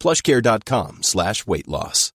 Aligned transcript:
plushcare.com 0.00 1.02
slash 1.02 1.46
weight 1.46 1.68
loss. 1.68 2.12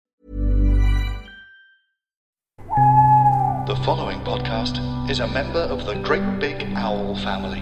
The 3.67 3.77
following 3.85 4.21
podcast 4.21 4.79
is 5.11 5.21
a 5.21 5.27
member 5.29 5.61
of 5.61 5.87
the 5.87 5.95
Great 5.97 6.39
Big 6.39 6.63
Owl 6.75 7.17
family. 7.17 7.61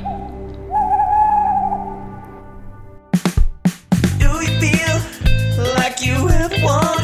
Do 4.19 4.31
you 4.43 4.49
feel 4.59 5.75
like 5.75 6.05
you 6.05 6.27
have 6.27 6.53
won? 6.63 6.97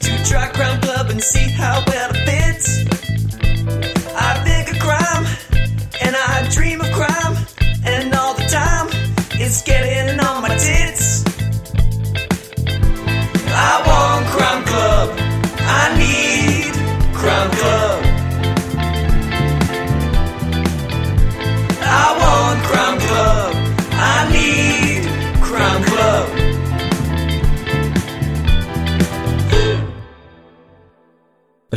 To 0.00 0.24
try 0.28 0.48
Crime 0.52 0.80
Club 0.80 1.10
and 1.10 1.22
see 1.22 1.48
how 1.52 1.84
well 1.86 2.10
it 2.12 2.16
fits. 2.26 2.93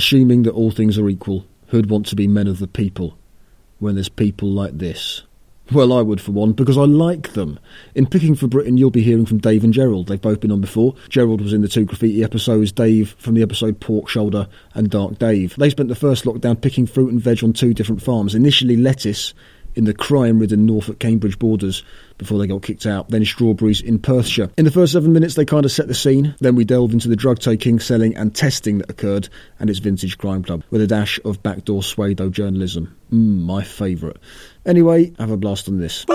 Assuming 0.07 0.43
that 0.43 0.53
all 0.53 0.71
things 0.71 0.97
are 0.97 1.09
equal, 1.09 1.45
who'd 1.67 1.89
want 1.89 2.05
to 2.05 2.15
be 2.15 2.29
men 2.29 2.47
of 2.47 2.59
the 2.59 2.67
people 2.67 3.17
when 3.79 3.95
there's 3.95 4.07
people 4.07 4.47
like 4.47 4.77
this? 4.77 5.23
Well, 5.73 5.91
I 5.91 6.01
would 6.01 6.21
for 6.21 6.31
one, 6.31 6.53
because 6.53 6.77
I 6.77 6.85
like 6.85 7.33
them. 7.33 7.59
In 7.93 8.05
Picking 8.05 8.33
for 8.33 8.47
Britain, 8.47 8.77
you'll 8.77 8.89
be 8.89 9.03
hearing 9.03 9.25
from 9.25 9.39
Dave 9.39 9.65
and 9.65 9.73
Gerald. 9.73 10.07
They've 10.07 10.21
both 10.21 10.39
been 10.39 10.53
on 10.53 10.61
before. 10.61 10.95
Gerald 11.09 11.41
was 11.41 11.51
in 11.51 11.59
the 11.59 11.67
two 11.67 11.83
graffiti 11.83 12.23
episodes, 12.23 12.71
Dave 12.71 13.17
from 13.19 13.33
the 13.33 13.41
episode 13.41 13.81
Pork 13.81 14.07
Shoulder 14.07 14.47
and 14.73 14.89
Dark 14.89 15.19
Dave. 15.19 15.57
They 15.57 15.69
spent 15.69 15.89
the 15.89 15.93
first 15.93 16.23
lockdown 16.23 16.61
picking 16.61 16.87
fruit 16.87 17.11
and 17.11 17.19
veg 17.19 17.43
on 17.43 17.51
two 17.51 17.73
different 17.73 18.01
farms. 18.01 18.33
Initially 18.33 18.77
lettuce 18.77 19.33
in 19.75 19.83
the 19.83 19.93
crime-ridden 19.93 20.65
Norfolk 20.65 20.99
Cambridge 20.99 21.37
borders 21.37 21.83
before 22.17 22.39
they 22.39 22.47
got 22.47 22.63
kicked 22.63 22.85
out, 22.85 23.09
then 23.09 23.23
strawberries 23.25 23.81
in 23.81 23.99
Perthshire. 23.99 24.49
In 24.57 24.65
the 24.65 24.71
first 24.71 24.93
seven 24.93 25.13
minutes, 25.13 25.35
they 25.35 25.45
kind 25.45 25.65
of 25.65 25.71
set 25.71 25.87
the 25.87 25.93
scene. 25.93 26.35
Then 26.39 26.55
we 26.55 26.65
delve 26.65 26.93
into 26.93 27.07
the 27.07 27.15
drug 27.15 27.39
taking, 27.39 27.79
selling, 27.79 28.15
and 28.15 28.33
testing 28.35 28.79
that 28.79 28.89
occurred 28.89 29.29
and 29.59 29.69
its 29.69 29.79
vintage 29.79 30.17
crime 30.17 30.43
club 30.43 30.63
with 30.69 30.81
a 30.81 30.87
dash 30.87 31.19
of 31.23 31.43
backdoor 31.43 31.83
pseudo 31.83 32.29
journalism. 32.29 32.95
Mmm, 33.11 33.43
my 33.43 33.63
favourite. 33.63 34.17
Anyway, 34.65 35.13
have 35.17 35.31
a 35.31 35.37
blast 35.37 35.67
on 35.69 35.79
this. 35.79 36.05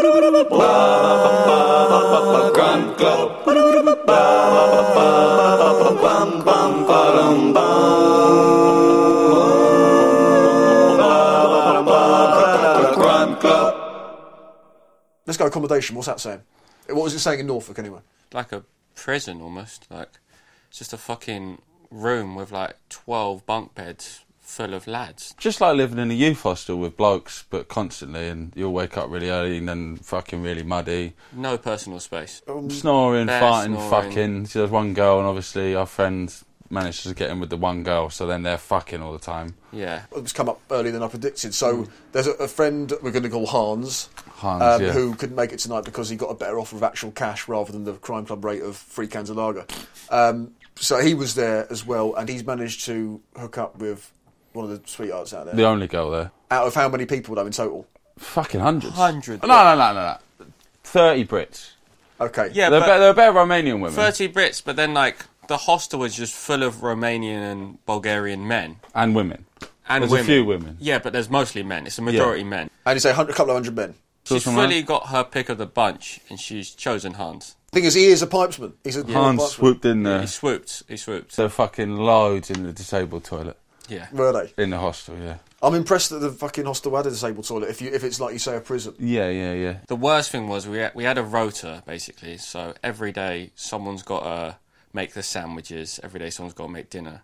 Let's 15.32 15.38
go 15.38 15.46
accommodation. 15.46 15.96
What's 15.96 16.08
that 16.08 16.20
saying? 16.20 16.42
What 16.88 17.04
was 17.04 17.14
it 17.14 17.20
saying 17.20 17.40
in 17.40 17.46
Norfolk 17.46 17.78
anyway? 17.78 18.00
like 18.34 18.52
a 18.52 18.64
prison 18.94 19.40
almost. 19.40 19.86
Like 19.90 20.10
it's 20.68 20.76
just 20.78 20.92
a 20.92 20.98
fucking 20.98 21.62
room 21.90 22.34
with 22.34 22.52
like 22.52 22.76
twelve 22.90 23.46
bunk 23.46 23.74
beds 23.74 24.26
full 24.40 24.74
of 24.74 24.86
lads. 24.86 25.34
Just 25.38 25.62
like 25.62 25.74
living 25.74 25.98
in 25.98 26.10
a 26.10 26.14
youth 26.14 26.42
hostel 26.42 26.76
with 26.76 26.98
blokes, 26.98 27.46
but 27.48 27.68
constantly, 27.68 28.28
and 28.28 28.52
you'll 28.54 28.74
wake 28.74 28.98
up 28.98 29.08
really 29.10 29.30
early 29.30 29.56
and 29.56 29.66
then 29.70 29.96
fucking 29.96 30.42
really 30.42 30.62
muddy, 30.64 31.14
No 31.32 31.56
personal 31.56 31.98
space. 31.98 32.42
snoring, 32.68 33.26
Bare 33.28 33.40
farting, 33.40 33.64
snoring. 33.76 33.90
fucking. 33.90 34.46
So 34.46 34.58
there's 34.58 34.70
one 34.70 34.92
girl, 34.92 35.16
and 35.18 35.26
obviously 35.26 35.74
our 35.74 35.86
friend 35.86 36.30
managed 36.72 37.02
to 37.04 37.14
get 37.14 37.30
in 37.30 37.38
with 37.38 37.50
the 37.50 37.56
one 37.56 37.82
girl, 37.82 38.10
so 38.10 38.26
then 38.26 38.42
they're 38.42 38.58
fucking 38.58 39.02
all 39.02 39.12
the 39.12 39.18
time. 39.18 39.54
Yeah. 39.72 40.02
It's 40.16 40.32
come 40.32 40.48
up 40.48 40.60
earlier 40.70 40.92
than 40.92 41.02
I 41.02 41.08
predicted. 41.08 41.54
So 41.54 41.86
there's 42.12 42.26
a, 42.26 42.32
a 42.32 42.48
friend 42.48 42.92
we're 43.02 43.10
going 43.10 43.22
to 43.22 43.28
call 43.28 43.46
Hans, 43.46 44.08
Hans, 44.36 44.62
um, 44.62 44.82
yeah. 44.82 44.92
who 44.92 45.14
couldn't 45.14 45.36
make 45.36 45.52
it 45.52 45.58
tonight 45.58 45.84
because 45.84 46.08
he 46.08 46.16
got 46.16 46.30
a 46.30 46.34
better 46.34 46.58
offer 46.58 46.76
of 46.76 46.82
actual 46.82 47.12
cash 47.12 47.46
rather 47.46 47.70
than 47.70 47.84
the 47.84 47.92
crime 47.94 48.24
club 48.26 48.44
rate 48.44 48.62
of 48.62 48.76
three 48.76 49.06
cans 49.06 49.30
of 49.30 49.36
lager. 49.36 49.66
Um, 50.10 50.52
so 50.76 50.98
he 50.98 51.14
was 51.14 51.34
there 51.34 51.66
as 51.70 51.86
well, 51.86 52.14
and 52.14 52.28
he's 52.28 52.44
managed 52.44 52.86
to 52.86 53.20
hook 53.36 53.58
up 53.58 53.78
with 53.78 54.10
one 54.52 54.64
of 54.64 54.70
the 54.70 54.88
sweethearts 54.88 55.32
out 55.34 55.46
there. 55.46 55.54
The 55.54 55.64
only 55.64 55.86
girl 55.86 56.10
there. 56.10 56.30
Out 56.50 56.66
of 56.66 56.74
how 56.74 56.88
many 56.88 57.06
people 57.06 57.34
though 57.34 57.46
in 57.46 57.52
total? 57.52 57.86
Fucking 58.18 58.60
hundreds. 58.60 58.94
Hundreds. 58.94 59.42
No, 59.42 59.48
no, 59.48 59.76
no, 59.76 59.94
no, 59.94 60.18
no. 60.40 60.46
Thirty 60.84 61.24
Brits. 61.24 61.72
Okay. 62.20 62.50
Yeah, 62.52 62.70
they're, 62.70 62.80
but 62.80 62.94
be- 62.94 63.00
they're 63.00 63.14
better 63.14 63.38
Romanian 63.38 63.74
women 63.74 63.92
thirty 63.92 64.28
Brits, 64.28 64.62
but 64.64 64.76
then 64.76 64.94
like 64.94 65.24
the 65.52 65.58
hostel 65.58 65.98
was 66.00 66.14
just 66.16 66.34
full 66.34 66.62
of 66.62 66.76
Romanian 66.76 67.42
and 67.52 67.84
Bulgarian 67.84 68.42
men 68.48 68.76
and 68.94 69.14
women. 69.14 69.44
and 69.88 70.02
There's 70.02 70.10
women. 70.12 70.24
a 70.26 70.32
few 70.32 70.44
women. 70.44 70.76
Yeah, 70.80 70.98
but 71.04 71.12
there's 71.12 71.28
mostly 71.40 71.62
men. 71.62 71.86
It's 71.86 71.98
a 71.98 72.02
majority 72.02 72.44
men. 72.44 72.70
And 72.86 72.96
you 72.96 73.00
say 73.00 73.10
a 73.10 73.14
hundred- 73.14 73.32
a 73.34 73.36
couple 73.36 73.50
of 73.52 73.56
hundred 73.56 73.76
men. 73.76 73.94
She's 74.24 74.44
Something 74.44 74.56
like 74.58 74.70
fully 74.70 74.82
got 74.82 75.08
her 75.08 75.24
pick 75.24 75.48
of 75.48 75.58
the 75.58 75.66
bunch, 75.66 76.20
and 76.30 76.38
she's 76.40 76.70
chosen 76.70 77.14
Hans. 77.14 77.56
Thing 77.72 77.84
is, 77.84 77.94
he 77.94 78.06
is 78.06 78.22
a 78.22 78.26
pipesman. 78.26 78.72
He's 78.84 78.96
a 78.96 79.04
yeah. 79.04 79.14
Hans 79.14 79.40
pipesman. 79.40 79.58
swooped 79.58 79.84
in 79.84 80.02
there. 80.04 80.20
He 80.22 80.26
swooped. 80.26 80.84
He 80.88 80.96
swooped. 80.96 81.36
There 81.36 81.46
are 81.46 81.56
fucking 81.64 81.96
loads 81.96 82.48
in 82.50 82.62
the 82.62 82.72
disabled 82.72 83.24
toilet 83.24 83.56
Yeah. 83.88 84.06
Were 84.12 84.32
they? 84.32 84.62
in 84.62 84.70
the 84.70 84.78
hostel. 84.78 85.16
Yeah. 85.18 85.36
I'm 85.62 85.74
impressed 85.74 86.10
that 86.10 86.20
the 86.20 86.30
fucking 86.30 86.64
hostel 86.64 86.96
had 86.96 87.06
a 87.06 87.10
disabled 87.10 87.46
toilet. 87.46 87.68
If 87.70 87.82
you, 87.82 87.90
if 87.92 88.04
it's 88.04 88.20
like 88.20 88.32
you 88.32 88.38
say 88.38 88.56
a 88.56 88.60
prison. 88.60 88.94
Yeah, 88.98 89.28
yeah, 89.28 89.52
yeah. 89.54 89.76
The 89.88 89.96
worst 89.96 90.30
thing 90.30 90.48
was 90.48 90.66
we 90.68 90.78
had, 90.78 90.92
we 90.94 91.04
had 91.04 91.18
a 91.18 91.22
rota 91.22 91.82
basically, 91.86 92.36
so 92.38 92.74
every 92.82 93.12
day 93.12 93.50
someone's 93.56 94.02
got 94.02 94.20
to 94.24 94.56
make 94.92 95.14
the 95.14 95.22
sandwiches. 95.22 95.98
Every 96.02 96.20
day 96.20 96.30
someone's 96.30 96.54
got 96.54 96.66
to 96.66 96.72
make 96.72 96.90
dinner. 96.90 97.22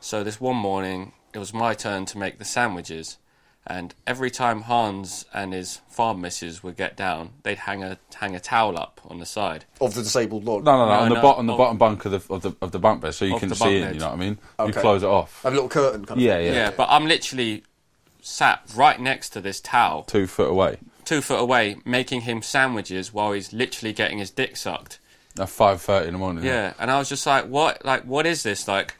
So 0.00 0.24
this 0.24 0.40
one 0.40 0.56
morning 0.56 1.12
it 1.32 1.38
was 1.38 1.52
my 1.54 1.74
turn 1.74 2.06
to 2.06 2.18
make 2.18 2.38
the 2.38 2.44
sandwiches, 2.44 3.18
and 3.66 3.94
every 4.06 4.30
time 4.30 4.62
Hans 4.62 5.26
and 5.32 5.52
his 5.52 5.80
farm 5.88 6.20
missus 6.22 6.62
would 6.62 6.76
get 6.76 6.96
down, 6.96 7.30
they'd 7.42 7.58
hang 7.58 7.84
a 7.84 7.98
hang 8.14 8.34
a 8.34 8.40
towel 8.40 8.76
up 8.78 9.00
on 9.08 9.18
the 9.18 9.26
side. 9.26 9.64
Of 9.80 9.94
the 9.94 10.02
disabled 10.02 10.44
log. 10.44 10.64
No, 10.64 10.72
no, 10.76 10.86
no. 10.86 10.94
No, 10.94 11.00
on 11.00 11.08
the 11.10 11.14
no, 11.16 11.22
bottom, 11.22 11.46
the 11.46 11.52
bottom 11.56 11.78
bunk 11.78 12.04
of 12.06 12.12
the 12.12 12.34
of 12.34 12.42
the 12.42 12.52
of 12.62 12.72
the 12.72 12.78
bunk 12.78 13.02
bed, 13.02 13.14
so 13.14 13.24
you 13.26 13.38
can 13.38 13.54
see 13.54 13.76
it. 13.76 13.88
in. 13.88 13.94
You 13.94 14.00
know 14.00 14.06
what 14.08 14.14
I 14.14 14.16
mean? 14.18 14.38
Okay. 14.58 14.66
You 14.68 14.72
close 14.80 15.02
it 15.02 15.08
off. 15.08 15.42
Have 15.42 15.52
a 15.52 15.54
little 15.56 15.68
curtain 15.68 16.04
kind 16.04 16.20
Yeah, 16.20 16.38
thing. 16.38 16.46
yeah, 16.46 16.52
Yeah, 16.52 16.70
but 16.76 16.88
I'm 16.90 17.06
literally 17.06 17.62
sat 18.22 18.62
right 18.74 18.98
next 19.00 19.30
to 19.30 19.40
this 19.40 19.60
towel, 19.60 20.02
Two 20.04 20.26
foot 20.26 20.50
away. 20.50 20.78
two 21.04 21.20
foot 21.20 21.40
away, 21.40 21.76
making 21.84 22.22
him 22.22 22.42
sandwiches 22.42 23.12
while 23.14 23.32
he's 23.32 23.52
literally 23.52 23.92
getting 23.92 24.18
his 24.18 24.30
dick 24.30 24.56
sucked. 24.56 24.98
At 25.40 25.48
five 25.48 25.80
thirty 25.80 26.06
in 26.08 26.12
the 26.12 26.18
morning. 26.18 26.44
Yeah, 26.44 26.74
and 26.78 26.90
I 26.90 26.98
was 26.98 27.08
just 27.08 27.26
like, 27.26 27.46
what? 27.46 27.84
Like, 27.84 28.04
what 28.04 28.26
is 28.26 28.42
this? 28.42 28.68
Like, 28.68 28.94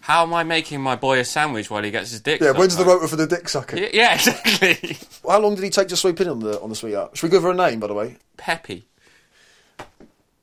how 0.00 0.22
am 0.22 0.32
I 0.32 0.44
making 0.44 0.80
my 0.80 0.94
boy 0.96 1.18
a 1.18 1.24
sandwich 1.24 1.68
while 1.70 1.82
he 1.82 1.90
gets 1.90 2.10
his 2.12 2.20
dick? 2.20 2.40
Yeah, 2.40 2.48
sucked? 2.48 2.58
when's 2.60 2.76
the 2.76 2.84
Like- 2.84 2.94
rotor 2.94 3.08
for 3.08 3.16
the 3.16 3.26
dick 3.26 3.48
sucking? 3.48 3.78
Yeah, 3.78 3.88
yeah, 3.92 4.14
exactly. 4.14 4.96
How 5.28 5.40
long 5.40 5.56
did 5.56 5.64
he 5.64 5.70
take 5.70 5.88
to 5.88 5.96
swoop 5.96 6.20
in 6.20 6.28
on 6.28 6.40
the 6.40 6.60
on 6.60 6.70
the 6.70 6.76
sweetheart? 6.76 7.16
Should 7.16 7.24
we 7.26 7.30
give 7.30 7.42
her 7.42 7.50
a 7.50 7.54
name, 7.54 7.80
by 7.80 7.88
the 7.88 7.94
way? 7.94 8.16
Peppy. 8.36 8.86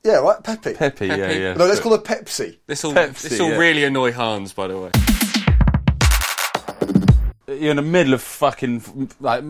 Yeah, 0.04 0.16
right, 0.18 0.42
Peppy. 0.42 0.74
Peppy, 0.74 1.06
yeah, 1.08 1.16
Peppy. 1.16 1.40
yeah. 1.40 1.54
No, 1.54 1.66
let's 1.66 1.80
call 1.80 1.92
her 1.92 1.98
Pepsi. 2.02 2.56
This 2.66 2.84
will 2.84 2.92
Pepsi, 2.92 3.28
this 3.30 3.40
will 3.40 3.50
yeah. 3.50 3.56
really 3.56 3.84
annoy 3.84 4.12
Hans, 4.12 4.52
by 4.52 4.68
the 4.68 4.78
way. 4.78 4.90
You're 7.48 7.70
in 7.70 7.76
the 7.76 7.82
middle 7.82 8.14
of 8.14 8.22
fucking 8.22 9.10
like 9.20 9.42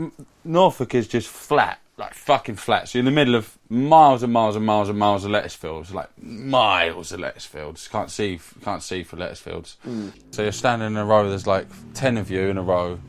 Norfolk 0.45 0.95
is 0.95 1.07
just 1.09 1.29
flat. 1.29 1.79
Like 1.99 2.15
fucking 2.15 2.55
flat. 2.55 2.89
So 2.89 2.99
you're 2.99 3.01
in 3.01 3.07
the 3.07 3.11
middle 3.11 3.35
of 3.35 3.59
miles 3.69 4.23
and 4.23 4.33
miles 4.33 4.55
and 4.55 4.65
miles 4.65 4.89
and 4.89 4.99
miles 4.99 5.25
of 5.25 5.33
lettuce 5.33 5.55
fields, 5.55 5.93
like 5.93 6.09
miles 6.23 7.11
of 7.13 7.21
lettuce 7.21 7.45
fields. 7.45 7.89
Can't 7.89 8.11
see, 8.11 8.41
can't 8.63 8.83
see 8.83 9.03
for 9.03 9.17
lettuce 9.17 9.41
fields. 9.41 9.77
Hmm. 9.83 10.11
So 10.31 10.43
you're 10.43 10.53
standing 10.53 10.87
in 10.87 10.97
a 10.97 11.05
row. 11.05 11.29
There's 11.29 11.47
like 11.47 11.67
ten 11.95 12.17
of 12.17 12.31
you 12.31 12.43
in 12.43 12.57
a 12.57 12.63
row, 12.63 13.01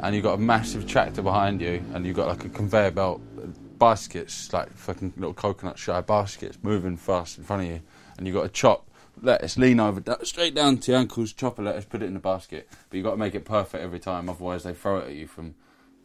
and 0.00 0.14
you've 0.14 0.24
got 0.24 0.34
a 0.34 0.38
massive 0.38 0.86
tractor 0.86 1.22
behind 1.22 1.62
you, 1.62 1.82
and 1.94 2.06
you've 2.06 2.16
got 2.16 2.28
like 2.28 2.44
a 2.44 2.50
conveyor 2.50 2.90
belt, 2.90 3.22
baskets, 3.78 4.52
like 4.52 4.70
fucking 4.74 5.14
little 5.16 5.34
coconut 5.34 5.78
shy 5.78 6.00
baskets, 6.02 6.58
moving 6.62 6.98
fast 6.98 7.38
in 7.38 7.44
front 7.44 7.62
of 7.62 7.68
you, 7.68 7.80
and 8.18 8.26
you've 8.26 8.36
got 8.36 8.42
to 8.42 8.50
chop 8.50 8.84
lettuce, 9.22 9.56
lean 9.56 9.80
over, 9.80 10.02
straight 10.22 10.54
down 10.54 10.76
to 10.78 10.92
your 10.92 11.00
ankles, 11.00 11.32
chop 11.32 11.58
a 11.58 11.62
lettuce, 11.62 11.86
put 11.86 12.02
it 12.02 12.06
in 12.06 12.14
the 12.14 12.20
basket. 12.20 12.68
But 12.90 12.96
you've 12.96 13.04
got 13.04 13.12
to 13.12 13.16
make 13.16 13.34
it 13.34 13.44
perfect 13.46 13.82
every 13.82 13.98
time, 13.98 14.28
otherwise 14.28 14.64
they 14.64 14.74
throw 14.74 14.98
it 14.98 15.08
at 15.08 15.14
you 15.14 15.26
from 15.26 15.54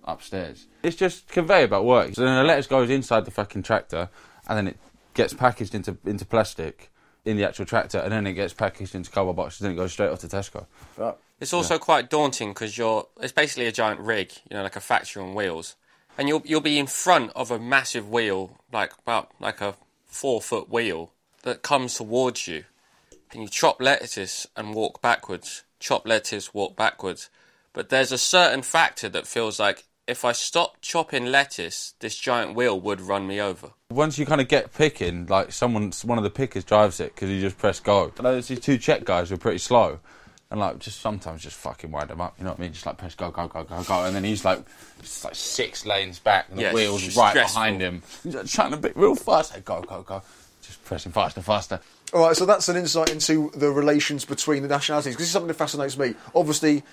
upstairs. 0.06 0.68
It's 0.82 0.96
just 0.96 1.28
conveyor 1.28 1.68
belt 1.68 1.86
work. 1.86 2.14
So 2.14 2.24
then 2.24 2.38
the 2.38 2.44
lettuce 2.44 2.68
goes 2.68 2.90
inside 2.90 3.26
the 3.26 3.32
fucking 3.32 3.64
tractor, 3.64 4.10
and 4.48 4.58
then 4.58 4.68
it 4.68 4.78
gets 5.14 5.34
packaged 5.34 5.76
into 5.76 5.98
into 6.06 6.26
plastic 6.26 6.92
in 7.26 7.38
the 7.38 7.46
actual 7.46 7.66
tractor, 7.66 8.00
and 8.00 8.12
then 8.12 8.28
it 8.28 8.34
gets 8.34 8.54
packaged 8.54 8.96
into 8.96 9.10
cardboard 9.10 9.38
boxes, 9.38 9.62
and 9.62 9.74
it 9.74 9.76
goes 9.76 9.94
straight 9.94 10.10
off 10.10 10.20
to 10.20 10.28
Tesco. 10.28 10.66
Right. 10.98 11.16
It's 11.40 11.54
also 11.54 11.78
quite 11.78 12.10
daunting 12.10 12.50
because 12.50 12.78
you're. 12.78 13.08
It's 13.22 13.34
basically 13.34 13.68
a 13.68 13.72
giant 13.72 14.00
rig, 14.00 14.32
you 14.50 14.56
know, 14.56 14.64
like 14.64 14.76
a 14.76 14.82
factory 14.82 15.24
on 15.24 15.34
wheels, 15.34 15.76
and 16.18 16.28
you'll 16.28 16.42
you'll 16.46 16.62
be 16.62 16.80
in 16.80 16.88
front 16.88 17.32
of 17.36 17.52
a 17.52 17.60
massive 17.60 18.10
wheel, 18.10 18.58
like 18.72 18.94
about 19.00 19.32
like 19.40 19.62
a 19.62 19.76
four 20.06 20.42
foot 20.42 20.70
wheel 20.70 21.12
that 21.44 21.62
comes 21.62 21.96
towards 21.96 22.48
you, 22.48 22.66
and 23.32 23.42
you 23.42 23.48
chop 23.48 23.82
lettuce 23.82 24.48
and 24.56 24.74
walk 24.74 25.02
backwards. 25.02 25.64
Chop 25.80 26.08
lettuce, 26.08 26.54
walk 26.54 26.78
backwards. 26.78 27.30
But 27.74 27.90
there's 27.90 28.12
a 28.12 28.18
certain 28.18 28.62
factor 28.62 29.10
that 29.10 29.28
feels 29.28 29.60
like 29.60 29.84
if 30.08 30.26
I 30.26 30.32
stopped 30.34 30.82
chopping 30.82 31.26
lettuce, 31.28 31.94
this 32.00 32.16
giant 32.18 32.56
wheel 32.56 32.80
would 32.80 33.00
run 33.02 33.28
me 33.28 33.40
over. 33.40 33.72
Once 33.90 34.18
you 34.18 34.26
kind 34.26 34.42
of 34.42 34.48
get 34.48 34.74
picking, 34.74 35.26
like 35.28 35.52
someone, 35.52 35.92
one 36.04 36.18
of 36.18 36.24
the 36.24 36.30
pickers 36.30 36.64
drives 36.64 37.00
it 37.00 37.16
because 37.16 37.30
you 37.30 37.40
just 37.40 37.58
press 37.58 37.80
go. 37.80 38.12
I 38.20 38.22
there's 38.24 38.48
these 38.48 38.60
two 38.60 38.78
Czech 38.78 39.06
guys 39.06 39.30
who 39.30 39.36
are 39.36 39.40
pretty 39.40 39.60
slow, 39.60 40.00
and 40.52 40.60
like 40.60 40.80
just 40.80 41.00
sometimes 41.00 41.42
just 41.42 41.56
fucking 41.58 41.92
wind 41.92 42.10
them 42.10 42.20
up. 42.22 42.36
You 42.38 42.44
know 42.44 42.52
what 42.52 42.60
I 42.60 42.64
mean? 42.64 42.74
Just 42.74 42.86
like 42.86 42.98
press 42.98 43.16
go, 43.16 43.32
go, 43.32 43.48
go, 43.48 43.64
go, 43.64 43.84
go, 43.84 44.06
and 44.06 44.16
then 44.16 44.24
he's 44.24 44.44
like, 44.44 44.60
just 45.02 45.24
like 45.24 45.36
six 45.36 45.86
lanes 45.86 46.20
back, 46.20 46.48
and 46.50 46.58
the 46.58 46.64
Yeah, 46.64 46.74
wheels 46.74 47.16
right 47.16 47.30
stressful. 47.32 47.62
behind 47.62 47.82
him. 47.82 48.02
He's 48.24 48.36
like, 48.36 48.48
trying 48.48 48.72
to 48.72 48.78
be 48.78 48.90
real 48.96 49.16
fast. 49.16 49.54
Like, 49.54 49.66
go, 49.66 49.82
go, 49.82 50.02
go. 50.02 50.22
Just 50.62 50.84
pressing 50.86 51.12
faster, 51.12 51.42
faster. 51.42 51.80
All 52.14 52.28
right, 52.28 52.36
so 52.36 52.46
that's 52.46 52.70
an 52.70 52.78
insight 52.78 53.12
into 53.12 53.52
the 53.56 53.70
relations 53.72 54.24
between 54.24 54.62
the 54.64 54.70
nationalities. 54.70 55.14
Because 55.14 55.24
this 55.24 55.28
is 55.28 55.34
something 55.34 55.48
that 55.48 55.56
fascinates 55.56 55.98
me. 55.98 56.14
Obviously, 56.36 56.84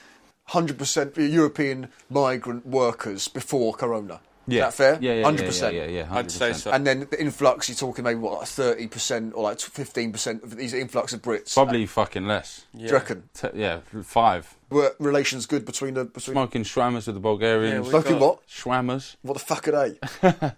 100% 0.51 1.33
European 1.33 1.89
migrant 2.09 2.67
workers 2.67 3.29
before 3.29 3.75
Corona. 3.75 4.21
Is 4.49 4.59
that 4.59 4.75
fair? 4.75 4.99
Yeah, 5.01 5.15
yeah, 5.15 5.31
100%. 5.31 5.61
Yeah, 5.61 5.69
yeah, 5.71 5.85
yeah, 5.85 5.91
yeah, 5.91 6.09
I'd 6.11 6.31
say 6.31 6.51
100%. 6.51 6.55
so. 6.57 6.71
And 6.73 6.85
then 6.85 7.07
the 7.09 7.21
influx, 7.21 7.69
you're 7.69 7.77
talking 7.77 8.03
maybe 8.03 8.19
what, 8.19 8.41
like 8.41 8.49
30% 8.49 9.33
or 9.35 9.45
like 9.45 9.59
15% 9.59 10.43
of 10.43 10.57
these 10.57 10.75
influx 10.75 11.13
of 11.13 11.23
Brits. 11.23 11.55
Probably 11.55 11.87
fucking 11.87 12.27
less. 12.27 12.67
Do 12.77 12.83
you 12.83 12.91
reckon? 12.91 13.29
T- 13.33 13.49
yeah, 13.55 13.81
five. 14.03 14.57
Were 14.71 14.95
relations 14.99 15.47
good 15.47 15.65
between 15.65 15.95
the. 15.95 16.05
Between, 16.05 16.35
Smoking 16.35 16.65
schwammers 16.65 17.07
with 17.07 17.15
the 17.15 17.21
Bulgarians. 17.21 17.87
Yeah, 17.87 17.91
Smoking 17.91 18.19
what? 18.19 18.47
Schwammers. 18.49 19.17
What 19.23 19.35
the 19.35 19.41
fuck 19.41 19.69
are 19.69 19.89
they? 20.23 20.53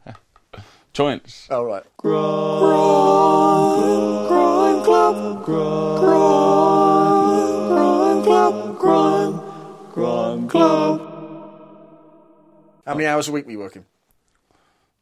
Joints. 0.94 1.48
All 1.50 1.64
right. 1.64 1.84
How 10.52 11.00
many 12.94 13.06
hours 13.06 13.28
a 13.28 13.32
week 13.32 13.46
were 13.46 13.52
you 13.52 13.58
working? 13.58 13.84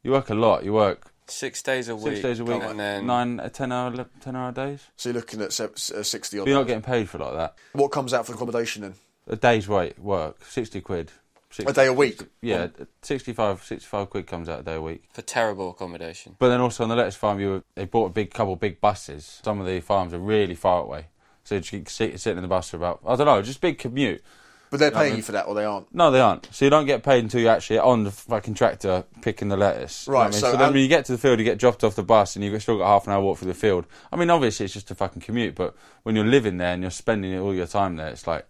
You 0.03 0.11
work 0.11 0.29
a 0.29 0.35
lot. 0.35 0.63
You 0.63 0.73
work 0.73 1.11
Six 1.27 1.61
days 1.61 1.87
a 1.87 1.95
week. 1.95 2.05
six 2.15 2.21
days 2.21 2.39
a 2.39 2.43
week, 2.45 2.61
and 2.63 2.79
then 2.79 3.05
nine, 3.05 3.39
uh, 3.39 3.47
ten 3.49 3.71
hour, 3.71 4.05
ten 4.19 4.35
hour 4.35 4.51
days. 4.51 4.83
So 4.97 5.09
you're 5.09 5.15
looking 5.15 5.41
at 5.41 5.53
se- 5.53 5.95
uh, 5.95 6.03
60. 6.03 6.37
But 6.39 6.47
you're 6.47 6.55
not 6.55 6.61
hours. 6.61 6.67
getting 6.67 6.81
paid 6.81 7.09
for 7.09 7.19
like 7.19 7.33
that. 7.33 7.55
What 7.73 7.89
comes 7.89 8.13
out 8.13 8.25
for 8.25 8.33
accommodation 8.33 8.81
then? 8.81 8.95
A 9.27 9.35
day's 9.37 9.67
rate 9.69 9.97
work, 9.99 10.43
sixty 10.45 10.81
quid. 10.81 11.11
60, 11.51 11.69
A 11.69 11.73
day 11.73 11.87
a 11.87 11.93
week? 11.93 12.21
Yeah, 12.41 12.67
65, 13.01 13.61
65 13.65 14.09
quid 14.09 14.25
comes 14.25 14.47
out 14.47 14.61
a 14.61 14.63
day 14.63 14.75
a 14.75 14.81
week. 14.81 15.03
for 15.11 15.21
terrible 15.21 15.71
accommodation. 15.71 16.37
But 16.39 16.47
then 16.47 16.61
also 16.61 16.83
on 16.83 16.89
the 16.89 16.95
lettuce 16.95 17.17
farm, 17.17 17.41
you 17.41 17.49
were, 17.49 17.63
they 17.75 17.83
bought 17.83 18.05
a 18.05 18.09
big 18.13 18.31
couple 18.33 18.55
big 18.55 18.79
buses. 18.79 19.41
Some 19.43 19.59
of 19.59 19.67
the 19.67 19.81
farms 19.81 20.13
are 20.13 20.19
really 20.19 20.55
far 20.55 20.81
away, 20.81 21.07
so 21.43 21.55
you 21.55 21.61
keep 21.61 21.89
sit, 21.89 22.17
sitting 22.21 22.37
in 22.37 22.41
the 22.41 22.47
bus 22.47 22.69
for 22.69 22.77
about 22.77 23.01
I 23.05 23.17
don't 23.17 23.25
know, 23.25 23.41
just 23.41 23.59
big 23.59 23.77
commute. 23.79 24.23
But 24.71 24.79
they're 24.79 24.89
paying 24.89 25.17
you 25.17 25.21
for 25.21 25.33
that 25.33 25.47
or 25.47 25.53
they 25.53 25.65
aren't? 25.65 25.93
No, 25.93 26.11
they 26.11 26.21
aren't. 26.21 26.47
So 26.55 26.63
you 26.65 26.71
don't 26.71 26.85
get 26.85 27.03
paid 27.03 27.23
until 27.25 27.41
you're 27.41 27.51
actually 27.51 27.79
on 27.79 28.05
the 28.05 28.11
fucking 28.11 28.53
tractor 28.53 29.03
picking 29.21 29.49
the 29.49 29.57
lettuce. 29.57 30.07
You 30.07 30.13
know 30.13 30.19
Right, 30.19 30.25
I 30.27 30.29
mean? 30.31 30.39
so 30.39 30.51
So, 30.53 30.57
then 30.57 30.71
when 30.73 30.81
you 30.81 30.87
get 30.87 31.03
to 31.05 31.11
the 31.11 31.17
field, 31.17 31.39
you 31.39 31.45
get 31.45 31.59
dropped 31.59 31.83
off 31.83 31.95
the 31.95 32.03
bus 32.03 32.37
and 32.37 32.45
you've 32.45 32.61
still 32.63 32.77
got 32.77 32.87
half 32.87 33.05
an 33.05 33.11
hour 33.11 33.21
walk 33.21 33.37
through 33.39 33.49
the 33.49 33.53
field. 33.53 33.85
I 34.13 34.15
mean, 34.15 34.29
obviously 34.29 34.63
it's 34.63 34.73
just 34.73 34.89
a 34.89 34.95
fucking 34.95 35.21
commute, 35.23 35.55
but 35.55 35.75
when 36.03 36.15
you're 36.15 36.25
living 36.25 36.55
there 36.55 36.73
and 36.73 36.81
you're 36.81 36.89
spending 36.89 37.37
all 37.37 37.53
your 37.53 37.67
time 37.67 37.97
there, 37.97 38.07
it's 38.07 38.25
like 38.25 38.47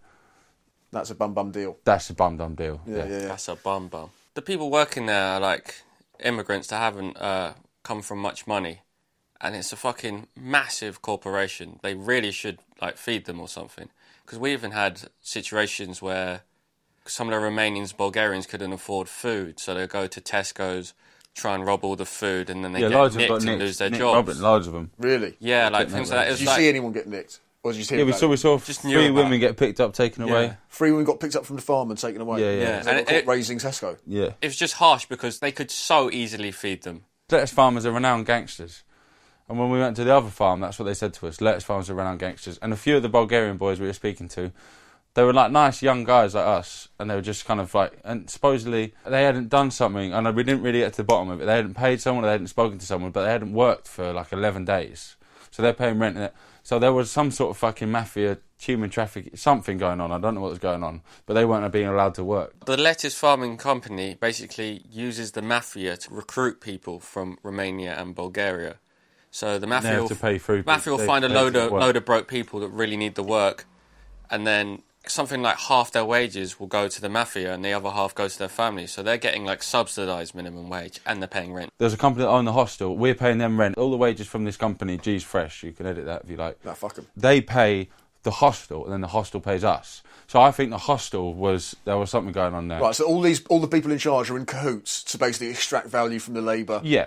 That's 0.92 1.10
a 1.10 1.16
bum 1.16 1.34
bum 1.34 1.50
deal. 1.50 1.78
that's 1.84 2.08
a 2.10 2.14
bum 2.14 2.36
bum 2.36 2.54
deal. 2.54 2.80
Yeah, 2.86 2.98
yeah, 2.98 3.04
yeah. 3.06 3.18
That's 3.28 3.48
a 3.48 3.56
bum 3.56 3.88
bum. 3.88 4.10
The 4.34 4.42
people 4.42 4.70
working 4.70 5.06
there 5.06 5.24
are 5.26 5.40
like 5.40 5.82
immigrants 6.22 6.68
that 6.68 6.76
haven't 6.78 7.16
uh, 7.20 7.54
come 7.82 8.00
from 8.00 8.20
much 8.20 8.46
money, 8.46 8.82
and 9.40 9.56
it's 9.56 9.72
a 9.72 9.76
fucking 9.76 10.28
massive 10.36 11.02
corporation. 11.02 11.80
They 11.82 11.94
really 11.94 12.30
should 12.30 12.60
like 12.80 12.96
feed 12.96 13.24
them 13.24 13.40
or 13.40 13.48
something. 13.48 13.88
Because 14.32 14.40
we 14.40 14.52
even 14.54 14.70
had 14.70 14.98
situations 15.20 16.00
where 16.00 16.40
some 17.04 17.28
of 17.28 17.32
the 17.38 17.46
Romanians, 17.46 17.94
Bulgarians 17.94 18.46
couldn't 18.46 18.72
afford 18.72 19.06
food, 19.10 19.60
so 19.60 19.74
they 19.74 19.86
go 19.86 20.06
to 20.06 20.20
Tesco's, 20.22 20.94
try 21.34 21.54
and 21.54 21.66
rob 21.66 21.84
all 21.84 21.96
the 21.96 22.06
food, 22.06 22.48
and 22.48 22.64
then 22.64 22.72
they 22.72 22.80
Yeah, 22.80 22.88
get 22.88 23.14
nicked 23.14 23.30
and 23.30 23.44
nicked, 23.44 23.58
lose 23.60 23.76
their 23.76 23.90
nicked 23.90 24.00
jobs. 24.00 24.14
Robin, 24.28 24.40
loads 24.42 24.66
of 24.66 24.72
them. 24.72 24.90
Really? 24.96 25.36
Yeah, 25.38 25.68
like 25.68 25.90
things 25.90 26.08
like 26.10 26.20
that. 26.28 26.30
Did 26.30 26.40
you 26.40 26.46
like, 26.46 26.56
see 26.60 26.68
anyone 26.70 26.92
get 26.92 27.06
nicked? 27.06 27.40
Or 27.62 27.72
did 27.72 27.78
you 27.80 27.84
see 27.84 27.98
Yeah, 27.98 28.04
we 28.04 28.12
saw 28.12 28.26
we 28.26 28.38
saw 28.38 28.56
Just 28.58 28.80
three 28.80 29.10
women 29.10 29.38
get 29.38 29.58
picked 29.58 29.80
up, 29.80 29.92
taken 29.92 30.26
Yeah. 30.26 30.32
away. 30.32 30.56
Three 30.70 30.92
women 30.92 31.04
got 31.04 31.20
picked 31.20 31.36
up 31.36 31.44
from 31.44 31.56
the 31.56 31.62
farm 31.62 31.90
and 31.90 32.00
taken 32.00 32.22
away. 32.22 32.40
Yeah, 32.40 32.52
yeah. 32.52 32.60
Yeah. 32.62 32.78
They 32.78 32.90
got 33.02 33.08
And 33.08 33.16
it- 33.18 33.26
raising 33.26 33.58
Tesco. 33.58 33.98
Yeah, 34.06 34.30
it 34.40 34.46
was 34.46 34.56
just 34.56 34.74
harsh 34.76 35.04
because 35.04 35.40
they 35.40 35.52
could 35.52 35.70
so 35.70 36.10
easily 36.10 36.52
feed 36.52 36.84
them. 36.84 37.04
lettuce 37.30 37.50
farmers 37.50 37.84
are 37.84 37.92
renowned 37.92 38.24
gangsters. 38.24 38.82
And 39.48 39.58
when 39.58 39.70
we 39.70 39.78
went 39.78 39.96
to 39.96 40.04
the 40.04 40.14
other 40.14 40.30
farm, 40.30 40.60
that's 40.60 40.78
what 40.78 40.86
they 40.86 40.94
said 40.94 41.14
to 41.14 41.26
us. 41.26 41.40
Lettuce 41.40 41.64
farmers 41.64 41.90
are 41.90 41.94
renowned 41.94 42.20
gangsters. 42.20 42.58
And 42.58 42.72
a 42.72 42.76
few 42.76 42.96
of 42.96 43.02
the 43.02 43.08
Bulgarian 43.08 43.56
boys 43.56 43.80
we 43.80 43.86
were 43.86 43.92
speaking 43.92 44.28
to, 44.28 44.52
they 45.14 45.22
were 45.22 45.32
like 45.32 45.52
nice 45.52 45.82
young 45.82 46.04
guys 46.04 46.34
like 46.34 46.46
us, 46.46 46.88
and 46.98 47.10
they 47.10 47.14
were 47.14 47.20
just 47.20 47.44
kind 47.44 47.60
of 47.60 47.74
like, 47.74 47.98
and 48.02 48.30
supposedly 48.30 48.94
they 49.04 49.24
hadn't 49.24 49.50
done 49.50 49.70
something, 49.70 50.12
and 50.12 50.34
we 50.34 50.42
didn't 50.42 50.62
really 50.62 50.78
get 50.78 50.94
to 50.94 50.98
the 50.98 51.04
bottom 51.04 51.28
of 51.28 51.40
it. 51.40 51.44
They 51.44 51.56
hadn't 51.56 51.74
paid 51.74 52.00
someone, 52.00 52.24
they 52.24 52.30
hadn't 52.30 52.46
spoken 52.46 52.78
to 52.78 52.86
someone, 52.86 53.10
but 53.10 53.24
they 53.24 53.30
hadn't 53.30 53.52
worked 53.52 53.88
for 53.88 54.12
like 54.12 54.32
11 54.32 54.64
days. 54.64 55.16
So 55.50 55.62
they're 55.62 55.74
paying 55.74 55.98
rent. 55.98 56.16
And 56.16 56.26
it. 56.26 56.34
So 56.62 56.78
there 56.78 56.92
was 56.92 57.10
some 57.10 57.30
sort 57.30 57.50
of 57.50 57.58
fucking 57.58 57.90
mafia, 57.90 58.38
human 58.58 58.88
traffic, 58.88 59.36
something 59.36 59.76
going 59.76 60.00
on. 60.00 60.12
I 60.12 60.18
don't 60.18 60.34
know 60.34 60.40
what 60.40 60.50
was 60.50 60.58
going 60.58 60.82
on, 60.82 61.02
but 61.26 61.34
they 61.34 61.44
weren't 61.44 61.70
being 61.72 61.88
allowed 61.88 62.14
to 62.14 62.24
work. 62.24 62.64
The 62.64 62.76
lettuce 62.76 63.16
farming 63.16 63.58
company 63.58 64.14
basically 64.14 64.82
uses 64.88 65.32
the 65.32 65.42
mafia 65.42 65.96
to 65.98 66.14
recruit 66.14 66.60
people 66.60 67.00
from 67.00 67.36
Romania 67.42 68.00
and 68.00 68.14
Bulgaria. 68.14 68.76
So 69.34 69.58
the 69.58 69.66
mafia 69.66 70.02
will, 70.02 70.08
to 70.08 70.14
pay 70.14 70.36
through 70.36 70.62
mafia 70.66 70.92
will 70.92 70.98
find 71.00 71.24
a 71.24 71.28
load 71.28 71.56
of 71.56 71.72
load 71.72 71.96
of 71.96 72.04
broke 72.04 72.28
people 72.28 72.60
that 72.60 72.68
really 72.68 72.98
need 72.98 73.14
the 73.14 73.22
work, 73.22 73.64
and 74.30 74.46
then 74.46 74.82
something 75.06 75.42
like 75.42 75.56
half 75.56 75.90
their 75.90 76.04
wages 76.04 76.60
will 76.60 76.66
go 76.66 76.86
to 76.86 77.00
the 77.00 77.08
mafia, 77.08 77.52
and 77.54 77.64
the 77.64 77.72
other 77.72 77.90
half 77.90 78.14
goes 78.14 78.34
to 78.34 78.38
their 78.40 78.48
family. 78.48 78.86
So 78.86 79.02
they're 79.02 79.16
getting 79.16 79.46
like 79.46 79.62
subsidised 79.62 80.34
minimum 80.34 80.68
wage, 80.68 81.00
and 81.06 81.22
they're 81.22 81.28
paying 81.28 81.54
rent. 81.54 81.72
There's 81.78 81.94
a 81.94 81.96
company 81.96 82.24
that 82.24 82.30
own 82.30 82.44
the 82.44 82.52
hostel. 82.52 82.94
We're 82.96 83.14
paying 83.14 83.38
them 83.38 83.58
rent. 83.58 83.78
All 83.78 83.90
the 83.90 83.96
wages 83.96 84.26
from 84.26 84.44
this 84.44 84.58
company, 84.58 84.98
G's 84.98 85.24
Fresh, 85.24 85.62
you 85.62 85.72
can 85.72 85.86
edit 85.86 86.04
that 86.04 86.24
if 86.24 86.30
you 86.30 86.36
like. 86.36 86.62
Nah, 86.62 86.74
fuck 86.74 86.98
'em. 86.98 87.06
They 87.16 87.40
pay 87.40 87.88
the 88.24 88.32
hostel, 88.32 88.84
and 88.84 88.92
then 88.92 89.00
the 89.00 89.08
hostel 89.08 89.40
pays 89.40 89.64
us. 89.64 90.02
So 90.32 90.40
I 90.40 90.50
think 90.50 90.70
the 90.70 90.78
hostel 90.78 91.34
was 91.34 91.76
there 91.84 91.98
was 91.98 92.08
something 92.08 92.32
going 92.32 92.54
on 92.54 92.68
there. 92.68 92.80
Right, 92.80 92.94
so 92.94 93.04
all 93.04 93.20
these, 93.20 93.44
all 93.48 93.60
the 93.60 93.68
people 93.68 93.92
in 93.92 93.98
charge 93.98 94.30
are 94.30 94.38
in 94.38 94.46
cahoots 94.46 95.04
to 95.04 95.18
basically 95.18 95.50
extract 95.50 95.88
value 95.88 96.18
from 96.18 96.32
the 96.32 96.40
labour. 96.40 96.80
Yeah. 96.82 97.04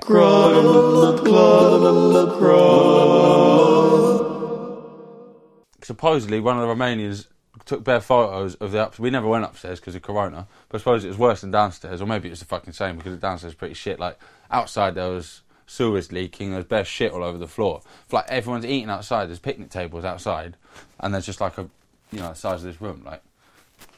Supposedly, 5.81 6.39
one 6.39 6.59
of 6.59 6.67
the 6.67 6.75
Romanians 6.75 7.25
took 7.65 7.83
bare 7.83 7.99
photos 7.99 8.53
of 8.53 8.73
the 8.73 8.83
up. 8.83 8.99
We 8.99 9.09
never 9.09 9.27
went 9.27 9.43
upstairs 9.43 9.79
because 9.79 9.95
of 9.95 10.03
Corona, 10.03 10.47
but 10.69 10.77
I 10.77 10.79
suppose 10.81 11.03
it 11.03 11.07
was 11.07 11.17
worse 11.17 11.41
than 11.41 11.49
downstairs, 11.49 12.03
or 12.03 12.05
maybe 12.05 12.27
it 12.27 12.31
was 12.33 12.41
the 12.41 12.45
fucking 12.45 12.73
same 12.73 12.95
because 12.95 13.13
the 13.13 13.17
downstairs 13.17 13.53
was 13.53 13.57
pretty 13.57 13.73
shit. 13.73 13.99
Like 13.99 14.19
outside, 14.51 14.93
there 14.93 15.09
was 15.09 15.41
sewers 15.65 16.11
leaking. 16.11 16.51
There's 16.51 16.65
bare 16.65 16.85
shit 16.85 17.11
all 17.11 17.23
over 17.23 17.39
the 17.39 17.47
floor. 17.47 17.81
Like 18.11 18.25
everyone's 18.27 18.65
eating 18.65 18.91
outside. 18.91 19.29
There's 19.29 19.39
picnic 19.39 19.71
tables 19.71 20.05
outside, 20.05 20.57
and 20.99 21.11
there's 21.11 21.25
just 21.25 21.41
like 21.41 21.57
a, 21.57 21.67
you 22.15 22.21
know, 22.21 22.29
the 22.29 22.35
size 22.35 22.63
of 22.63 22.71
this 22.71 22.81
room, 22.81 23.03
like 23.05 23.21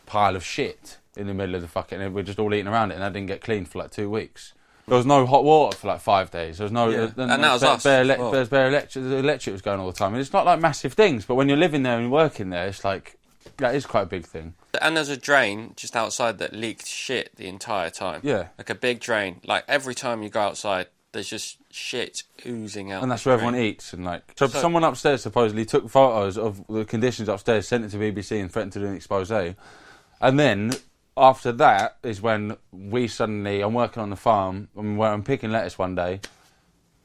pile 0.06 0.36
of 0.36 0.44
shit 0.44 0.98
in 1.16 1.28
the 1.28 1.34
middle 1.34 1.56
of 1.56 1.62
the 1.62 1.68
fucking. 1.68 2.02
And 2.02 2.14
we're 2.14 2.24
just 2.24 2.40
all 2.40 2.54
eating 2.54 2.68
around 2.68 2.92
it, 2.92 2.96
and 2.96 3.04
that 3.04 3.14
didn't 3.14 3.28
get 3.28 3.42
cleaned 3.42 3.68
for 3.70 3.80
like 3.80 3.92
two 3.92 4.10
weeks. 4.10 4.54
There 4.88 4.96
was 4.96 5.06
no 5.06 5.26
hot 5.26 5.44
water 5.44 5.76
for 5.78 5.88
like 5.88 6.00
five 6.00 6.32
days. 6.32 6.60
There 6.60 6.66
was 6.66 6.72
no, 6.72 6.90
Yeah. 6.90 7.10
And 7.18 7.44
that 7.44 7.54
was 7.54 7.62
bare, 7.62 7.72
us 7.72 7.84
bare, 7.84 8.18
well. 8.18 8.32
there's 8.32 8.48
bare 8.48 8.70
electric. 8.70 9.04
The 9.04 9.18
electric 9.18 9.52
was 9.54 9.62
going 9.62 9.80
all 9.82 9.88
the 9.88 9.98
time, 9.98 10.14
and 10.14 10.22
it's 10.22 10.32
not 10.32 10.46
like 10.46 10.62
massive 10.62 10.94
things. 10.94 11.26
But 11.26 11.36
when 11.36 11.50
you're 11.50 11.58
living 11.58 11.84
there 11.84 12.00
and 12.00 12.12
working 12.12 12.52
there, 12.52 12.68
it's 12.68 12.86
like 12.86 13.18
that 13.58 13.76
is 13.76 13.86
quite 13.86 14.04
a 14.04 14.06
big 14.06 14.26
thing. 14.26 14.54
And 14.82 14.96
there's 14.96 15.10
a 15.10 15.18
drain 15.18 15.74
just 15.76 15.96
outside 15.96 16.38
that 16.38 16.54
leaked 16.54 16.88
shit 16.88 17.36
the 17.36 17.48
entire 17.48 17.90
time. 17.90 18.22
Yeah. 18.24 18.48
Like 18.58 18.70
a 18.70 18.76
big 18.76 19.00
drain. 19.00 19.42
Like 19.46 19.66
every 19.68 19.96
time 19.96 20.24
you 20.24 20.30
go 20.30 20.42
outside, 20.42 20.88
there's 21.18 21.30
just 21.30 21.58
shit 21.72 22.24
oozing 22.46 22.92
out. 22.92 23.02
and 23.04 23.12
that's 23.12 23.26
where 23.26 23.34
everyone 23.34 23.56
eats 23.56 23.92
and 23.94 24.06
like 24.06 24.22
so, 24.38 24.48
So- 24.48 24.60
someone 24.60 24.84
upstairs 24.84 25.22
supposedly 25.24 25.66
took 25.66 25.90
photos 25.90 26.38
of 26.38 26.66
the 26.68 26.86
conditions 26.86 27.28
upstairs 27.28 27.68
sent 27.68 27.84
it 27.86 27.90
to 27.90 27.98
bbc 27.98 28.40
and 28.40 28.52
threatened 28.52 28.74
to 28.74 28.80
do 28.80 28.86
an 28.86 28.96
expose. 28.96 29.32
And 29.32 30.40
then 30.40 30.72
after 31.18 31.52
that 31.54 31.98
is 32.04 32.22
when 32.22 32.56
we 32.72 33.08
suddenly 33.08 33.62
i'm 33.62 33.74
working 33.74 34.02
on 34.04 34.12
the 34.12 34.16
farm 34.16 34.68
and 34.78 34.98
when 35.00 35.12
i'm 35.12 35.24
picking 35.24 35.52
lettuce 35.52 35.78
one 35.78 35.96
day 35.96 36.22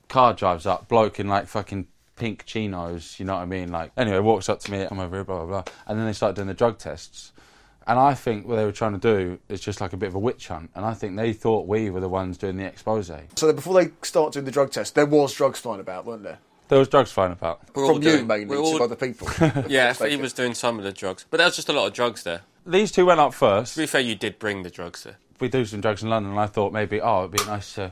car 0.09 0.35
drives 0.35 0.66
up 0.66 0.87
bloke 0.88 1.19
in 1.19 1.26
like 1.28 1.47
fucking 1.47 1.87
pink 2.16 2.45
chinos 2.45 3.19
you 3.19 3.25
know 3.25 3.35
what 3.35 3.40
i 3.42 3.47
mean? 3.47 3.73
Like 3.73 3.90
anyway 3.97 4.19
walks 4.19 4.50
up 4.50 4.61
to 4.61 4.71
me 4.71 4.87
i'm 4.90 5.00
over 5.00 5.16
here 5.16 5.25
blah 5.25 5.38
blah 5.38 5.62
blah. 5.62 5.73
And 5.87 5.99
then 5.99 6.04
they 6.07 6.12
start 6.12 6.37
doing 6.37 6.49
the 6.49 6.54
drug 6.54 6.76
tests 6.78 7.33
and 7.87 7.99
I 7.99 8.15
think 8.15 8.47
what 8.47 8.57
they 8.57 8.65
were 8.65 8.73
trying 8.73 8.93
to 8.93 8.99
do 8.99 9.39
is 9.49 9.61
just 9.61 9.81
like 9.81 9.93
a 9.93 9.97
bit 9.97 10.09
of 10.09 10.15
a 10.15 10.19
witch 10.19 10.49
hunt. 10.49 10.71
And 10.75 10.85
I 10.85 10.95
think 10.95 11.17
they 11.17 11.33
thought 11.33 11.67
we 11.67 11.91
were 11.91 12.01
the 12.01 12.09
ones 12.09 12.39
doing 12.39 12.57
the 12.57 12.65
expose. 12.65 13.11
So 13.37 13.47
then 13.47 13.57
before 13.57 13.75
they 13.75 13.91
start 14.03 14.33
doing 14.33 14.45
the 14.45 14.51
drug 14.51 14.71
test, 14.71 14.95
there 14.95 15.07
was 15.07 15.33
drugs 15.35 15.59
flying 15.59 15.81
about, 15.81 16.05
weren't 16.07 16.23
there? 16.23 16.39
There 16.69 16.79
was 16.79 16.89
drugs 16.89 17.12
flying 17.12 17.33
about. 17.33 17.61
We're 17.75 17.85
all 17.85 17.95
From 17.95 18.03
you 18.03 18.11
doing- 18.12 18.27
mainly 18.27 18.47
we're 18.57 18.79
to 18.79 18.85
other 18.85 18.97
people. 18.97 19.29
Yeah, 19.69 19.93
he 19.93 20.17
was 20.17 20.33
doing 20.33 20.55
some 20.55 20.79
of 20.79 20.85
the 20.85 20.93
drugs. 20.93 21.27
But 21.31 21.37
there 21.39 21.47
was 21.47 21.57
just 21.57 21.69
a 21.69 21.73
lot 21.73 21.87
of 21.87 21.93
drugs 21.93 22.23
there. 22.23 22.43
These 22.65 22.93
two 22.93 23.05
went 23.07 23.21
up 23.21 23.35
first. 23.35 23.75
To 23.75 23.81
be 23.81 23.87
fair, 23.87 24.01
you 24.01 24.15
did 24.15 24.39
bring 24.39 24.62
the 24.62 24.71
drugs 24.71 25.03
there. 25.05 25.17
we 25.41 25.49
do 25.49 25.65
some 25.65 25.81
drugs 25.81 26.03
in 26.03 26.09
London, 26.09 26.31
and 26.33 26.41
I 26.41 26.47
thought 26.47 26.73
maybe, 26.73 27.01
oh, 27.01 27.25
it'd 27.25 27.33
be 27.33 27.45
nice 27.45 27.75
to, 27.75 27.91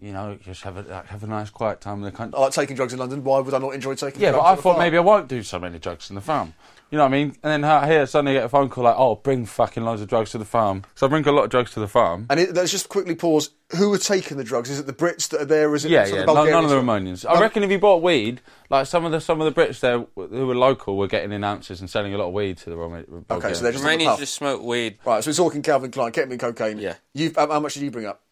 you 0.00 0.12
know, 0.12 0.38
just 0.44 0.62
have 0.62 0.76
a 0.76 0.82
like, 0.82 1.06
have 1.08 1.24
a 1.24 1.26
nice 1.26 1.50
quiet 1.50 1.80
time 1.80 1.98
in 1.98 2.02
the 2.04 2.12
country. 2.12 2.38
I 2.38 2.42
like 2.42 2.52
taking 2.52 2.76
drugs 2.76 2.92
in 2.92 3.00
London. 3.00 3.24
Why 3.24 3.40
would 3.40 3.52
I 3.52 3.58
not 3.58 3.74
enjoy 3.74 3.96
taking 3.96 4.22
yeah, 4.22 4.30
but 4.30 4.36
drugs 4.38 4.46
I 4.46 4.52
at 4.52 4.56
the 4.56 4.62
thought 4.62 4.72
farm? 4.74 4.78
maybe 4.84 4.96
I 4.96 5.00
won't 5.00 5.28
do 5.28 5.42
so 5.42 5.58
many 5.58 5.78
drugs 5.78 6.08
in 6.08 6.14
the 6.14 6.20
farm. 6.22 6.54
You 6.90 6.98
know 6.98 7.04
what 7.04 7.08
I 7.14 7.16
mean? 7.18 7.28
And 7.42 7.50
then 7.50 7.64
out 7.64 7.88
here, 7.88 8.06
suddenly 8.06 8.32
I 8.32 8.34
get 8.36 8.44
a 8.44 8.48
phone 8.48 8.68
call 8.68 8.84
like, 8.84 8.94
oh, 8.96 9.16
bring 9.16 9.44
fucking 9.44 9.82
loads 9.82 10.00
of 10.00 10.08
drugs 10.08 10.30
to 10.30 10.38
the 10.38 10.44
farm. 10.44 10.84
So 10.94 11.06
I 11.06 11.10
bring 11.10 11.26
a 11.26 11.32
lot 11.32 11.42
of 11.42 11.50
drugs 11.50 11.72
to 11.72 11.80
the 11.80 11.88
farm. 11.88 12.26
And 12.30 12.38
it, 12.38 12.54
let's 12.54 12.70
just 12.70 12.88
quickly 12.88 13.16
pause. 13.16 13.50
Who 13.76 13.92
are 13.92 13.98
taking 13.98 14.36
the 14.36 14.44
drugs? 14.44 14.70
Is 14.70 14.78
it 14.78 14.86
the 14.86 14.92
Brits 14.92 15.28
that 15.30 15.40
are 15.40 15.44
there? 15.44 15.74
Is 15.74 15.84
it 15.84 15.90
Yeah, 15.90 16.04
some 16.04 16.18
yeah, 16.20 16.24
the 16.26 16.34
none, 16.34 16.48
none 16.48 16.64
of 16.64 16.70
the 16.70 16.76
Bulgarians? 16.80 17.24
Romanians. 17.24 17.28
I 17.28 17.40
reckon 17.40 17.64
if 17.64 17.70
you 17.72 17.80
bought 17.80 18.02
weed, 18.02 18.40
like 18.70 18.86
some 18.86 19.04
of 19.04 19.10
the 19.10 19.20
some 19.20 19.40
of 19.40 19.52
the 19.52 19.60
Brits 19.60 19.80
there 19.80 20.06
who 20.14 20.46
were 20.46 20.54
local 20.54 20.96
were 20.96 21.08
getting 21.08 21.32
in 21.32 21.42
ounces 21.42 21.80
and 21.80 21.90
selling 21.90 22.14
a 22.14 22.18
lot 22.18 22.28
of 22.28 22.32
weed 22.32 22.58
to 22.58 22.70
the 22.70 22.76
Roman. 22.76 23.24
Okay, 23.30 23.54
so 23.54 23.64
they're 23.64 23.72
just 23.72 23.84
on 23.84 23.98
the 23.98 24.04
Romanians 24.04 24.18
just 24.18 24.34
smoke 24.34 24.62
weed. 24.62 24.98
Right, 25.04 25.24
so 25.24 25.30
we're 25.30 25.34
talking 25.34 25.62
Calvin 25.62 25.90
Klein, 25.90 26.12
ketamine, 26.12 26.38
cocaine. 26.38 26.78
Yeah. 26.78 26.94
You, 27.14 27.32
how, 27.34 27.50
how 27.50 27.58
much 27.58 27.74
did 27.74 27.82
you 27.82 27.90
bring 27.90 28.06
up? 28.06 28.22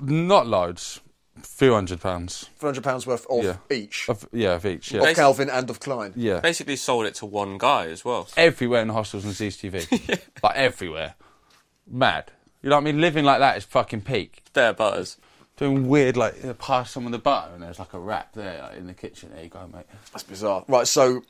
not 0.00 0.46
loads, 0.46 1.00
few 1.42 1.72
hundred 1.74 2.00
pounds. 2.00 2.48
Four 2.56 2.68
hundred 2.68 2.84
pounds 2.84 3.06
worth 3.06 3.26
of 3.30 3.44
Yeah. 3.44 3.56
each 3.70 4.08
Of, 4.08 4.28
yeah, 4.32 4.54
of 4.54 4.66
each. 4.66 4.92
Yeah, 4.92 5.02
of 5.02 5.16
Calvin 5.16 5.48
and 5.50 5.68
of 5.70 5.80
Klein. 5.80 6.12
yeah. 6.16 6.40
Basically 6.40 6.76
sold 6.76 7.06
it 7.06 7.14
to 7.16 7.26
one 7.26 7.58
guy 7.58 7.86
as 7.86 8.04
well. 8.04 8.28
everywhere 8.36 8.82
in 8.82 8.88
the 8.88 8.94
hostels 8.94 9.24
and 9.24 9.34
CCTV. 9.34 10.20
Like 10.42 10.56
everywhere. 10.56 11.14
Mad. 11.90 12.30
You 12.62 12.70
know 12.70 12.76
what 12.76 12.82
I 12.82 12.84
mean? 12.84 13.00
Living 13.00 13.24
like 13.24 13.38
that 13.38 13.56
is 13.56 13.64
fucking 13.64 14.02
peak. 14.02 14.42
There, 14.52 14.72
butters. 14.72 15.16
Doing 15.56 15.88
weird, 15.88 16.16
like, 16.16 16.36
you 16.40 16.48
know, 16.48 16.54
pass 16.54 16.90
someone 16.92 17.10
the 17.12 17.18
butter 17.18 17.52
and 17.54 17.62
there's 17.62 17.78
like 17.80 17.92
a 17.94 17.98
wrap 17.98 18.32
there 18.34 18.62
like, 18.62 18.76
in 18.76 18.86
the 18.86 18.94
kitchen. 18.94 19.30
There 19.34 19.42
you 19.42 19.48
go, 19.48 19.68
mate. 19.72 19.86
That's 20.12 20.22
bizarre. 20.22 20.64
Right, 20.68 20.86
so 20.86 21.22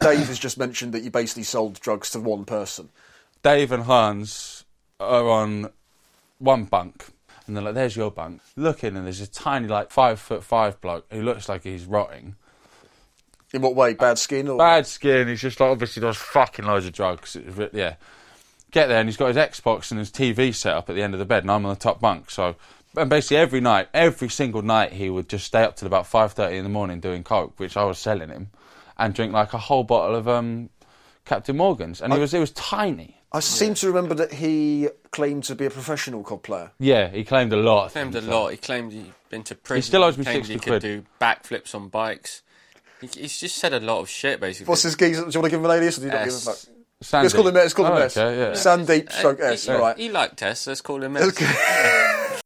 Dave 0.00 0.26
has 0.28 0.38
just 0.38 0.56
mentioned 0.58 0.94
that 0.94 1.02
you 1.02 1.10
basically 1.10 1.42
sold 1.42 1.78
drugs 1.80 2.10
to 2.12 2.20
one 2.20 2.44
person. 2.44 2.88
Dave 3.42 3.72
and 3.72 3.82
Hans 3.84 4.64
are 4.98 5.28
on 5.28 5.70
one 6.38 6.64
bunk. 6.64 7.06
And 7.50 7.56
they're 7.56 7.64
like, 7.64 7.74
there's 7.74 7.96
your 7.96 8.12
bunk. 8.12 8.42
Look 8.54 8.84
in 8.84 8.96
and 8.96 9.06
there's 9.06 9.20
a 9.20 9.26
tiny, 9.26 9.66
like, 9.66 9.90
five 9.90 10.20
foot 10.20 10.44
five 10.44 10.80
bloke 10.80 11.04
who 11.10 11.20
looks 11.20 11.48
like 11.48 11.64
he's 11.64 11.84
rotting. 11.84 12.36
In 13.52 13.60
what 13.60 13.74
way? 13.74 13.94
Bad 13.94 14.18
skin 14.20 14.46
or 14.46 14.56
Bad 14.56 14.86
skin. 14.86 15.26
He's 15.26 15.40
just 15.40 15.58
like, 15.58 15.68
obviously 15.68 16.00
does 16.00 16.16
fucking 16.16 16.64
loads 16.64 16.86
of 16.86 16.92
drugs. 16.92 17.36
Yeah. 17.72 17.96
Get 18.70 18.86
there 18.86 19.00
and 19.00 19.08
he's 19.08 19.16
got 19.16 19.34
his 19.34 19.36
Xbox 19.36 19.90
and 19.90 19.98
his 19.98 20.12
TV 20.12 20.54
set 20.54 20.76
up 20.76 20.88
at 20.88 20.94
the 20.94 21.02
end 21.02 21.12
of 21.12 21.18
the 21.18 21.26
bed 21.26 21.42
and 21.42 21.50
I'm 21.50 21.66
on 21.66 21.74
the 21.74 21.80
top 21.80 22.00
bunk. 22.00 22.30
So, 22.30 22.54
and 22.96 23.10
basically 23.10 23.38
every 23.38 23.60
night, 23.60 23.88
every 23.92 24.28
single 24.28 24.62
night, 24.62 24.92
he 24.92 25.10
would 25.10 25.28
just 25.28 25.44
stay 25.44 25.64
up 25.64 25.74
till 25.74 25.88
about 25.88 26.04
5.30 26.04 26.52
in 26.52 26.62
the 26.62 26.70
morning 26.70 27.00
doing 27.00 27.24
coke, 27.24 27.54
which 27.56 27.76
I 27.76 27.82
was 27.82 27.98
selling 27.98 28.28
him, 28.28 28.50
and 28.96 29.12
drink 29.12 29.32
like 29.32 29.54
a 29.54 29.58
whole 29.58 29.82
bottle 29.82 30.14
of 30.14 30.28
um, 30.28 30.70
Captain 31.24 31.56
Morgan's. 31.56 32.00
And 32.00 32.12
it 32.12 32.20
was, 32.20 32.32
it 32.32 32.38
was 32.38 32.52
tiny. 32.52 33.19
I 33.32 33.38
seem 33.40 33.74
to 33.74 33.86
remember 33.86 34.14
that 34.16 34.32
he 34.34 34.88
claimed 35.12 35.44
to 35.44 35.54
be 35.54 35.64
a 35.64 35.70
professional 35.70 36.24
COD 36.24 36.42
player. 36.42 36.70
Yeah, 36.80 37.08
he 37.08 37.22
claimed 37.24 37.52
a 37.52 37.56
lot. 37.56 37.86
of 37.86 37.92
Claimed 37.92 38.14
a 38.16 38.20
things, 38.20 38.30
lot. 38.32 38.48
He 38.50 38.56
claimed 38.56 38.92
he'd 38.92 39.12
been 39.28 39.44
to 39.44 39.54
prison. 39.54 39.76
He 39.78 39.82
still 39.82 40.02
owes 40.02 40.18
me 40.18 40.24
claimed 40.24 40.46
60 40.46 40.52
he 40.54 40.58
quid. 40.58 40.82
could 40.82 40.82
do 40.82 41.04
backflips 41.20 41.74
on 41.74 41.88
bikes. 41.88 42.42
He, 43.00 43.06
he's 43.06 43.38
just 43.38 43.56
said 43.56 43.72
a 43.72 43.78
lot 43.80 44.00
of 44.00 44.08
shit, 44.08 44.40
basically. 44.40 44.68
What's 44.68 44.82
his 44.82 44.96
geezer? 44.96 45.22
Do 45.24 45.30
you 45.30 45.40
want 45.40 45.44
to 45.44 45.50
give 45.50 45.60
him 45.60 45.64
an 45.66 45.70
alias 45.70 45.98
or 45.98 46.00
do 46.00 46.06
you 46.08 46.12
not 46.12 46.24
give 46.24 46.34
S. 46.34 46.46
a 46.46 46.50
fuck? 46.50 46.74
Sandeep. 47.04 47.22
Let's 47.22 47.34
call 47.34 47.46
him 47.48 47.54
Let's 47.54 47.74
call 47.74 47.86
him 47.86 47.92
Oh, 47.92 47.96
S. 47.96 48.16
okay, 48.16 48.38
yeah. 48.38 48.50
Sandeep 48.50 49.08
Uh, 49.08 49.12
stroke 49.12 49.40
S. 49.40 49.64
he, 49.64 49.70
All 49.72 49.78
right. 49.80 49.96
he 49.96 50.08
liked 50.10 50.36
Tess, 50.36 50.66
let's 50.66 50.80
call 50.82 51.02
him 51.02 51.16
S. 51.16 52.36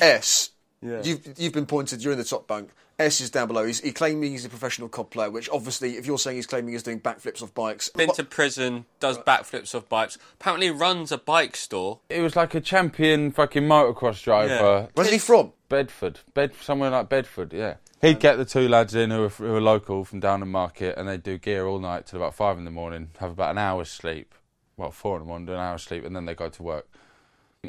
S. 0.00 0.50
You've 0.84 1.38
you've 1.38 1.52
been 1.52 1.66
pointed. 1.66 2.02
You're 2.02 2.12
in 2.12 2.18
the 2.18 2.24
top 2.24 2.46
bunk. 2.46 2.70
S 2.98 3.20
is 3.20 3.30
down 3.30 3.48
below. 3.48 3.66
He's, 3.66 3.80
he 3.80 3.90
claiming 3.90 4.30
he's 4.30 4.44
a 4.44 4.48
professional 4.48 4.88
COD 4.88 5.10
player, 5.10 5.30
which 5.30 5.50
obviously, 5.50 5.96
if 5.96 6.06
you're 6.06 6.18
saying 6.18 6.36
he's 6.36 6.46
claiming 6.46 6.72
he's 6.72 6.82
doing 6.84 7.00
backflips 7.00 7.42
off 7.42 7.52
bikes, 7.52 7.88
Been 7.88 8.12
to 8.12 8.22
prison, 8.22 8.84
does 9.00 9.18
backflips 9.18 9.74
off 9.74 9.88
bikes. 9.88 10.16
Apparently 10.34 10.70
runs 10.70 11.10
a 11.10 11.18
bike 11.18 11.56
store. 11.56 11.98
It 12.08 12.20
was 12.20 12.36
like 12.36 12.54
a 12.54 12.60
champion 12.60 13.32
fucking 13.32 13.64
motocross 13.64 14.22
driver. 14.22 14.88
where's 14.94 15.10
he 15.10 15.18
from? 15.18 15.52
Bedford, 15.68 16.20
Bed, 16.34 16.52
somewhere 16.60 16.90
like 16.90 17.08
Bedford, 17.08 17.52
yeah. 17.52 17.76
He'd 18.00 18.20
get 18.20 18.36
the 18.36 18.44
two 18.44 18.68
lads 18.68 18.94
in 18.94 19.10
who 19.10 19.22
were, 19.22 19.28
who 19.30 19.52
were 19.52 19.60
local 19.60 20.04
from 20.04 20.20
down 20.20 20.40
the 20.40 20.46
market, 20.46 20.96
and 20.96 21.08
they'd 21.08 21.22
do 21.22 21.38
gear 21.38 21.66
all 21.66 21.78
night 21.78 22.06
till 22.06 22.20
about 22.20 22.34
five 22.34 22.58
in 22.58 22.64
the 22.64 22.70
morning, 22.70 23.08
have 23.18 23.30
about 23.30 23.50
an 23.50 23.58
hour's 23.58 23.90
sleep, 23.90 24.34
well, 24.76 24.90
four 24.90 25.16
in 25.16 25.22
the 25.22 25.26
morning, 25.26 25.46
do 25.46 25.52
an 25.52 25.58
hour's 25.58 25.82
sleep, 25.82 26.04
and 26.04 26.14
then 26.14 26.26
they 26.26 26.34
go 26.34 26.48
to 26.48 26.62
work. 26.62 26.86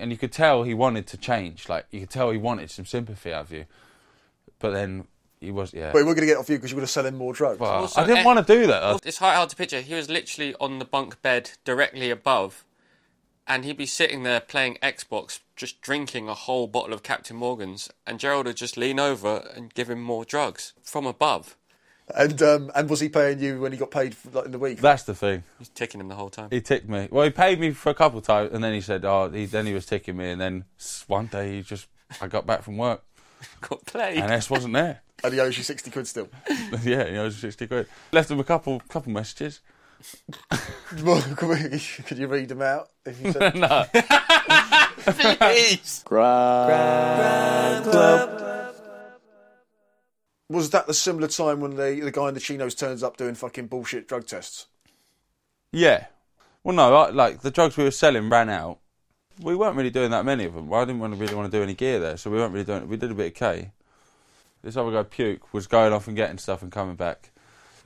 And 0.02 0.12
you 0.12 0.18
could 0.18 0.32
tell 0.32 0.64
he 0.64 0.74
wanted 0.74 1.08
to 1.08 1.18
change, 1.18 1.68
like 1.70 1.86
you 1.92 2.02
could 2.02 2.10
tell 2.10 2.32
he 2.32 2.38
wanted 2.38 2.70
some 2.72 2.86
sympathy 2.86 3.34
out 3.34 3.46
of 3.46 3.52
you, 3.52 3.66
but 4.60 4.72
then 4.72 5.08
he 5.40 5.52
was, 5.52 5.74
yeah. 5.74 5.88
But 5.92 6.06
we're 6.06 6.16
going 6.16 6.22
to 6.22 6.25
get 6.25 6.38
off 6.38 6.50
you 6.50 6.58
because 6.58 6.72
you 6.72 6.75
were 6.75 6.82
going 6.82 6.88
to 6.88 6.92
sell 6.94 7.06
him 7.06 7.16
more 7.16 7.34
drugs. 7.34 7.60
Well, 7.60 7.72
Also, 7.72 8.02
I 8.02 8.06
didn't 8.06 8.20
eh, 8.20 8.24
want 8.25 8.46
to 8.46 8.54
do 8.56 8.68
that. 8.68 8.84
I- 8.84 8.98
It's 9.04 9.18
hard, 9.18 9.36
hard 9.36 9.50
to 9.50 9.56
picture. 9.56 9.82
He 9.82 9.94
was 9.94 10.10
literally 10.10 10.56
on 10.60 10.80
the 10.80 10.86
bunk 10.86 11.22
bed 11.22 11.52
directly 11.64 12.10
above, 12.10 12.64
and 13.48 13.64
he'd 13.66 13.78
be 13.78 13.86
sitting 13.86 14.24
there 14.24 14.40
playing 14.40 14.78
Xbox, 14.82 15.40
just 15.56 15.82
drinking 15.82 16.28
a 16.30 16.34
whole 16.34 16.68
bottle 16.68 16.94
of 16.94 17.04
Captain 17.04 17.36
Morgan's, 17.36 17.90
and 18.08 18.20
Gerald 18.20 18.48
would 18.48 18.56
just 18.58 18.78
lean 18.78 19.00
over 19.00 19.52
and 19.56 19.74
give 19.74 19.90
him 19.90 20.02
more 20.02 20.25
drugs 20.25 20.74
from 20.82 21.06
above. 21.06 21.56
And 22.13 22.39
um, 22.43 22.71
and 22.75 22.88
was 22.89 23.00
he 23.00 23.09
paying 23.09 23.39
you 23.39 23.59
when 23.59 23.71
he 23.71 23.77
got 23.79 23.89
paid 23.89 24.15
for, 24.15 24.29
like, 24.29 24.45
in 24.45 24.51
the 24.51 24.59
week? 24.59 24.79
That's 24.79 25.03
the 25.03 25.15
thing. 25.15 25.43
He's 25.57 25.69
ticking 25.69 26.00
him 26.00 26.07
the 26.07 26.15
whole 26.15 26.29
time. 26.29 26.50
He 26.51 26.62
ticked 26.62 26.88
me. 26.88 27.07
Well, 27.09 27.24
he 27.24 27.31
paid 27.31 27.59
me 27.59 27.71
for 27.71 27.89
a 27.89 27.95
couple 27.95 28.19
of 28.19 28.25
times, 28.25 28.51
and 28.53 28.63
then 28.63 28.74
he 28.74 28.81
said, 28.81 29.03
"Oh, 29.05 29.29
he, 29.29 29.45
then 29.45 29.65
he 29.65 29.74
was 29.74 29.88
ticking 29.88 30.15
me." 30.17 30.29
And 30.29 30.39
then 30.39 30.65
one 31.07 31.25
day, 31.25 31.55
he 31.55 31.62
just, 31.63 31.88
I 32.21 32.27
got 32.27 32.45
back 32.45 32.62
from 32.62 32.77
work, 32.77 33.03
Got 33.62 33.85
played. 33.88 34.19
and 34.19 34.31
S 34.31 34.51
wasn't 34.51 34.75
there. 34.75 35.01
and 35.24 35.33
he 35.33 35.39
owes 35.39 35.57
you 35.57 35.63
sixty 35.63 35.89
quid 35.89 36.07
still. 36.07 36.29
yeah, 36.83 37.09
he 37.09 37.17
owes 37.17 37.35
you 37.35 37.41
sixty 37.41 37.65
quid. 37.65 37.88
Left 38.12 38.29
him 38.29 38.39
a 38.39 38.43
couple, 38.43 38.79
couple 38.81 39.12
messages. 39.12 39.62
Could, 42.05 42.17
you 42.19 42.27
read 42.27 42.50
them 42.50 42.62
out? 42.62 42.89
If 43.05 43.19
you 43.21 43.31
said, 43.31 43.55
no, 43.55 43.85
Please. 45.39 46.03
Was 50.50 50.70
that 50.72 50.88
the 50.88 50.94
similar 50.94 51.28
time 51.28 51.60
when 51.60 51.75
the 51.75 52.00
the 52.04 52.12
guy 52.12 52.28
in 52.28 52.34
the 52.34 52.40
chinos 52.40 52.75
turns 52.75 53.04
up 53.04 53.18
doing 53.18 53.36
fucking 53.36 53.68
bullshit 53.68 54.08
drug 54.08 54.25
tests? 54.25 54.68
yeah. 55.72 56.06
Well, 56.64 56.75
no, 56.75 56.96
I, 56.96 57.10
like 57.12 57.42
the 57.42 57.52
drugs 57.52 57.78
we 57.78 57.84
were 57.84 57.92
selling 57.92 58.28
ran 58.28 58.50
out. 58.50 58.80
We 59.40 59.56
weren't 59.56 59.75
really 59.75 59.92
doing 59.92 60.12
that 60.12 60.25
many 60.25 60.46
of 60.46 60.56
them. 60.56 60.74
I 60.74 60.84
didn't 60.86 61.00
want 61.00 61.14
to 61.14 61.20
really 61.20 61.36
want 61.36 61.52
to 61.52 61.56
do 61.56 61.62
any 61.62 61.75
gear 61.75 62.00
there, 62.00 62.18
so 62.18 62.32
we 62.32 62.38
weren't 62.38 62.54
really 62.54 62.66
doing. 62.66 62.88
We 62.88 62.98
did 62.98 63.12
a 63.12 63.14
bit 63.14 63.28
of 63.28 63.34
K. 63.36 63.72
This 64.64 64.78
other 64.78 64.92
guy, 64.92 65.04
Puke, 65.04 65.54
was 65.54 65.68
going 65.68 65.94
off 65.94 66.08
and 66.08 66.16
getting 66.16 66.40
stuff 66.40 66.64
and 66.64 66.72
coming 66.72 66.96
back. 66.96 67.30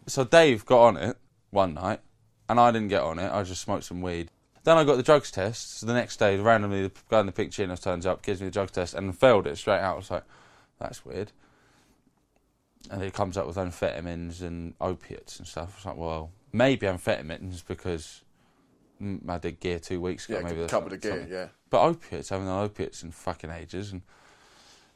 So 0.08 0.24
Dave 0.24 0.66
got 0.66 0.82
on 0.82 0.98
it 0.98 1.18
one 1.50 1.74
night, 1.74 2.00
and 2.48 2.58
I 2.58 2.72
didn't 2.72 2.88
get 2.88 3.02
on 3.02 3.20
it. 3.20 3.30
I 3.34 3.44
just 3.44 3.62
smoked 3.62 3.84
some 3.84 4.02
weed. 4.02 4.32
Then 4.64 4.78
I 4.78 4.86
got 4.86 4.96
the 4.96 5.04
drugs 5.04 5.30
test. 5.30 5.80
So 5.80 5.86
the 5.86 5.94
next 5.94 6.18
day, 6.18 6.38
randomly, 6.38 6.84
the 6.84 6.92
guy 7.10 7.20
in 7.20 7.26
the 7.26 7.32
pink 7.34 7.52
chinos 7.52 7.82
turns 7.82 8.06
up, 8.06 8.22
gives 8.22 8.40
me 8.40 8.48
the 8.48 8.52
drugs 8.52 8.72
test, 8.72 8.94
and 8.94 9.18
failed 9.18 9.48
it 9.48 9.58
straight 9.58 9.80
out. 9.80 9.96
I 9.96 9.98
was 9.98 10.12
like, 10.12 10.24
that's 10.80 11.06
weird. 11.06 11.34
And 12.90 13.04
it 13.04 13.14
comes 13.14 13.38
up 13.38 13.46
with 13.46 13.58
amphetamines 13.58 14.42
and 14.42 14.74
opiates 14.80 15.38
and 15.38 15.48
stuff. 15.48 15.74
I 15.74 15.78
was 15.78 15.86
like, 15.86 15.98
well, 15.98 16.32
maybe 16.54 16.88
amphetamines 16.88 17.64
because 17.68 18.24
mm, 19.02 19.28
I 19.30 19.38
did 19.38 19.60
gear 19.60 19.80
two 19.80 20.00
weeks 20.00 20.28
ago. 20.28 20.38
Yeah, 20.38 20.44
maybe 20.44 20.60
that's 20.62 20.72
covered 20.72 20.94
a 20.94 20.98
gear. 20.98 21.12
something. 21.12 21.32
Yeah. 21.32 21.48
But 21.70 21.84
opiates, 21.84 22.32
I 22.32 22.36
haven't 22.36 22.48
done 22.48 22.64
opiates 22.64 23.04
in 23.04 23.12
fucking 23.12 23.52
ages. 23.52 23.92
And 23.92 24.02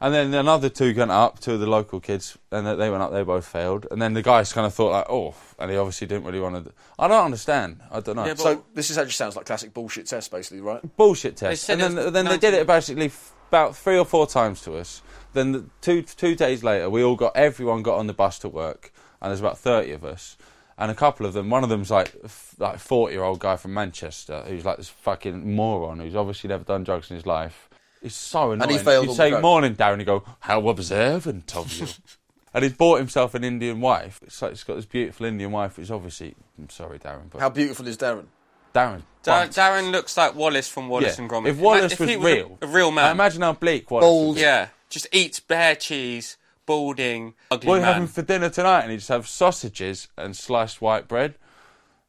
and 0.04 0.14
then 0.14 0.34
another 0.34 0.68
two 0.68 0.94
went 0.94 1.12
up, 1.12 1.40
two 1.40 1.54
of 1.54 1.62
the 1.62 1.66
local 1.66 2.02
kids, 2.02 2.38
and 2.52 2.68
they 2.68 2.90
went 2.90 3.02
up, 3.02 3.14
they 3.14 3.24
both 3.24 3.48
failed. 3.48 3.88
And 3.90 4.02
then 4.02 4.14
the 4.14 4.22
guys 4.22 4.52
kind 4.52 4.68
of 4.68 4.74
thought, 4.74 4.92
like, 4.92 5.06
oh, 5.10 5.34
and 5.58 5.72
he 5.72 5.78
obviously 5.78 6.08
didn't 6.08 6.26
really 6.26 6.42
want 6.42 6.66
to. 6.66 6.74
I 7.00 7.08
don't 7.08 7.24
understand. 7.24 7.80
I 7.90 8.02
don't 8.02 8.18
know. 8.18 8.26
Yeah, 8.26 8.34
So 8.36 8.66
this 8.74 8.90
is 8.90 8.98
actually 8.98 9.14
sounds 9.14 9.38
like 9.38 9.46
classic 9.46 9.74
bullshit 9.74 10.08
test, 10.08 10.30
basically, 10.30 10.60
right? 10.60 10.82
Bullshit 10.98 11.38
test. 11.38 11.70
And 11.70 11.80
it 11.80 11.84
then, 11.86 11.96
was 11.96 12.12
then 12.12 12.26
they 12.26 12.38
did 12.38 12.54
it 12.54 12.68
basically 12.68 13.06
f- 13.06 13.34
about 13.48 13.78
three 13.78 13.98
or 13.98 14.04
four 14.04 14.28
times 14.28 14.62
to 14.64 14.76
us. 14.76 15.02
Then 15.34 15.52
the 15.52 15.66
two 15.82 16.02
two 16.04 16.36
days 16.36 16.64
later, 16.64 16.90
we 16.90 17.04
all 17.04 17.16
got 17.16 17.36
everyone 17.36 17.82
got 17.84 17.98
on 17.98 18.08
the 18.08 18.14
bus 18.14 18.40
to 18.40 18.50
work. 18.50 18.92
and 19.22 19.30
there's 19.32 19.40
about 19.40 19.58
thirty 19.58 19.92
of 19.92 20.04
us, 20.04 20.38
and 20.78 20.92
a 20.92 20.96
couple 20.96 21.26
of 21.26 21.34
them, 21.34 21.50
one 21.50 21.64
of 21.64 21.70
them's 21.70 21.90
like 21.92 22.14
f- 22.24 22.56
like 22.60 22.80
forty 22.80 23.14
year 23.16 23.24
old 23.24 23.40
guy 23.40 23.56
from 23.56 23.74
Manchester 23.74 24.44
who's 24.48 24.66
like 24.66 24.78
this 24.78 24.90
fucking 24.90 25.56
moron 25.56 26.00
who's 26.00 26.16
obviously 26.16 26.48
never 26.50 26.64
done 26.64 26.84
drugs 26.84 27.10
in 27.10 27.16
his 27.18 27.26
life. 27.26 27.70
It's 28.02 28.16
so 28.16 28.52
annoying. 28.52 28.62
And 28.64 28.72
he 28.72 28.78
failed 28.78 29.06
You 29.06 29.12
on 29.12 29.16
say 29.16 29.30
drugs. 29.30 29.42
morning, 29.42 29.76
Darren, 29.76 30.00
you 30.00 30.06
go, 30.06 30.24
how 30.42 30.68
observant 30.68 31.56
of 31.56 31.72
you. 31.74 31.88
and 32.54 32.64
he's 32.64 32.74
bought 32.74 32.98
himself 33.00 33.34
an 33.34 33.44
Indian 33.46 33.80
wife. 33.80 34.20
It's 34.24 34.42
like 34.42 34.52
he's 34.52 34.64
got 34.66 34.76
this 34.76 34.86
beautiful 34.86 35.26
Indian 35.26 35.52
wife, 35.52 35.78
which 35.78 35.90
obviously, 35.90 36.36
I'm 36.60 36.70
sorry, 36.70 37.00
Darren, 37.00 37.30
but 37.32 37.40
How 37.40 37.50
beautiful 37.50 37.88
is 37.88 37.96
Darren? 37.98 38.26
Darren. 38.76 39.04
Dar- 39.22 39.48
Darren 39.48 39.92
looks 39.92 40.18
like 40.18 40.36
Wallace 40.36 40.68
from 40.68 40.90
Wallace 40.90 41.18
and 41.18 41.30
Gromit. 41.30 41.48
If 41.48 41.60
Wallace 41.60 41.94
If 41.94 42.00
was 42.02 42.10
he 42.10 42.18
real, 42.18 42.58
a, 42.62 42.66
a 42.66 42.68
real 42.68 42.90
I 42.90 42.92
man, 42.96 43.12
imagine 43.12 43.42
how 43.42 43.54
bleak 43.54 43.90
Wallace 43.90 44.04
Bald. 44.04 44.36
was. 44.36 44.42
yeah, 44.42 44.68
just 44.94 45.08
eats 45.12 45.40
bare 45.40 45.76
cheese, 45.76 46.38
balding, 46.66 47.34
ugly 47.52 47.68
What 47.68 47.74
are 47.74 47.78
you 47.78 47.86
man, 47.86 47.94
having 47.94 48.08
for 48.08 48.22
dinner 48.22 48.50
tonight? 48.50 48.82
And 48.82 48.92
he 48.92 48.98
just 48.98 49.10
have 49.10 49.28
sausages 49.28 50.08
and 50.18 50.36
sliced 50.36 50.82
white 50.82 51.08
bread. 51.08 51.36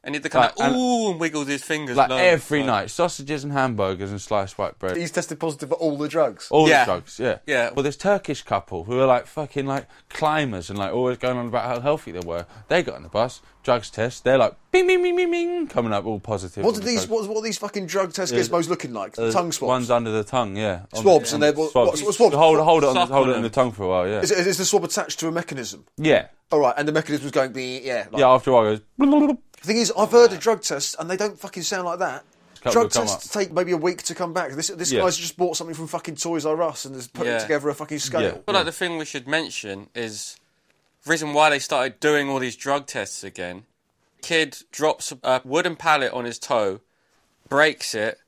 And 0.05 0.15
he'd 0.15 0.23
the 0.23 0.29
kind 0.31 0.53
like, 0.59 0.69
of 0.71 0.77
ooh 0.77 1.11
and 1.11 1.19
wiggles 1.21 1.49
his 1.49 1.63
fingers 1.65 1.97
Like 1.97 2.11
loads, 2.11 2.23
every 2.23 2.61
like- 2.61 2.67
night, 2.67 2.91
sausages 2.91 3.43
and 3.45 3.53
hamburgers 3.53 4.11
and 4.11 4.21
sliced 4.21 4.57
white 4.59 4.79
bread. 4.79 4.97
He's 4.97 5.11
tested 5.11 5.41
positive 5.41 5.71
for 5.71 5.75
all 5.77 5.97
the 5.97 6.09
drugs. 6.09 6.47
All 6.51 6.69
Yeah. 6.69 6.85
the 6.85 6.93
drugs, 6.93 7.19
yeah. 7.19 7.39
Yeah. 7.47 7.71
Well, 7.75 7.83
this 7.83 7.97
Turkish 7.97 8.43
couple 8.43 8.85
who 8.85 9.01
are 9.01 9.07
like 9.07 9.27
fucking 9.27 9.67
like 9.67 9.87
climbers 10.11 10.71
and 10.71 10.79
like 10.79 10.93
always 10.93 11.19
going 11.19 11.37
on 11.39 11.47
about 11.49 11.65
how 11.65 11.81
healthy 11.81 12.13
they 12.13 12.21
were. 12.21 12.47
They 12.69 12.83
got 12.83 12.97
on 12.97 13.03
the 13.03 13.09
bus, 13.09 13.41
drugs 13.63 13.91
test. 13.91 14.25
They're 14.25 14.39
like 14.39 14.55
bing, 14.71 14.87
bing, 14.87 15.03
bing, 15.03 15.17
bing, 15.17 15.31
bing, 15.31 15.67
coming 15.69 15.93
up 15.93 16.05
all 16.05 16.21
positive. 16.21 16.65
What 16.65 16.75
on 16.75 16.81
are 16.81 16.85
the 16.85 16.91
these? 16.91 17.09
What, 17.09 17.29
what 17.29 17.39
are 17.39 17.43
these 17.43 17.59
fucking 17.59 17.87
drug 17.87 18.13
test 18.13 18.33
Yeah, 18.33 18.41
gizmos 18.41 18.69
looking 18.69 18.93
like? 18.93 19.19
Uh, 19.19 19.31
tongue 19.33 19.53
swabs. 19.53 19.69
One's 19.69 19.91
under 19.91 20.11
the 20.11 20.25
tongue, 20.25 20.57
yeah. 20.57 20.83
Swabs, 20.95 21.31
the- 21.31 21.37
and 21.37 21.43
they're- 21.43 21.53
what- 21.55 21.71
swabs. 21.73 22.03
what- 22.03 22.15
swabs? 22.15 22.35
Hold, 22.35 22.59
hold 22.61 22.83
it 22.85 22.89
on, 22.89 22.95
Suck 22.95 23.09
hold 23.09 23.29
it 23.29 23.37
in 23.37 23.43
the 23.43 23.51
tongue 23.51 23.73
for 23.73 23.85
a 23.85 23.89
while, 23.89 24.09
yeah. 24.09 24.21
Is, 24.21 24.31
it- 24.31 24.47
is 24.47 24.59
the 24.59 24.65
swab 24.65 24.85
attached 24.85 25.19
to 25.21 25.29
a 25.29 25.33
mechanism? 25.33 25.87
yeah. 25.97 26.27
All 26.53 26.61
right, 26.61 26.75
and 26.77 26.87
the 26.87 26.93
mechanism 26.93 27.25
was 27.25 27.33
going 27.33 27.53
be 27.53 27.81
yeah. 27.83 28.07
Like, 28.13 28.21
Yeah, 28.21 28.29
after 28.29 28.51
a 28.51 28.53
while 28.55 28.67
it 28.67 28.83
goes. 28.99 29.37
The 29.65 29.69
thing 29.73 29.77
is, 29.79 29.91
I've 29.97 30.11
heard 30.11 30.31
a 30.35 30.37
drug 30.37 30.61
test 30.61 30.95
and 30.99 31.09
they 31.09 31.17
don't 31.17 31.39
fucking 31.41 31.63
sound 31.63 31.87
like 31.87 31.99
that. 32.01 32.23
Couple 32.57 32.73
Drug 32.73 32.85
will 32.85 32.91
come 32.91 33.07
tests 33.07 33.35
up. 33.35 33.43
take 33.43 33.51
maybe 33.51 33.73
a 33.73 33.79
week 33.79 34.03
to 34.03 34.15
come 34.15 34.35
back. 34.35 34.53
This 34.53 34.69
this 34.69 34.93
Yeah. 34.93 35.01
guy's 35.01 35.17
just 35.17 35.39
bought 35.39 35.57
something 35.57 35.75
from 35.75 35.87
fucking 35.87 36.17
Toys 36.17 36.45
R 36.45 36.61
Us 36.63 36.85
and 36.85 36.95
has 36.95 37.09
put 37.09 37.27
Yeah. 37.27 37.39
together 37.39 37.71
a 37.71 37.75
fucking 37.75 37.99
scale. 37.99 38.21
Yeah. 38.21 38.29
I 38.29 38.33
feel 38.33 38.55
like 38.55 38.65
the 38.67 38.73
thing 38.73 38.99
we 38.99 39.07
should 39.07 39.27
mention 39.27 39.89
is 39.95 40.37
the 41.03 41.11
reason 41.11 41.33
why 41.33 41.49
they 41.49 41.59
started 41.59 41.99
doing 41.99 42.29
all 42.29 42.39
these 42.41 42.57
drug 42.57 42.87
tests 42.87 43.25
again. 43.25 43.65
Kid 44.21 44.59
drops 44.71 45.15
a 45.23 45.41
wooden 45.47 45.77
pallet 45.77 46.13
on 46.13 46.27
his 46.27 46.39
toe, 46.39 46.81
breaks 47.49 47.95
it. 47.95 48.19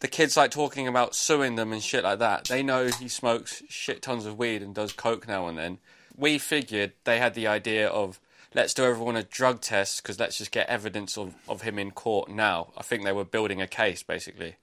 The 0.00 0.08
kid's 0.08 0.36
like 0.36 0.50
talking 0.50 0.88
about 0.88 1.14
suing 1.14 1.54
them 1.54 1.72
and 1.72 1.80
shit 1.82 2.02
like 2.02 2.18
that. 2.18 2.44
They 2.46 2.62
know 2.64 2.86
he 2.88 3.08
smokes 3.08 3.62
shit 3.68 4.02
tons 4.02 4.26
of 4.26 4.36
weed 4.36 4.62
and 4.62 4.74
does 4.74 4.92
coke 4.92 5.28
now 5.28 5.46
and 5.46 5.56
then. 5.56 5.78
We 6.16 6.38
figured 6.38 6.92
they 7.04 7.18
had 7.18 7.34
the 7.34 7.46
idea 7.46 7.88
of 7.88 8.18
let's 8.54 8.72
do 8.72 8.84
everyone 8.84 9.16
a 9.16 9.22
drug 9.22 9.60
test 9.60 10.02
because 10.02 10.18
let's 10.18 10.38
just 10.38 10.52
get 10.52 10.68
evidence 10.68 11.18
of, 11.18 11.34
of 11.48 11.62
him 11.62 11.78
in 11.78 11.90
court 11.90 12.30
now. 12.30 12.68
I 12.76 12.82
think 12.82 13.04
they 13.04 13.12
were 13.12 13.24
building 13.24 13.60
a 13.60 13.66
case 13.66 14.02
basically. 14.02 14.56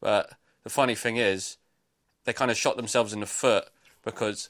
But 0.00 0.32
the 0.62 0.70
funny 0.70 0.94
thing 0.94 1.16
is, 1.16 1.58
they 2.24 2.32
kind 2.32 2.50
of 2.50 2.56
shot 2.56 2.76
themselves 2.76 3.12
in 3.12 3.20
the 3.20 3.26
foot 3.26 3.68
because 4.04 4.48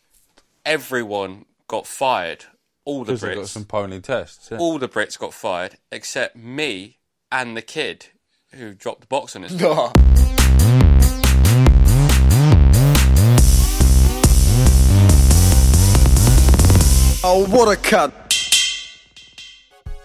everyone 0.64 1.46
got 1.68 1.86
fired. 1.86 2.44
All 2.84 3.04
the 3.04 3.12
Because 3.12 3.20
they 3.22 3.34
got 3.34 3.44
Brits, 3.44 3.48
some 3.48 3.64
pony 3.64 4.00
tests. 4.00 4.50
Yeah. 4.50 4.58
all 4.58 4.78
the 4.78 4.88
Brits 4.88 5.18
got 5.18 5.32
fired 5.32 5.76
except 5.90 6.36
me 6.36 6.98
and 7.30 7.56
the 7.56 7.62
kid 7.62 8.06
who 8.52 8.74
dropped 8.74 9.02
the 9.02 9.06
box 9.06 9.34
on 9.36 9.42
his. 9.42 9.62
Oh, 17.24 17.46
what 17.46 17.68
a 17.68 17.80
cunt! 17.80 18.41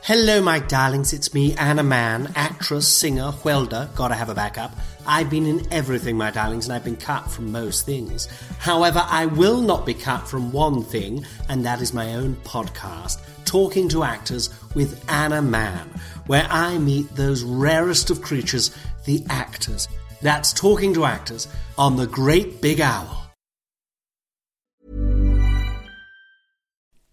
Hello, 0.08 0.42
my 0.42 0.60
darlings. 0.60 1.12
It's 1.12 1.34
me, 1.34 1.54
Anna 1.56 1.84
Mann, 1.84 2.32
actress, 2.34 2.88
singer, 2.88 3.34
welder. 3.44 3.90
Gotta 3.94 4.16
have 4.16 4.30
a 4.30 4.34
backup. 4.34 4.72
I've 5.06 5.30
been 5.30 5.46
in 5.46 5.68
everything, 5.70 6.16
my 6.16 6.32
darlings, 6.32 6.66
and 6.66 6.74
I've 6.74 6.86
been 6.86 6.96
cut 6.96 7.30
from 7.30 7.52
most 7.52 7.86
things. 7.86 8.30
However, 8.58 9.04
I 9.06 9.26
will 9.26 9.60
not 9.60 9.86
be 9.86 9.94
cut 9.94 10.26
from 10.26 10.54
one 10.54 10.82
thing, 10.82 11.26
and 11.50 11.66
that 11.66 11.82
is 11.82 11.94
my 11.94 12.14
own 12.14 12.38
podcast, 12.46 13.20
Talking 13.44 13.90
to 13.90 14.04
Actors 14.04 14.50
with 14.76 15.04
Anna 15.10 15.42
Mann, 15.42 15.90
where 16.28 16.48
I 16.50 16.78
meet 16.78 17.14
those 17.14 17.44
rarest 17.44 18.10
of 18.10 18.22
creatures, 18.22 18.74
the 19.04 19.26
actors. 19.30 19.90
That's 20.22 20.54
Talking 20.54 20.94
to 20.94 21.04
Actors 21.04 21.50
on 21.78 21.98
the 21.98 22.08
Great 22.08 22.62
Big 22.62 22.80
Owl. 22.80 23.17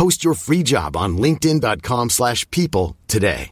Post 0.00 0.24
your 0.24 0.32
free 0.32 0.62
job 0.62 0.96
on 0.96 1.18
linkedin.com 1.18 2.08
slash 2.08 2.50
people 2.50 2.96
today. 3.06 3.50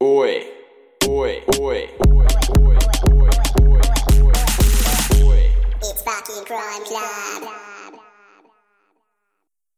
Oi, 0.00 0.46
oi, 1.04 1.42
oi, 1.58 1.88
oi, 2.06 2.26
oi, 2.56 2.76
oi, 3.08 3.28
oi, 3.60 3.80
oi, 5.24 5.52
It's 5.78 6.02
fucking 6.02 6.44
Crime 6.44 6.84
Club. 6.84 8.00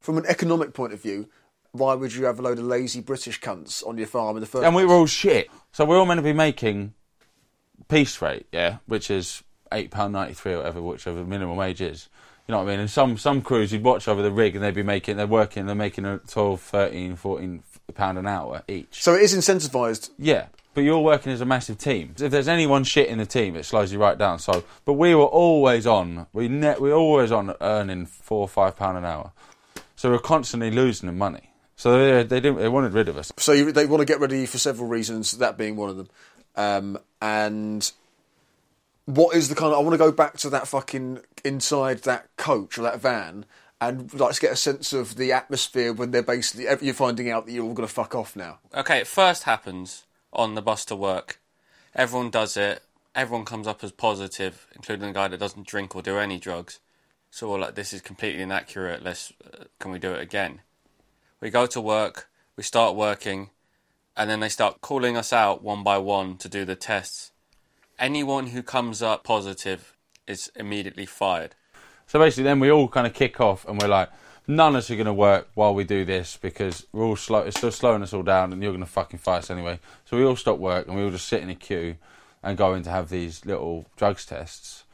From 0.02 0.18
an 0.18 0.26
economic 0.26 0.74
point 0.74 0.92
of 0.92 1.00
view, 1.00 1.30
why 1.72 1.94
would 1.94 2.14
you 2.14 2.26
have 2.26 2.38
a 2.40 2.42
load 2.42 2.58
of 2.58 2.66
lazy 2.66 3.00
British 3.00 3.40
cunts 3.40 3.86
on 3.86 3.96
your 3.96 4.06
farm 4.06 4.36
in 4.36 4.42
the 4.42 4.46
first 4.46 4.60
place? 4.60 4.66
And 4.66 4.76
we 4.76 4.84
were 4.84 4.92
all 4.92 5.06
shit. 5.06 5.48
So 5.72 5.86
we're 5.86 5.98
all 5.98 6.04
meant 6.04 6.18
to 6.18 6.22
be 6.22 6.34
making 6.34 6.92
piece 7.88 8.20
rate, 8.20 8.44
yeah, 8.52 8.80
which 8.84 9.10
is 9.10 9.42
£8.93 9.72 10.46
or 10.46 10.56
whatever, 10.58 10.82
whichever 10.82 11.24
minimum 11.24 11.56
wage 11.56 11.80
is. 11.80 12.10
You 12.46 12.52
know 12.52 12.58
what 12.58 12.68
I 12.68 12.70
mean? 12.72 12.80
And 12.80 12.90
some 12.90 13.16
some 13.18 13.42
crews 13.42 13.72
you'd 13.72 13.82
watch 13.82 14.06
over 14.06 14.22
the 14.22 14.30
rig 14.30 14.54
and 14.54 14.64
they'd 14.64 14.74
be 14.74 14.82
making 14.82 15.16
they're 15.16 15.26
working 15.26 15.66
they're 15.66 15.74
making 15.74 16.04
a 16.04 16.18
12, 16.18 16.60
13, 16.60 17.16
14 17.16 17.62
pound 17.94 18.18
an 18.18 18.26
hour 18.26 18.62
each. 18.68 19.02
So 19.02 19.14
it 19.14 19.22
is 19.22 19.34
incentivised. 19.34 20.10
Yeah, 20.18 20.46
but 20.74 20.82
you're 20.82 21.00
working 21.00 21.32
as 21.32 21.40
a 21.40 21.46
massive 21.46 21.78
team. 21.78 22.14
If 22.20 22.30
there's 22.30 22.48
any 22.48 22.66
one 22.66 22.84
shit 22.84 23.08
in 23.08 23.18
the 23.18 23.26
team, 23.26 23.56
it 23.56 23.64
slows 23.64 23.92
you 23.92 23.98
right 23.98 24.16
down. 24.16 24.38
So, 24.38 24.62
but 24.84 24.92
we 24.92 25.14
were 25.14 25.24
always 25.24 25.86
on. 25.86 26.26
We 26.32 26.48
ne- 26.48 26.78
we 26.78 26.90
were 26.90 26.96
always 26.96 27.32
on 27.32 27.54
earning 27.60 28.06
four 28.06 28.40
or 28.40 28.48
five 28.48 28.76
pound 28.76 28.98
an 28.98 29.04
hour. 29.04 29.32
So 29.96 30.10
we're 30.10 30.18
constantly 30.18 30.70
losing 30.70 31.06
them 31.06 31.18
money. 31.18 31.50
So 31.76 31.98
they 31.98 32.22
they 32.22 32.40
didn't 32.40 32.58
they 32.58 32.68
wanted 32.68 32.92
rid 32.92 33.08
of 33.08 33.16
us. 33.16 33.32
So 33.38 33.52
you, 33.52 33.72
they 33.72 33.86
want 33.86 34.02
to 34.02 34.04
get 34.04 34.20
rid 34.20 34.32
of 34.32 34.38
you 34.38 34.46
for 34.46 34.58
several 34.58 34.88
reasons, 34.88 35.32
that 35.38 35.56
being 35.56 35.76
one 35.76 35.90
of 35.90 35.96
them. 35.96 36.08
Um, 36.54 36.98
and 37.20 37.90
what 39.06 39.36
is 39.36 39.48
the 39.48 39.54
kind 39.54 39.72
of? 39.72 39.78
I 39.78 39.82
want 39.82 39.94
to 39.94 39.98
go 39.98 40.12
back 40.12 40.36
to 40.38 40.50
that 40.50 40.68
fucking 40.68 41.20
inside 41.44 42.02
that 42.02 42.28
coach 42.36 42.76
or 42.76 42.82
that 42.82 43.00
van, 43.00 43.46
and 43.80 44.12
like 44.12 44.34
to 44.34 44.40
get 44.40 44.52
a 44.52 44.56
sense 44.56 44.92
of 44.92 45.16
the 45.16 45.32
atmosphere 45.32 45.92
when 45.92 46.10
they're 46.10 46.22
basically 46.22 46.66
you're 46.84 46.94
finding 46.94 47.30
out 47.30 47.46
that 47.46 47.52
you're 47.52 47.64
all 47.64 47.74
to 47.74 47.86
fuck 47.86 48.14
off 48.14 48.36
now. 48.36 48.58
Okay, 48.74 48.98
it 48.98 49.06
first 49.06 49.44
happens 49.44 50.04
on 50.32 50.54
the 50.54 50.62
bus 50.62 50.84
to 50.86 50.96
work. 50.96 51.40
Everyone 51.94 52.30
does 52.30 52.56
it. 52.56 52.82
Everyone 53.14 53.46
comes 53.46 53.66
up 53.66 53.82
as 53.82 53.92
positive, 53.92 54.66
including 54.74 55.08
the 55.08 55.14
guy 55.14 55.28
that 55.28 55.40
doesn't 55.40 55.66
drink 55.66 55.96
or 55.96 56.02
do 56.02 56.18
any 56.18 56.38
drugs. 56.38 56.80
So 57.30 57.50
we're 57.50 57.58
like, 57.58 57.74
this 57.74 57.92
is 57.92 58.02
completely 58.02 58.42
inaccurate. 58.42 59.02
Let's 59.02 59.32
uh, 59.44 59.64
can 59.78 59.92
we 59.92 59.98
do 59.98 60.12
it 60.12 60.20
again? 60.20 60.60
We 61.40 61.50
go 61.50 61.66
to 61.66 61.80
work. 61.80 62.28
We 62.56 62.62
start 62.62 62.96
working, 62.96 63.50
and 64.16 64.28
then 64.28 64.40
they 64.40 64.48
start 64.48 64.80
calling 64.80 65.16
us 65.16 65.32
out 65.32 65.62
one 65.62 65.84
by 65.84 65.98
one 65.98 66.38
to 66.38 66.48
do 66.48 66.64
the 66.64 66.74
tests. 66.74 67.30
Anyone 67.98 68.48
who 68.48 68.62
comes 68.62 69.00
up 69.00 69.24
positive 69.24 69.96
is 70.26 70.50
immediately 70.54 71.06
fired. 71.06 71.54
So 72.06 72.18
basically, 72.18 72.44
then 72.44 72.60
we 72.60 72.70
all 72.70 72.88
kind 72.88 73.06
of 73.06 73.14
kick 73.14 73.40
off, 73.40 73.66
and 73.66 73.80
we're 73.80 73.88
like, 73.88 74.10
none 74.46 74.74
of 74.74 74.80
us 74.80 74.90
are 74.90 74.96
going 74.96 75.06
to 75.06 75.14
work 75.14 75.48
while 75.54 75.74
we 75.74 75.82
do 75.82 76.04
this 76.04 76.36
because 76.36 76.86
we're 76.92 77.04
all 77.04 77.16
slow. 77.16 77.40
It's 77.40 77.56
still 77.56 77.72
slowing 77.72 78.02
us 78.02 78.12
all 78.12 78.22
down, 78.22 78.52
and 78.52 78.62
you're 78.62 78.72
going 78.72 78.84
to 78.84 78.90
fucking 78.90 79.18
fight 79.18 79.38
us 79.38 79.50
anyway. 79.50 79.80
So 80.04 80.18
we 80.18 80.24
all 80.24 80.36
stop 80.36 80.58
work, 80.58 80.86
and 80.86 80.96
we 80.96 81.02
all 81.02 81.10
just 81.10 81.26
sit 81.26 81.42
in 81.42 81.48
a 81.48 81.54
queue 81.54 81.96
and 82.42 82.58
go 82.58 82.74
in 82.74 82.82
to 82.82 82.90
have 82.90 83.08
these 83.08 83.46
little 83.46 83.86
drugs 83.96 84.26
tests. 84.26 84.84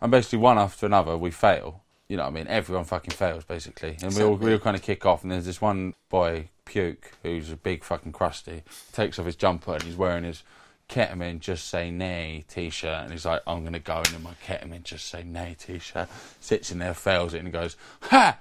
And 0.00 0.10
basically, 0.10 0.40
one 0.40 0.58
after 0.58 0.86
another, 0.86 1.16
we 1.16 1.30
fail. 1.30 1.82
You 2.08 2.16
know 2.16 2.24
what 2.24 2.30
I 2.30 2.34
mean? 2.34 2.48
Everyone 2.48 2.84
fucking 2.84 3.14
fails, 3.14 3.44
basically. 3.44 3.96
And 4.02 4.12
we 4.16 4.24
all, 4.24 4.34
we 4.34 4.52
all 4.52 4.58
kind 4.58 4.76
of 4.76 4.82
kick 4.82 5.06
off, 5.06 5.22
and 5.22 5.30
there's 5.30 5.46
this 5.46 5.60
one 5.60 5.94
boy, 6.08 6.48
Puke, 6.64 7.12
who's 7.22 7.52
a 7.52 7.56
big 7.56 7.84
fucking 7.84 8.10
crusty, 8.10 8.64
takes 8.92 9.20
off 9.20 9.26
his 9.26 9.36
jumper, 9.36 9.74
and 9.74 9.84
he's 9.84 9.96
wearing 9.96 10.24
his 10.24 10.42
ketamine 10.90 11.40
just 11.40 11.68
say 11.68 11.90
nay 11.90 12.44
t-shirt. 12.48 13.04
And 13.04 13.12
he's 13.12 13.24
like 13.24 13.40
i'm 13.46 13.60
going 13.60 13.72
to 13.72 13.78
go 13.78 14.02
in 14.14 14.22
my 14.22 14.32
ketamine 14.46 14.82
just 14.82 15.06
say 15.06 15.22
nay 15.22 15.56
t-shirt. 15.58 16.08
Sits 16.40 16.70
in 16.72 16.78
there 16.78 16.94
fails 16.94 17.32
it 17.34 17.38
and 17.38 17.52
goes 17.52 17.76
ha! 18.02 18.38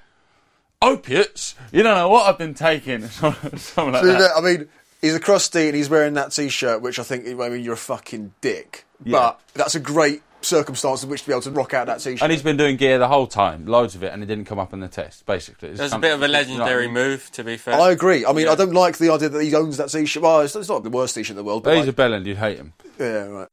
Opiates? 0.82 1.56
You 1.72 1.84
don't 1.84 1.96
know 1.96 2.10
what 2.10 2.28
i've 2.28 2.38
been 2.38 2.54
taking. 2.54 3.08
Something 3.08 3.92
like 3.92 4.04
So, 4.04 4.08
that. 4.14 4.32
I 4.36 4.42
mean, 4.42 4.70
he's 5.02 5.16
a 5.16 5.20
crusty 5.20 5.68
and 5.68 5.76
he's 5.76 5.90
wearing 5.90 6.14
that 6.16 6.32
t-shirt, 6.32 6.82
which 6.82 7.00
I 7.00 7.04
think 7.04 7.28
I 7.28 7.50
mean 7.50 7.64
you're 7.64 7.74
a 7.74 7.78
fucking 7.78 8.34
dick. 8.42 8.86
Yeah. 9.04 9.12
But 9.18 9.40
that's 9.54 9.76
a 9.76 9.80
great 9.80 10.22
circumstance 10.42 11.04
in 11.04 11.10
which 11.10 11.22
to 11.22 11.28
be 11.28 11.34
able 11.34 11.42
to 11.42 11.52
rock 11.52 11.74
out 11.74 11.88
that 11.88 12.00
t-shirt. 12.00 12.22
and 12.22 12.32
he's 12.32 12.42
been 12.42 12.56
doing 12.58 12.78
gear 12.78 12.98
the 12.98 13.08
whole 13.08 13.28
time 13.28 13.66
loads 13.66 13.94
of 13.96 14.04
it 14.04 14.14
and 14.14 14.24
it 14.24 14.26
didn't 14.28 14.46
come 14.46 14.58
up 14.60 14.72
in 14.74 14.80
the 14.80 14.88
test 14.88 15.26
basically 15.26 15.70
It's 15.70 15.80
There's 15.80 15.92
a 15.94 16.00
bit 16.00 16.14
of 16.14 16.22
a 16.24 16.28
you 16.28 16.32
know 16.32 16.38
I 16.38 16.42
legendary 16.42 16.86
mean? 16.86 16.94
move, 16.94 17.30
to 17.34 17.44
be 17.44 17.58
fair. 17.58 17.74
I 17.74 17.92
agree. 17.92 18.26
I 18.26 18.32
mean, 18.32 18.46
Yeah. 18.46 18.54
I 18.54 18.56
don't 18.56 18.74
like 18.74 18.98
the 18.98 19.12
idea 19.12 19.30
that 19.30 19.44
he 19.44 19.54
owns 19.56 19.78
that 19.78 19.90
t-shirt. 19.90 20.24
Well, 20.24 20.42
it's, 20.42 20.56
it's 20.56 20.70
not 20.70 20.84
the 20.84 20.90
worst 20.90 21.16
t-shirt 21.16 21.32
in 21.32 21.36
the 21.36 21.44
world, 21.44 21.64
but 21.64 21.72
but 21.72 21.78
he's 21.78 21.86
a 21.86 21.88
like, 21.90 21.96
bellend 21.98 22.26
you'd 22.26 22.38
hate 22.38 22.58
him 22.58 22.74
yeah, 23.00 23.48
right. 23.48 23.50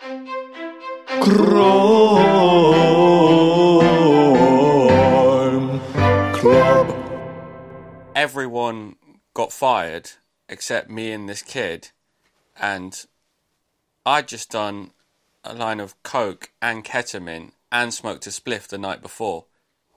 Club. 6.35 6.95
everyone 8.15 8.97
got 9.35 9.53
fired 9.53 10.11
except 10.49 10.91
me 10.91 11.11
and 11.13 11.29
this 11.29 11.43
kid, 11.43 11.91
and 12.61 13.07
I'd 14.05 14.29
just 14.29 14.51
done 14.51 14.91
a 15.51 15.55
line 15.55 15.81
of 15.81 16.01
coke 16.03 16.51
and 16.61 16.85
ketamine 16.85 17.53
and 17.73 17.93
smoked 17.93 18.27
a 18.27 18.31
spliff 18.31 18.69
the 18.69 18.79
night 18.79 19.03
before, 19.03 19.45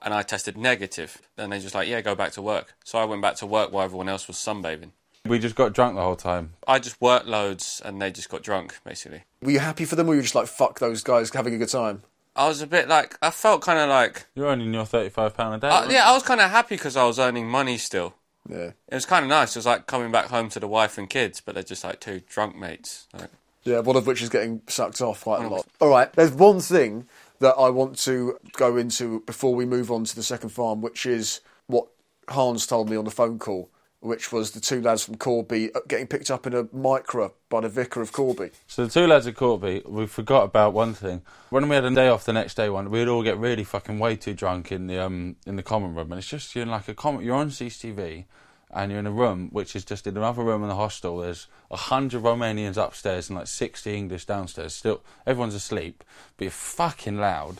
and 0.02 0.12
I 0.14 0.22
tested 0.22 0.56
negative. 0.56 1.20
Then 1.36 1.50
they 1.50 1.58
just 1.60 1.74
like, 1.74 1.88
yeah, 1.88 2.00
go 2.00 2.14
back 2.14 2.32
to 2.32 2.42
work. 2.42 2.74
So 2.84 2.98
I 2.98 3.04
went 3.04 3.22
back 3.22 3.36
to 3.36 3.46
work 3.46 3.72
while 3.72 3.84
everyone 3.84 4.08
else 4.08 4.26
was 4.28 4.36
sunbathing. 4.36 4.90
we 5.26 5.38
just 5.38 5.54
got 5.54 5.72
drunk 5.72 5.94
the 5.96 6.02
whole 6.02 6.16
time 6.16 6.54
I 6.66 6.78
just 6.78 7.00
worked 7.00 7.26
loads, 7.26 7.80
and 7.84 8.00
they 8.00 8.10
just 8.10 8.28
got 8.30 8.42
drunk, 8.42 8.78
basically. 8.84 9.24
Were 9.42 9.50
you 9.52 9.60
happy 9.60 9.84
for 9.84 9.96
them, 9.96 10.06
or 10.06 10.10
were 10.10 10.16
you 10.16 10.22
just 10.22 10.34
like 10.34 10.46
fuck 10.46 10.78
those 10.78 11.02
guys 11.02 11.30
having 11.30 11.54
a 11.54 11.58
good 11.58 11.68
time? 11.68 12.02
I 12.36 12.48
was 12.48 12.62
a 12.62 12.66
bit 12.66 12.88
like, 12.88 13.18
I 13.20 13.30
felt 13.30 13.60
kind 13.62 13.78
of 13.78 13.88
like, 13.88 14.26
you're 14.34 14.46
earning 14.46 14.72
your 14.72 14.84
35 14.86 15.36
pound 15.36 15.56
a 15.56 15.58
day 15.58 15.68
uh, 15.68 15.88
yeah. 15.90 16.08
I 16.08 16.12
was 16.12 16.22
kind 16.22 16.40
of 16.40 16.50
happy 16.50 16.76
because 16.76 16.96
I 16.96 17.04
was 17.04 17.18
earning 17.18 17.48
money 17.48 17.76
still. 17.76 18.14
Yeah, 18.48 18.70
It 18.88 18.94
was 18.94 19.04
kind 19.04 19.24
of 19.24 19.28
nice. 19.28 19.54
It 19.54 19.58
was 19.58 19.66
like 19.66 19.86
coming 19.86 20.10
back 20.10 20.26
home 20.26 20.48
to 20.50 20.60
the 20.60 20.66
wife 20.66 20.96
and 20.96 21.10
kids, 21.10 21.40
but 21.40 21.54
they're 21.54 21.62
just 21.64 21.84
like 21.84 22.00
two 22.00 22.22
drunk 22.28 22.56
mates. 22.56 23.06
Like, 23.12 23.30
yeah. 23.64 23.80
One 23.80 23.96
of 23.96 24.06
which 24.06 24.22
is 24.22 24.28
getting 24.28 24.62
sucked 24.68 25.00
off 25.00 25.22
quite 25.22 25.44
a 25.44 25.48
lot. 25.48 25.66
All 25.80 25.88
right. 25.88 26.12
There's 26.12 26.32
one 26.32 26.60
thing 26.60 27.06
that 27.40 27.54
I 27.54 27.70
want 27.70 27.98
to 28.00 28.38
go 28.52 28.76
into 28.76 29.20
before 29.20 29.54
we 29.54 29.66
move 29.66 29.90
on 29.90 30.04
to 30.04 30.16
the 30.16 30.22
second 30.22 30.50
farm, 30.50 30.80
which 30.80 31.06
is 31.06 31.40
what 31.66 31.88
Hans 32.28 32.66
told 32.66 32.88
me 32.88 32.96
on 32.96 33.04
the 33.04 33.10
phone 33.10 33.38
call, 33.38 33.70
which 34.00 34.30
was 34.32 34.52
the 34.52 34.60
two 34.60 34.80
lads 34.80 35.04
from 35.04 35.16
Corby 35.16 35.74
uh, 35.74 35.80
getting 35.88 36.06
picked 36.06 36.30
up 36.30 36.46
in 36.46 36.54
a 36.54 36.64
Micra 36.64 37.32
by 37.48 37.60
the 37.60 37.68
vicar 37.68 38.00
of 38.02 38.12
Corby. 38.12 38.50
So 38.66 38.84
the 38.84 38.90
two 38.90 39.06
lads 39.06 39.26
at 39.26 39.36
Corby, 39.36 39.82
we 39.86 40.06
forgot 40.06 40.44
about 40.44 40.74
one 40.74 40.94
thing. 40.94 41.22
When 41.48 41.68
we 41.68 41.74
had 41.74 41.84
a 41.84 41.94
day 41.94 42.08
off 42.08 42.24
the 42.24 42.32
next 42.32 42.54
day, 42.54 42.68
one 42.68 42.90
we'd 42.90 43.08
all 43.08 43.22
get 43.22 43.38
really 43.38 43.64
fucking 43.64 43.98
way 43.98 44.16
too 44.16 44.34
drunk 44.34 44.70
in 44.70 44.86
the 44.86 44.98
um 44.98 45.36
in 45.46 45.56
the 45.56 45.62
common 45.62 45.94
room, 45.94 46.12
and 46.12 46.18
it's 46.18 46.28
just 46.28 46.54
you're 46.54 46.62
in 46.62 46.70
like 46.70 46.88
a 46.88 46.94
common. 46.94 47.24
You're 47.24 47.36
on 47.36 47.50
CCTV, 47.50 48.26
and 48.72 48.90
you're 48.90 49.00
in 49.00 49.06
a 49.06 49.12
room 49.12 49.48
which 49.52 49.74
is 49.74 49.84
just 49.84 50.06
in 50.06 50.16
another 50.16 50.42
room 50.42 50.62
in 50.62 50.68
the 50.68 50.74
hostel. 50.74 51.18
There's 51.18 51.46
a 51.70 51.76
hundred 51.76 52.22
Romanians 52.22 52.76
upstairs 52.76 53.28
and 53.28 53.38
like 53.38 53.48
sixty 53.48 53.96
English 53.96 54.26
downstairs. 54.26 54.74
Still, 54.74 55.02
everyone's 55.26 55.54
asleep, 55.54 56.04
but 56.36 56.44
you're 56.44 56.52
fucking 56.52 57.18
loud. 57.18 57.58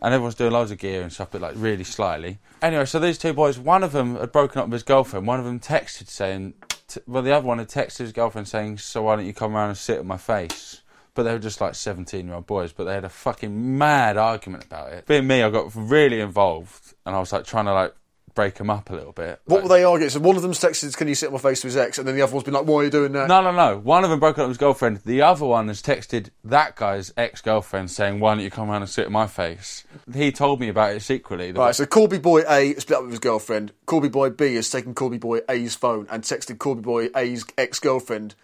And 0.00 0.12
everyone's 0.12 0.34
doing 0.34 0.52
loads 0.52 0.70
of 0.70 0.78
gear 0.78 1.02
and 1.02 1.12
stuff, 1.12 1.28
but 1.30 1.40
like 1.40 1.54
really 1.56 1.84
slightly. 1.84 2.38
Anyway, 2.60 2.84
so 2.84 2.98
these 2.98 3.16
two 3.16 3.32
boys, 3.32 3.58
one 3.58 3.82
of 3.82 3.92
them 3.92 4.16
had 4.16 4.32
broken 4.32 4.60
up 4.60 4.66
with 4.66 4.72
his 4.72 4.82
girlfriend. 4.82 5.26
One 5.26 5.38
of 5.38 5.46
them 5.46 5.60
texted 5.60 6.08
saying, 6.08 6.54
t- 6.88 7.00
well, 7.06 7.22
the 7.22 7.34
other 7.34 7.46
one 7.46 7.58
had 7.58 7.68
texted 7.68 7.98
his 7.98 8.12
girlfriend 8.12 8.48
saying, 8.48 8.78
"So 8.78 9.02
why 9.02 9.16
don't 9.16 9.24
you 9.24 9.32
come 9.32 9.56
around 9.56 9.68
and 9.68 9.78
sit 9.78 10.00
on 10.00 10.06
my 10.06 10.16
face?" 10.16 10.82
But 11.14 11.22
they 11.22 11.32
were 11.32 11.38
just 11.38 11.60
like 11.60 11.76
seventeen-year-old 11.76 12.46
boys. 12.46 12.72
But 12.72 12.84
they 12.84 12.94
had 12.94 13.04
a 13.04 13.08
fucking 13.08 13.78
mad 13.78 14.16
argument 14.16 14.64
about 14.64 14.92
it. 14.92 15.06
Being 15.06 15.28
me, 15.28 15.42
I 15.42 15.48
got 15.48 15.70
really 15.74 16.20
involved, 16.20 16.92
and 17.06 17.14
I 17.14 17.20
was 17.20 17.32
like 17.32 17.44
trying 17.44 17.66
to 17.66 17.72
like 17.72 17.94
break 18.34 18.54
them 18.54 18.68
up 18.70 18.90
a 18.90 18.94
little 18.94 19.12
bit. 19.12 19.40
What 19.44 19.56
Like- 19.56 19.62
were 19.62 19.68
they 19.76 19.84
arguing? 19.84 20.10
So 20.10 20.20
one 20.20 20.36
of 20.36 20.42
them's 20.42 20.60
texted, 20.60 20.96
"Can 20.96 21.08
you 21.08 21.14
sit 21.14 21.28
on 21.28 21.32
my 21.34 21.38
face?" 21.38 21.60
to 21.60 21.68
his 21.68 21.76
ex, 21.76 21.98
and 21.98 22.06
then 22.08 22.14
the 22.16 22.22
other 22.22 22.32
one's 22.32 22.44
been 22.44 22.54
like, 22.54 22.66
"Why 22.66 22.76
are 22.80 22.84
you 22.84 22.90
doing 22.90 23.12
that?" 23.12 23.28
No, 23.28 23.40
no, 23.42 23.52
no. 23.52 23.78
One 23.78 24.04
of 24.04 24.10
them 24.10 24.20
broke 24.20 24.38
up 24.38 24.42
with 24.48 24.50
his 24.50 24.58
girlfriend. 24.58 25.00
The 25.04 25.22
other 25.22 25.46
one 25.46 25.68
has 25.68 25.80
texted 25.82 26.30
that 26.44 26.76
guy's 26.76 27.12
ex-girlfriend 27.16 27.90
saying, 27.90 28.20
"Why 28.20 28.34
don't 28.34 28.42
you 28.44 28.50
come 28.50 28.70
around 28.70 28.82
and 28.82 28.90
sit 28.90 29.06
in 29.06 29.12
my 29.12 29.26
face?" 29.26 29.84
He 30.12 30.32
told 30.32 30.60
me 30.60 30.68
about 30.68 30.92
it 30.92 31.02
secretly. 31.02 31.52
The- 31.52 31.60
Right, 31.60 31.74
so 31.74 31.86
Corby 31.86 32.18
Boy 32.18 32.42
A 32.48 32.74
split 32.74 32.96
up 32.98 33.02
with 33.04 33.12
his 33.12 33.20
girlfriend. 33.20 33.72
Corby 33.86 34.08
Boy 34.08 34.30
B 34.30 34.54
has 34.56 34.68
taken 34.68 34.94
Corby 34.94 35.18
Boy 35.18 35.40
A's 35.48 35.74
phone 35.74 36.06
and 36.10 36.22
texted 36.22 36.58
Corby 36.58 36.82
Boy 36.82 37.10
A's 37.16 37.44
ex 37.56 37.78
girlfriend, 37.78 38.34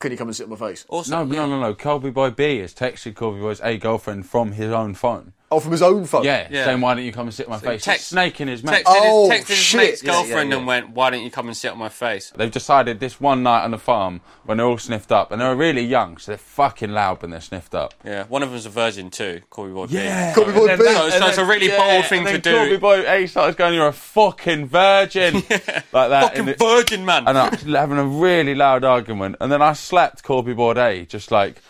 Can 0.00 0.12
you 0.12 0.16
come 0.16 0.28
and 0.28 0.36
sit 0.36 0.44
on 0.44 0.50
my 0.50 0.54
face? 0.56 0.84
Also, 0.88 1.10
no, 1.10 1.24
no, 1.24 1.46
no, 1.48 1.60
no. 1.60 1.74
Corby 1.74 2.10
Boy 2.10 2.30
B 2.30 2.58
has 2.60 2.72
texted 2.72 3.16
Corby 3.16 3.40
Boy's 3.40 3.60
a 3.62 3.78
girlfriend 3.78 4.26
from 4.26 4.52
his 4.52 4.70
own 4.70 4.94
phone. 4.94 5.32
Oh, 5.50 5.60
from 5.60 5.72
his 5.72 5.80
own 5.80 6.04
phone? 6.04 6.24
Yeah, 6.24 6.46
Yeah. 6.50 6.66
saying 6.66 6.82
why 6.82 6.94
don't 6.94 7.04
you 7.04 7.12
come 7.12 7.26
and 7.26 7.34
sit 7.34 7.46
on 7.46 7.52
my 7.52 7.58
face? 7.58 7.82
text- 7.82 8.08
snaking 8.08 8.48
his 8.48 8.62
mate. 8.62 8.84
Texted 8.84 8.84
Oh, 8.86 9.30
his, 9.30 9.40
texted 9.44 9.48
his 9.48 9.56
shit. 9.58 9.78
mate's 9.80 10.02
girlfriend 10.02 10.50
yeah, 10.50 10.56
yeah. 10.56 10.58
and 10.58 10.66
went, 10.66 10.90
"Why 10.90 11.08
don't 11.08 11.22
you 11.22 11.30
come 11.30 11.46
and 11.48 11.56
sit 11.56 11.72
on 11.72 11.78
my 11.78 11.88
face?" 11.88 12.32
They've 12.36 12.50
decided 12.50 13.00
this 13.00 13.18
one 13.18 13.42
night 13.42 13.64
on 13.64 13.70
the 13.70 13.78
farm 13.78 14.20
when 14.44 14.58
they're 14.58 14.66
all 14.66 14.76
sniffed 14.76 15.10
up, 15.10 15.32
and 15.32 15.40
they're 15.40 15.56
really 15.56 15.80
young, 15.82 16.18
so 16.18 16.32
they're 16.32 16.36
fucking 16.38 16.92
loud 16.92 17.22
when 17.22 17.30
they're 17.30 17.40
sniffed 17.40 17.74
up. 17.74 17.94
Yeah, 18.04 18.24
one 18.24 18.42
of 18.42 18.50
them's 18.50 18.66
a 18.66 18.70
virgin 18.70 19.08
too, 19.10 19.40
Corby 19.48 19.72
Boy. 19.72 19.86
B. 19.86 19.96
Corby 20.34 20.52
Boy 20.52 20.68
And 20.68 20.78
B. 20.78 20.84
then 20.84 20.94
So- 20.94 21.18
so 21.18 21.26
it's 21.28 21.38
a 21.38 21.44
really 21.46 21.68
bold 21.68 22.04
thing 22.04 22.26
and 22.26 22.28
to 22.28 22.50
then 22.50 22.54
do. 22.54 22.58
Corby 22.58 22.76
Boy 22.76 23.10
A 23.10 23.26
starts 23.26 23.56
going, 23.56 23.72
"You're 23.72 23.88
a 23.88 23.92
fucking 23.94 24.66
virgin," 24.68 25.34
like 25.48 25.90
that. 25.92 26.22
Fucking 26.34 26.48
and 26.48 26.58
virgin 26.58 27.04
man. 27.06 27.26
and 27.26 27.38
I'm 27.38 27.54
having 27.74 27.96
a 27.98 28.04
really 28.04 28.54
loud 28.54 28.84
argument, 28.84 29.36
and 29.40 29.50
then 29.50 29.62
I 29.62 29.72
slapped 29.72 30.22
Corby 30.22 30.52
Boy 30.52 30.72
A, 30.72 31.06
just 31.06 31.30
like, 31.30 31.62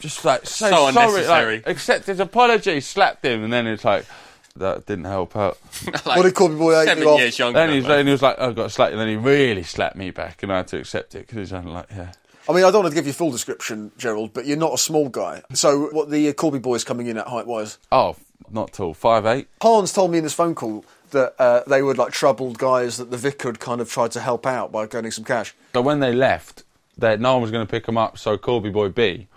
just 0.00 0.24
like 0.24 0.46
say 0.46 0.70
So 0.70 0.90
sorry, 0.92 1.06
unnecessary. 1.06 1.56
like, 1.56 1.66
accept 1.68 2.06
his 2.06 2.20
apology, 2.20 2.80
slapped 2.80 3.24
him, 3.24 3.44
and 3.44 3.52
then 3.52 3.66
it's 3.66 3.84
like 3.84 4.04
that 4.56 4.86
didn't 4.86 5.04
help 5.04 5.36
out. 5.36 5.58
Like, 5.84 6.04
What 6.16 6.22
did 6.24 6.34
Corby 6.34 6.56
Boy 6.56 6.74
A 6.80 6.84
Seven 6.84 7.04
do 7.04 7.10
off? 7.10 7.20
years 7.20 7.38
younger. 7.38 7.58
Then 7.58 7.70
he, 7.70 7.76
was, 7.76 7.86
then 7.86 8.06
he 8.06 8.12
was 8.12 8.22
like, 8.22 8.38
"I 8.40 8.52
got 8.52 8.72
slapped," 8.72 8.92
and 8.92 9.00
then 9.00 9.08
he 9.08 9.16
really 9.16 9.62
slapped 9.62 9.96
me 9.96 10.10
back, 10.10 10.42
and 10.42 10.52
I 10.52 10.58
had 10.58 10.68
to 10.68 10.78
accept 10.78 11.14
it 11.14 11.26
because 11.26 11.36
he's 11.38 11.52
only 11.52 11.72
like, 11.72 11.86
"Yeah." 11.90 12.12
I 12.48 12.52
mean, 12.54 12.64
I 12.64 12.70
don't 12.70 12.82
want 12.82 12.92
to 12.94 12.98
give 12.98 13.06
you 13.06 13.12
full 13.12 13.30
description, 13.30 13.92
Gerald, 13.98 14.32
but 14.32 14.46
you're 14.46 14.56
not 14.56 14.72
a 14.72 14.78
small 14.78 15.10
guy. 15.10 15.42
So, 15.52 15.88
what 15.92 16.10
the 16.10 16.28
uh, 16.28 16.32
Corby 16.32 16.58
boys 16.58 16.82
coming 16.82 17.06
in 17.06 17.18
at 17.18 17.26
height 17.28 17.46
wise? 17.46 17.76
Oh, 17.92 18.16
not 18.50 18.72
tall. 18.72 18.94
Five 18.94 19.26
eight. 19.26 19.48
Hans 19.60 19.92
told 19.92 20.10
me 20.10 20.18
in 20.18 20.24
this 20.24 20.32
phone 20.34 20.54
call 20.54 20.84
that 21.10 21.34
uh, 21.38 21.62
they 21.66 21.82
were 21.82 21.94
like 21.94 22.12
troubled 22.12 22.58
guys 22.58 22.96
that 22.96 23.10
the 23.10 23.16
vicar 23.18 23.48
had 23.48 23.60
kind 23.60 23.80
of 23.82 23.90
tried 23.90 24.10
to 24.12 24.20
help 24.20 24.46
out 24.46 24.72
by 24.72 24.86
getting 24.86 25.10
some 25.10 25.24
cash. 25.24 25.54
So 25.74 25.82
when 25.82 26.00
they 26.00 26.12
left, 26.12 26.64
that 26.96 27.20
no 27.20 27.34
one 27.34 27.42
was 27.42 27.50
going 27.50 27.66
to 27.66 27.70
pick 27.70 27.84
them 27.86 27.98
up. 27.98 28.16
So 28.18 28.36
Corby 28.38 28.70
Boy 28.70 28.88
B, 28.88 29.28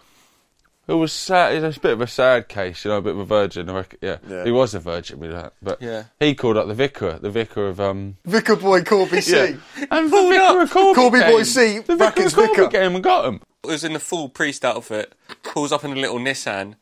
who 0.91 0.97
was 0.97 1.13
sad, 1.13 1.63
it's 1.63 1.77
a 1.77 1.79
bit 1.79 1.93
of 1.93 2.01
a 2.01 2.07
sad 2.07 2.49
case, 2.49 2.83
you 2.83 2.91
know, 2.91 2.97
a 2.97 3.01
bit 3.01 3.13
of 3.13 3.19
a 3.19 3.25
virgin. 3.25 3.69
I 3.69 3.73
reckon, 3.73 3.99
yeah. 4.01 4.17
Yeah. 4.27 4.43
he 4.43 4.51
was 4.51 4.73
a 4.75 4.79
virgin 4.79 5.19
with 5.19 5.31
that, 5.31 5.53
but 5.61 5.81
Yeah. 5.81 6.03
he 6.19 6.35
called 6.35 6.57
up 6.57 6.67
the 6.67 6.73
vicar, 6.73 7.17
the 7.17 7.29
vicar 7.29 7.67
of 7.67 7.79
um. 7.79 8.17
Vicar 8.25 8.57
boy 8.57 8.83
Corby 8.83 9.21
C. 9.21 9.31
Yeah. 9.35 9.85
And 9.89 10.11
the 10.11 10.29
vicar 10.29 10.61
of 10.61 10.69
Corby, 10.71 10.95
Corby 10.95 11.19
came. 11.19 11.31
boy 11.31 11.43
C, 11.43 11.75
the 11.77 11.81
vicar 11.81 11.97
brackets 11.97 12.33
of 12.33 12.35
Corby 12.35 12.55
vicar. 12.55 12.67
came 12.69 12.95
and 12.95 13.03
got 13.03 13.25
him. 13.25 13.41
It 13.63 13.67
was 13.67 13.83
in 13.83 13.93
the 13.93 13.99
full 13.99 14.27
priest 14.27 14.65
outfit, 14.65 15.13
pulls 15.43 15.71
up 15.71 15.83
in 15.85 15.91
a 15.91 15.95
little 15.95 16.17
Nissan, 16.19 16.75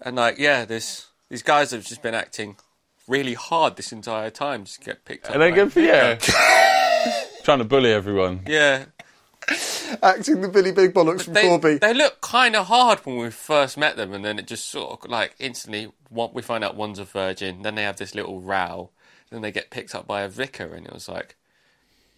and 0.00 0.16
like, 0.16 0.38
yeah, 0.38 0.64
this 0.64 1.06
these 1.30 1.42
guys 1.44 1.70
have 1.70 1.84
just 1.86 2.02
been 2.02 2.14
acting 2.14 2.56
really 3.06 3.34
hard 3.34 3.76
this 3.76 3.92
entire 3.92 4.30
time 4.30 4.64
just 4.64 4.80
to 4.80 4.84
get 4.86 5.04
picked 5.04 5.26
up. 5.26 5.32
And 5.34 5.42
they 5.42 5.50
by 5.50 5.56
go 5.56 5.68
for 5.70 5.80
yeah, 5.80 6.16
trying 7.44 7.58
to 7.58 7.64
bully 7.64 7.92
everyone. 7.92 8.40
Yeah. 8.48 8.86
Acting 10.02 10.40
the 10.40 10.48
Billy 10.48 10.72
Big 10.72 10.92
Bollocks 10.94 11.22
from 11.22 11.34
They, 11.34 11.42
Corby. 11.48 11.78
they 11.78 11.94
look 11.94 12.20
kind 12.20 12.56
of 12.56 12.66
hard 12.66 13.00
when 13.04 13.16
we 13.18 13.30
first 13.30 13.76
met 13.76 13.96
them, 13.96 14.12
and 14.12 14.24
then 14.24 14.38
it 14.38 14.46
just 14.46 14.66
sort 14.70 15.04
of 15.04 15.10
like 15.10 15.34
instantly, 15.38 15.90
one, 16.08 16.30
we 16.32 16.42
find 16.42 16.64
out 16.64 16.76
one's 16.76 16.98
a 16.98 17.04
virgin. 17.04 17.62
Then 17.62 17.74
they 17.74 17.82
have 17.82 17.96
this 17.96 18.14
little 18.14 18.40
row. 18.40 18.90
Then 19.30 19.42
they 19.42 19.52
get 19.52 19.70
picked 19.70 19.94
up 19.94 20.06
by 20.06 20.22
a 20.22 20.28
vicar, 20.28 20.74
and 20.74 20.86
it 20.86 20.92
was 20.92 21.08
like, 21.08 21.36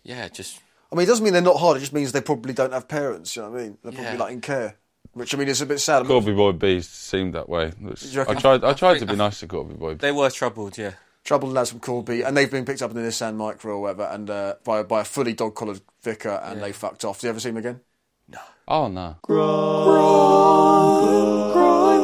yeah, 0.03 0.29
just 0.29 0.61
I 0.93 0.97
mean, 0.97 1.05
it 1.05 1.07
doesn't 1.07 1.25
mean 1.25 1.33
they're 1.33 1.43
not 1.43 1.59
hard. 1.59 1.77
It 1.77 1.81
just 1.81 1.93
means 1.93 2.13
they 2.13 2.21
probably 2.21 2.53
don't 2.53 2.73
have 2.73 2.87
parents. 2.89 3.35
You 3.35 3.43
know 3.43 3.51
what 3.51 3.61
I 3.61 3.63
mean? 3.65 3.79
They're 3.83 3.93
probably 3.93 4.13
Yeah. 4.13 4.19
like 4.19 4.33
in 4.33 4.41
care, 4.41 4.77
which 5.13 5.35
I 5.35 5.39
mean 5.39 5.49
is 5.49 5.61
a 5.61 5.67
bit 5.67 5.81
sad. 5.81 6.07
Corby 6.07 6.33
Boy 6.33 6.53
B 6.53 6.81
seemed 6.81 7.35
that 7.35 7.49
way. 7.49 7.71
Which 7.81 8.05
you 8.05 8.23
I 8.23 8.35
tried. 8.35 8.63
I 8.65 8.73
tried 8.73 8.99
to 9.01 9.07
be 9.07 9.17
nice 9.17 9.41
to 9.41 9.47
Corby 9.49 9.75
Boy. 9.75 9.95
B. 9.95 9.99
they 9.99 10.13
were 10.13 10.31
troubled. 10.31 10.79
Yeah. 10.79 10.93
Troubled 11.27 11.53
lads 11.53 11.71
from 11.71 11.81
Corby, 11.81 12.23
and 12.23 12.37
they've 12.37 12.49
been 12.49 12.65
picked 12.65 12.83
up 12.83 12.93
in 12.93 12.97
the 12.97 13.03
Nissan 13.03 13.37
Micra 13.37 13.65
or 13.65 13.81
whatever, 13.81 14.05
and 14.05 14.31
uh, 14.31 14.55
by 14.63 14.85
by 14.85 15.01
a 15.01 15.05
fully 15.05 15.33
dog 15.33 15.57
collared 15.57 15.81
vicar, 16.01 16.41
and 16.45 16.63
they 16.63 16.71
fucked 16.71 17.05
off. 17.05 17.21
Do 17.21 17.27
you 17.27 17.31
ever 17.31 17.41
see 17.41 17.49
him 17.49 17.57
again? 17.57 17.81
No. 18.29 18.39
Oh 18.69 18.87
no. 18.87 19.17
Crime 19.25 19.47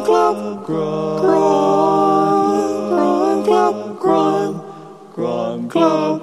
Club, 0.04 0.66
crime 0.66 1.22
club, 3.44 4.00
crime, 4.00 4.60
crime 5.14 5.68
club. 5.68 6.21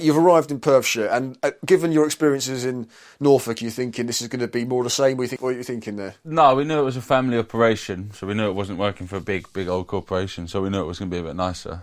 You've 0.00 0.18
arrived 0.18 0.50
in 0.50 0.60
Perthshire, 0.60 1.06
and 1.06 1.38
uh, 1.42 1.50
given 1.64 1.92
your 1.92 2.06
experiences 2.06 2.64
in 2.64 2.88
Norfolk, 3.18 3.60
you're 3.60 3.70
thinking 3.70 4.06
this 4.06 4.22
is 4.22 4.28
going 4.28 4.40
to 4.40 4.48
be 4.48 4.64
more 4.64 4.82
the 4.82 4.90
same. 4.90 5.16
What, 5.16 5.24
you 5.24 5.28
think, 5.28 5.42
what 5.42 5.54
are 5.54 5.58
you 5.58 5.62
thinking 5.62 5.96
there? 5.96 6.14
No, 6.24 6.54
we 6.54 6.64
knew 6.64 6.78
it 6.78 6.84
was 6.84 6.96
a 6.96 7.02
family 7.02 7.38
operation, 7.38 8.10
so 8.12 8.26
we 8.26 8.34
knew 8.34 8.48
it 8.48 8.54
wasn't 8.54 8.78
working 8.78 9.06
for 9.06 9.16
a 9.16 9.20
big, 9.20 9.52
big 9.52 9.68
old 9.68 9.86
corporation. 9.86 10.48
So 10.48 10.62
we 10.62 10.70
knew 10.70 10.80
it 10.80 10.86
was 10.86 10.98
going 10.98 11.10
to 11.10 11.14
be 11.14 11.20
a 11.20 11.24
bit 11.24 11.36
nicer. 11.36 11.82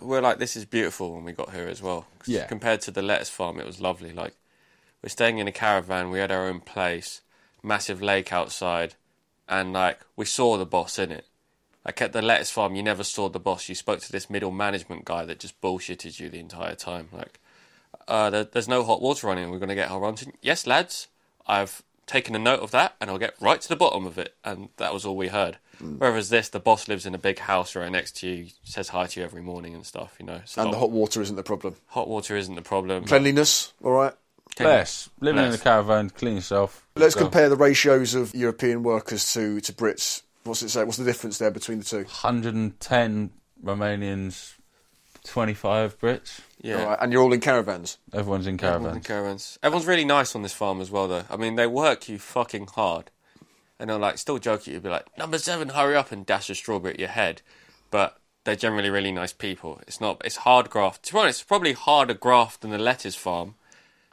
we're 0.00 0.20
like, 0.20 0.38
this 0.38 0.56
is 0.56 0.64
beautiful 0.64 1.14
when 1.14 1.24
we 1.24 1.32
got 1.32 1.52
here 1.52 1.68
as 1.68 1.82
well. 1.82 2.06
Yeah. 2.26 2.46
Compared 2.46 2.80
to 2.82 2.90
the 2.90 3.02
lettuce 3.02 3.30
farm, 3.30 3.60
it 3.60 3.66
was 3.66 3.80
lovely. 3.80 4.12
Like, 4.12 4.34
we're 5.02 5.08
staying 5.08 5.38
in 5.38 5.48
a 5.48 5.52
caravan. 5.52 6.10
We 6.10 6.18
had 6.18 6.32
our 6.32 6.48
own 6.48 6.60
place, 6.60 7.20
massive 7.62 8.02
lake 8.02 8.32
outside, 8.32 8.94
and 9.48 9.72
like 9.72 10.00
we 10.16 10.24
saw 10.24 10.56
the 10.56 10.66
boss 10.66 10.98
in 10.98 11.10
it. 11.10 11.26
Like 11.84 12.02
at 12.02 12.12
the 12.12 12.20
lettuce 12.20 12.50
farm, 12.50 12.74
you 12.74 12.82
never 12.82 13.04
saw 13.04 13.28
the 13.28 13.40
boss. 13.40 13.68
You 13.68 13.74
spoke 13.74 14.00
to 14.00 14.12
this 14.12 14.28
middle 14.28 14.50
management 14.50 15.04
guy 15.04 15.24
that 15.24 15.38
just 15.38 15.58
bullshitted 15.60 16.20
you 16.20 16.28
the 16.28 16.38
entire 16.38 16.74
time. 16.74 17.08
Like, 17.12 17.40
uh, 18.08 18.30
there, 18.30 18.44
there's 18.44 18.68
no 18.68 18.82
hot 18.82 19.00
water 19.00 19.26
running. 19.28 19.50
We're 19.50 19.58
going 19.58 19.68
to 19.68 19.74
get 19.76 19.88
hot 19.88 20.00
water. 20.00 20.26
Yes, 20.42 20.66
lads. 20.66 21.08
I've 21.46 21.82
taken 22.06 22.34
a 22.34 22.38
note 22.38 22.60
of 22.60 22.70
that, 22.72 22.96
and 23.00 23.10
I'll 23.10 23.18
get 23.18 23.34
right 23.40 23.60
to 23.60 23.68
the 23.68 23.76
bottom 23.76 24.06
of 24.06 24.18
it. 24.18 24.34
And 24.44 24.70
that 24.78 24.92
was 24.92 25.04
all 25.04 25.16
we 25.16 25.28
heard. 25.28 25.58
Whereas 25.80 26.28
this, 26.28 26.48
the 26.48 26.58
boss 26.58 26.88
lives 26.88 27.06
in 27.06 27.14
a 27.14 27.18
big 27.18 27.38
house 27.38 27.76
right 27.76 27.90
next 27.92 28.16
to 28.16 28.26
you, 28.28 28.46
says 28.64 28.88
hi 28.88 29.06
to 29.06 29.20
you 29.20 29.24
every 29.24 29.42
morning 29.42 29.76
and 29.76 29.86
stuff. 29.86 30.16
You 30.18 30.26
know, 30.26 30.40
so 30.44 30.62
And 30.62 30.72
the 30.72 30.78
hot 30.78 30.90
water 30.90 31.22
isn't 31.22 31.36
the 31.36 31.44
problem. 31.44 31.76
hot 31.86 32.08
water 32.08 32.36
isn't 32.36 32.56
the 32.56 32.62
problem. 32.62 33.04
Cleanliness, 33.04 33.72
all 33.84 33.92
right. 33.92 34.12
Less 34.58 35.08
living 35.20 35.44
in 35.44 35.52
a 35.52 35.58
caravan, 35.58 36.10
clean 36.10 36.34
yourself. 36.36 36.84
Let's 36.96 37.14
Go. 37.14 37.20
compare 37.20 37.48
the 37.48 37.54
ratios 37.54 38.16
of 38.16 38.34
European 38.34 38.82
workers 38.82 39.32
to, 39.34 39.60
to 39.60 39.72
Brits. 39.72 40.22
What's 40.42 40.62
it 40.62 40.70
say? 40.70 40.82
What's 40.82 40.96
the 40.96 41.04
difference 41.04 41.38
there 41.38 41.52
between 41.52 41.78
the 41.78 41.84
two? 41.84 41.98
110 41.98 43.30
Romanians, 43.62 44.54
25 45.24 45.98
Brits. 46.00 46.40
Yeah. 46.60 46.80
All 46.82 46.86
right, 46.90 46.98
and 47.00 47.12
you're 47.12 47.22
all 47.22 47.32
in 47.32 47.40
caravans. 47.40 47.98
Everyone's 48.12 48.46
in 48.46 48.54
Everyone's 48.54 48.60
caravans. 48.82 48.96
in 48.96 49.02
caravans. 49.02 49.58
Everyone's 49.62 49.86
really 49.86 50.04
nice 50.04 50.34
on 50.34 50.42
this 50.42 50.52
farm 50.52 50.80
as 50.80 50.90
well, 50.90 51.06
though. 51.08 51.24
I 51.30 51.36
mean, 51.36 51.54
they 51.56 51.66
work 51.66 52.08
you 52.08 52.18
fucking 52.18 52.68
hard, 52.68 53.10
and 53.78 53.88
they'll 53.90 53.98
like 53.98 54.18
still 54.18 54.38
joke 54.38 54.62
at 54.62 54.66
you, 54.68 54.80
be 54.80 54.88
like, 54.88 55.06
"Number 55.16 55.38
seven, 55.38 55.70
hurry 55.70 55.94
up!" 55.96 56.10
and 56.12 56.26
dash 56.26 56.50
a 56.50 56.54
strawberry 56.54 56.94
at 56.94 57.00
your 57.00 57.08
head. 57.10 57.42
But 57.90 58.18
they're 58.44 58.56
generally 58.56 58.90
really 58.90 59.12
nice 59.12 59.32
people. 59.32 59.80
It's 59.86 60.00
not. 60.00 60.20
It's 60.24 60.36
hard 60.36 60.68
graft. 60.70 61.04
To 61.04 61.12
be 61.12 61.18
honest, 61.20 61.40
it's 61.42 61.48
probably 61.48 61.74
harder 61.74 62.14
graft 62.14 62.60
than 62.62 62.70
the 62.70 62.78
lettuce 62.78 63.14
farm. 63.14 63.54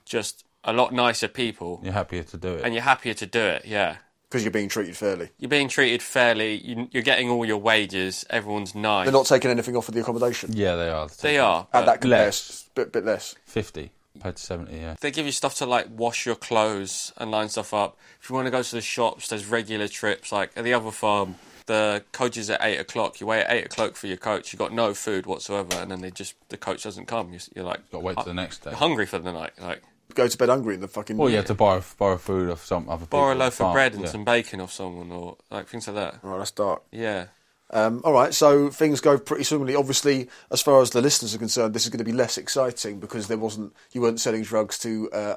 Just 0.05 0.43
a 0.63 0.73
lot 0.73 0.93
nicer 0.93 1.27
people, 1.27 1.79
You're 1.83 1.93
happier 1.93 2.23
to 2.23 2.37
do 2.37 2.53
it. 2.55 2.61
and 2.63 2.73
you're 2.73 2.83
happier 2.83 3.13
to 3.15 3.25
do 3.25 3.39
it. 3.41 3.65
Yeah. 3.65 3.97
Because 4.29 4.43
you're 4.43 4.51
being 4.51 4.69
treated 4.69 4.97
fairly. 4.97 5.29
You're 5.37 5.49
being 5.49 5.69
treated 5.69 6.01
fairly. 6.01 6.55
You, 6.55 6.87
you're 6.91 7.03
getting 7.03 7.29
all 7.29 7.45
your 7.45 7.57
wages. 7.57 8.25
Everyone's 8.29 8.75
nice. 8.75 9.05
They're 9.05 9.13
not 9.13 9.27
taking 9.27 9.51
anything 9.51 9.75
off 9.75 9.87
of 9.87 9.93
the 9.93 10.01
accommodation. 10.01 10.51
yeah, 10.53 10.75
they 10.75 10.89
are. 10.89 11.07
They 11.21 11.37
are. 11.37 11.59
And 11.59 11.67
but 11.71 11.85
that 11.85 12.01
compares 12.01 12.49
less. 12.49 12.69
bit 12.75 12.91
bit 12.91 13.05
less. 13.05 13.35
50 13.45 13.91
compared 14.13 14.37
to 14.37 14.43
70, 14.43 14.77
yeah. 14.77 14.95
They 15.01 15.11
give 15.11 15.25
you 15.25 15.31
stuff 15.33 15.55
to 15.55 15.65
like 15.65 15.87
wash 15.89 16.25
your 16.25 16.35
clothes 16.35 17.11
and 17.17 17.31
line 17.31 17.49
stuff 17.49 17.73
up. 17.73 17.97
If 18.21 18.29
you 18.29 18.35
want 18.35 18.47
to 18.47 18.51
go 18.51 18.63
to 18.63 18.75
the 18.75 18.81
shops, 18.81 19.27
there's 19.27 19.45
regular 19.45 19.87
trips. 19.89 20.31
Like 20.31 20.51
at 20.55 20.63
the 20.63 20.73
other 20.73 20.91
farm, 20.91 21.35
the 21.65 22.03
coach 22.13 22.37
is 22.37 22.49
at 22.49 22.63
eight 22.63 22.77
o'clock. 22.79 23.19
You 23.19 23.27
wait 23.27 23.41
at 23.43 23.51
eight 23.51 23.65
o'clock 23.65 23.95
for 23.95 24.07
your 24.07 24.17
coach. 24.17 24.53
You 24.53 24.59
got 24.59 24.71
no 24.71 24.93
food 24.93 25.25
whatsoever, 25.25 25.75
and 25.75 25.91
then 25.91 26.01
they 26.01 26.11
just 26.11 26.35
the 26.49 26.57
coach 26.57 26.83
doesn't 26.83 27.07
come. 27.07 27.31
You're, 27.31 27.41
you're 27.55 27.65
like, 27.65 27.89
Got 27.91 27.99
to 27.99 28.03
wait 28.05 28.15
till 28.15 28.23
the 28.25 28.33
next 28.33 28.63
day. 28.63 28.71
You're 28.71 28.79
hungry 28.79 29.05
for 29.05 29.19
the 29.19 29.33
night. 29.33 29.51
Like 29.59 29.83
Go 30.15 30.27
to 30.27 30.37
bed 30.37 30.49
hungry 30.49 30.73
in 30.73 30.81
the 30.81 30.87
fucking. 30.87 31.19
Or 31.19 31.29
you 31.29 31.35
have 31.35 31.45
to 31.45 31.53
borrow, 31.53 31.83
borrow 31.97 32.17
food 32.17 32.49
off 32.49 32.65
some 32.65 32.89
other 32.89 33.05
people. 33.05 33.19
borrow 33.19 33.29
a 33.29 33.31
at 33.31 33.37
loaf 33.37 33.53
of 33.53 33.57
farm, 33.57 33.73
bread 33.73 33.93
and 33.93 34.03
yeah. 34.03 34.09
some 34.09 34.23
bacon 34.25 34.61
off 34.61 34.71
someone, 34.71 35.11
or 35.11 35.37
like 35.51 35.67
things 35.67 35.87
like 35.87 35.95
that. 35.95 36.19
All 36.23 36.31
right, 36.31 36.37
that's 36.39 36.51
dark. 36.51 36.83
Yeah. 36.91 37.25
Um, 37.71 38.01
all 38.05 38.13
right, 38.13 38.33
so 38.33 38.69
things 38.69 39.01
go 39.01 39.17
pretty 39.17 39.43
swimmingly. 39.43 39.75
Obviously, 39.75 40.29
as 40.51 40.61
far 40.61 40.81
as 40.81 40.91
the 40.91 41.01
listeners 41.01 41.35
are 41.35 41.39
concerned, 41.39 41.73
this 41.73 41.83
is 41.83 41.89
going 41.89 41.99
to 41.99 42.03
be 42.05 42.13
less 42.13 42.37
exciting 42.37 42.99
because 42.99 43.27
there 43.27 43.37
wasn't 43.37 43.73
you 43.91 44.01
weren't 44.01 44.19
selling 44.19 44.43
drugs 44.43 44.77
to 44.79 45.09
uh, 45.11 45.35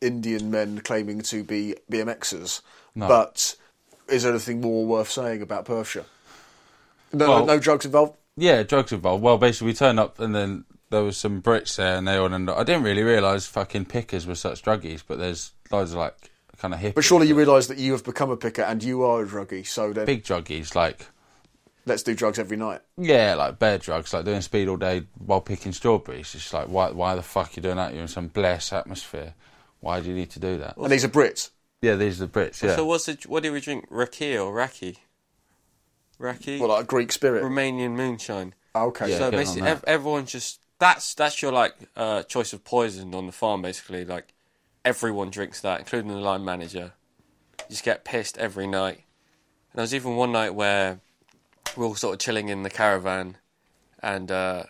Indian 0.00 0.50
men 0.50 0.80
claiming 0.80 1.22
to 1.22 1.42
be 1.42 1.74
BMXers. 1.90 2.60
No. 2.94 3.08
But 3.08 3.56
is 4.08 4.22
there 4.22 4.32
anything 4.32 4.60
more 4.60 4.84
worth 4.84 5.10
saying 5.10 5.42
about 5.42 5.64
Perthshire? 5.64 6.04
No, 7.12 7.28
Well- 7.28 7.46
no 7.46 7.58
drugs 7.58 7.84
involved. 7.84 8.16
Yeah, 8.36 8.62
drugs 8.62 8.92
involved. 8.92 9.22
Well, 9.22 9.36
basically, 9.36 9.66
we 9.68 9.74
turned 9.74 10.00
up 10.00 10.18
and 10.18 10.34
then 10.34 10.64
there 10.92 11.02
was 11.02 11.16
some 11.16 11.42
Brits 11.42 11.74
there, 11.76 11.96
and 11.96 12.06
they 12.06 12.16
all 12.16 12.32
ended 12.32 12.50
up. 12.50 12.58
I 12.58 12.62
didn't 12.62 12.84
really 12.84 13.02
realise 13.02 13.46
fucking 13.46 13.86
pickers 13.86 14.26
were 14.26 14.36
such 14.36 14.62
druggies, 14.62 15.02
but 15.06 15.18
there's 15.18 15.52
loads 15.72 15.90
of 15.92 15.98
like 15.98 16.14
kind 16.58 16.72
of 16.72 16.78
hippies. 16.78 16.94
But 16.94 17.04
surely 17.04 17.26
you 17.26 17.34
realise 17.34 17.66
that 17.66 17.78
you 17.78 17.90
have 17.92 18.04
become 18.04 18.30
a 18.30 18.36
picker 18.36 18.62
and 18.62 18.82
you 18.84 19.02
are 19.02 19.22
a 19.22 19.26
druggie. 19.26 19.66
So 19.66 19.92
then, 19.92 20.06
big 20.06 20.22
druggies, 20.22 20.76
like 20.76 21.06
let's 21.84 22.04
do 22.04 22.14
drugs 22.14 22.38
every 22.38 22.56
night. 22.56 22.80
yeah, 22.96 23.34
like 23.34 23.58
bear 23.58 23.78
drugs, 23.78 24.14
like 24.14 24.24
doing 24.24 24.40
speed 24.42 24.68
all 24.68 24.76
day 24.76 25.02
while 25.18 25.40
picking 25.40 25.72
strawberries. 25.72 26.20
It's 26.34 26.44
just 26.44 26.54
like 26.54 26.68
why 26.68 26.90
why 26.92 27.16
the 27.16 27.22
fuck 27.22 27.48
are 27.48 27.52
you 27.56 27.62
doing 27.62 27.76
that? 27.76 27.92
You're 27.92 28.02
in 28.02 28.08
some 28.08 28.28
blessed 28.28 28.72
atmosphere. 28.72 29.34
Why 29.80 29.98
do 30.00 30.08
you 30.08 30.14
need 30.14 30.30
to 30.30 30.38
do 30.38 30.58
that? 30.58 30.76
And 30.76 30.92
these 30.92 31.04
are 31.04 31.08
Brits. 31.08 31.50
Yeah, 31.80 31.96
these 31.96 32.22
are 32.22 32.26
the 32.26 32.32
Brits. 32.32 32.62
Yeah, 32.62 32.76
So 32.76 32.84
what's 32.84 33.06
the, 33.06 33.18
what 33.26 33.42
do 33.42 33.52
we 33.52 33.60
drink? 33.60 33.86
Raki 33.90 34.38
or 34.38 34.52
raki? 34.52 34.98
Raki. 36.20 36.60
Well, 36.60 36.68
like 36.68 36.84
a 36.84 36.86
Greek 36.86 37.10
spirit. 37.10 37.42
Romanian 37.42 37.92
moonshine. 37.96 38.54
Okay. 38.76 39.10
Yeah, 39.10 39.18
so 39.18 39.30
basically, 39.32 39.62
that. 39.62 39.70
ev- 39.78 39.84
everyone's 39.88 40.30
just 40.30 40.60
that's 40.82 41.14
that's 41.14 41.40
your 41.40 41.52
like 41.52 41.76
uh, 41.96 42.24
choice 42.24 42.52
of 42.52 42.64
poison 42.64 43.14
on 43.14 43.26
the 43.26 43.32
farm. 43.32 43.62
Basically, 43.62 44.04
like 44.04 44.34
everyone 44.84 45.30
drinks 45.30 45.60
that, 45.60 45.78
including 45.78 46.10
the 46.10 46.16
line 46.16 46.44
manager. 46.44 46.92
You 47.60 47.64
just 47.70 47.84
get 47.84 48.04
pissed 48.04 48.36
every 48.36 48.66
night. 48.66 48.96
And 48.96 49.76
there 49.76 49.84
was 49.84 49.94
even 49.94 50.16
one 50.16 50.32
night 50.32 50.56
where 50.56 50.98
we 51.76 51.82
were 51.82 51.86
all 51.86 51.94
sort 51.94 52.14
of 52.14 52.18
chilling 52.18 52.48
in 52.48 52.64
the 52.64 52.70
caravan, 52.70 53.36
and 54.02 54.32
uh, 54.32 54.64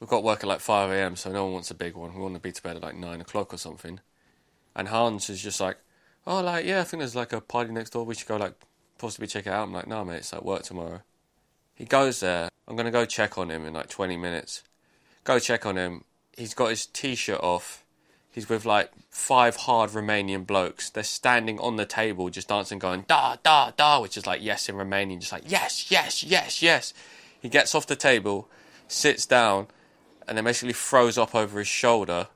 we've 0.00 0.08
got 0.08 0.24
work 0.24 0.42
at 0.42 0.48
like 0.48 0.60
five 0.60 0.90
a.m. 0.90 1.14
So 1.14 1.30
no 1.30 1.44
one 1.44 1.52
wants 1.52 1.70
a 1.70 1.74
big 1.74 1.94
one. 1.94 2.14
We 2.14 2.22
want 2.22 2.34
to 2.34 2.40
be 2.40 2.52
to 2.52 2.62
bed 2.62 2.76
at 2.76 2.82
like 2.82 2.96
nine 2.96 3.20
o'clock 3.20 3.52
or 3.52 3.58
something. 3.58 4.00
And 4.74 4.88
Hans 4.88 5.28
is 5.28 5.42
just 5.42 5.60
like, 5.60 5.76
"Oh, 6.26 6.40
like 6.40 6.64
yeah, 6.64 6.80
I 6.80 6.84
think 6.84 7.02
there's 7.02 7.14
like 7.14 7.34
a 7.34 7.40
party 7.42 7.70
next 7.70 7.90
door. 7.90 8.06
We 8.06 8.14
should 8.14 8.28
go 8.28 8.38
like 8.38 8.54
possibly 8.96 9.26
check 9.26 9.46
it 9.46 9.52
out." 9.52 9.64
I'm 9.64 9.74
like, 9.74 9.86
"No, 9.86 10.06
mate, 10.06 10.16
it's 10.16 10.32
like 10.32 10.42
work 10.42 10.62
tomorrow." 10.62 11.02
He 11.74 11.84
goes 11.84 12.20
there. 12.20 12.48
I'm 12.66 12.76
gonna 12.76 12.90
go 12.90 13.04
check 13.04 13.36
on 13.36 13.50
him 13.50 13.66
in 13.66 13.74
like 13.74 13.90
20 13.90 14.16
minutes. 14.16 14.62
Go 15.24 15.38
check 15.38 15.66
on 15.66 15.76
him. 15.76 16.04
He's 16.36 16.54
got 16.54 16.70
his 16.70 16.86
t-shirt 16.86 17.40
off. 17.40 17.84
He's 18.30 18.48
with 18.48 18.64
like 18.64 18.90
five 19.10 19.56
hard 19.56 19.90
Romanian 19.90 20.46
blokes. 20.46 20.88
They're 20.88 21.02
standing 21.02 21.58
on 21.58 21.76
the 21.76 21.84
table, 21.84 22.30
just 22.30 22.48
dancing, 22.48 22.78
going 22.78 23.04
da 23.08 23.36
da 23.42 23.72
da, 23.72 24.00
which 24.00 24.16
is 24.16 24.26
like 24.26 24.40
yes 24.42 24.68
in 24.68 24.76
Romanian, 24.76 25.18
just 25.18 25.32
like 25.32 25.42
yes, 25.46 25.90
yes, 25.90 26.22
yes, 26.22 26.62
yes. 26.62 26.94
He 27.40 27.48
gets 27.48 27.74
off 27.74 27.86
the 27.86 27.96
table, 27.96 28.48
sits 28.86 29.26
down, 29.26 29.66
and 30.28 30.36
then 30.36 30.44
basically 30.44 30.74
throws 30.74 31.18
up 31.18 31.34
over 31.34 31.58
his 31.58 31.68
shoulder. 31.68 32.28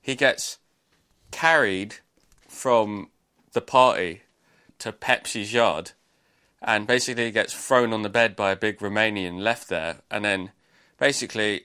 He 0.00 0.14
gets 0.14 0.58
carried 1.30 1.96
from 2.46 3.08
the 3.52 3.62
party 3.62 4.22
to 4.80 4.92
Pepsi's 4.92 5.54
yard, 5.54 5.92
and 6.60 6.86
basically 6.86 7.30
gets 7.30 7.54
thrown 7.54 7.94
on 7.94 8.02
the 8.02 8.10
bed 8.10 8.36
by 8.36 8.50
a 8.50 8.56
big 8.56 8.78
Romanian 8.78 9.40
left 9.40 9.68
there, 9.68 10.02
and 10.10 10.22
then 10.22 10.52
basically 10.98 11.64